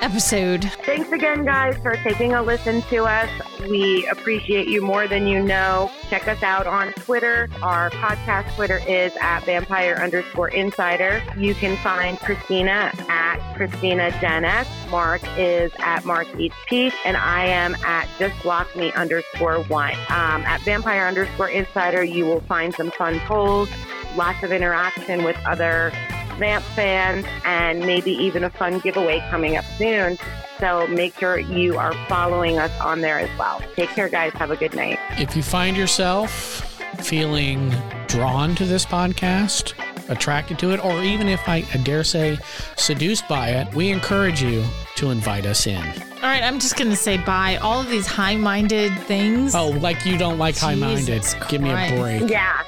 episode? 0.01 0.65
Thanks 0.85 1.11
again, 1.13 1.45
guys, 1.45 1.77
for 1.79 1.95
taking 1.97 2.35
a 2.35 2.43
listen 2.43 2.83
to 2.83 3.05
us. 3.05 3.29
We 3.69 4.07
appreciate 4.07 4.69
you 4.69 4.83
more 4.83 5.07
than 5.09 5.27
you 5.27 5.43
know. 5.43 5.91
Check 6.09 6.29
us 6.29 6.43
out 6.43 6.67
on 6.67 6.93
Twitter. 6.95 7.49
Our 7.63 7.91
podcast 7.91 8.55
Twitter 8.55 8.81
is 8.87 9.13
at 9.21 9.45
vampire 9.45 9.95
underscore 9.95 10.49
insider. 10.49 11.23
You 11.37 11.55
can 11.55 11.77
find 11.79 12.19
Kristina 12.19 12.95
at 13.09 13.39
Kristina 13.57 14.19
Dennis. 14.21 14.69
Marc 14.91 15.23
is 15.37 15.73
at 15.79 16.05
Mark 16.05 16.27
Eats 16.39 16.57
Peace, 16.67 16.95
and 17.05 17.17
I 17.17 17.47
am 17.47 17.75
at 17.85 18.09
just 18.19 18.41
block 18.43 18.75
me 18.77 18.93
underscore 18.93 19.63
one. 19.65 19.95
Um, 20.09 20.43
at 20.45 20.61
vampire 20.63 21.07
underscore 21.07 21.51
insider, 21.51 22.03
you 22.03 22.25
will 22.25 22.41
find 22.43 22.75
some 22.75 22.91
fun 22.93 23.19
polls, 23.21 23.69
lots 24.17 24.43
of 24.43 24.53
interaction 24.53 25.25
with 25.25 25.37
other 25.45 25.93
Vamp 26.39 26.65
fans, 26.65 27.27
and 27.45 27.81
maybe 27.81 28.13
even 28.13 28.45
a 28.45 28.51
fun 28.51 28.79
giveaway 28.79 29.21
coming 29.31 29.57
up 29.57 29.65
soon. 29.77 30.19
So 30.59 30.87
make 30.89 31.17
sure 31.19 31.39
you 31.39 31.77
are 31.79 31.93
following 32.09 32.59
us 32.59 32.73
on 32.81 33.01
there 33.01 33.19
as 33.19 33.39
well. 33.39 33.61
Take 33.77 33.91
care, 33.91 34.09
guys. 34.09 34.33
Have 34.35 34.51
a 34.51 34.57
good 34.57 34.75
night. 34.75 34.99
If 35.19 35.37
you 35.37 35.43
find 35.43 35.77
yourself 35.77 36.65
feeling 37.01 37.73
drawn 38.09 38.55
to 38.57 38.65
this 38.65 38.85
podcast, 38.85 39.75
attracted 40.09 40.59
to 40.61 40.71
it, 40.73 40.85
or 40.85 41.01
even 41.03 41.29
if 41.29 41.49
I, 41.49 41.65
I 41.73 41.77
dare 41.79 42.03
say 42.03 42.39
seduced 42.77 43.29
by 43.29 43.51
it, 43.51 43.73
we 43.75 43.91
encourage 43.91 44.43
you 44.43 44.65
to 44.97 45.11
invite 45.11 45.47
us 45.47 45.67
in. 45.67 45.77
All 45.77 46.23
right, 46.25 46.43
I'm 46.43 46.59
just 46.59 46.77
going 46.77 46.91
to 46.91 46.97
say 46.97 47.19
bye. 47.19 47.57
All 47.63 47.81
of 47.81 47.89
these 47.89 48.07
high 48.07 48.37
minded 48.37 48.93
things. 49.01 49.55
Oh, 49.55 49.69
like 49.69 50.05
you 50.05 50.19
don't 50.19 50.39
like 50.39 50.57
high 50.57 50.75
minded. 50.75 51.23
Give 51.49 51.61
me 51.61 51.71
a 51.71 51.75
Christ. 51.75 51.95
break. 51.97 52.31
Yeah. 52.31 52.63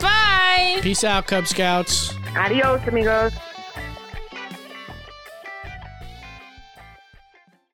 Bye. 0.00 0.78
Peace 0.80 1.04
out, 1.04 1.26
Cub 1.26 1.46
Scouts. 1.46 2.14
Adiós, 2.34 2.80
amigos. 2.88 3.51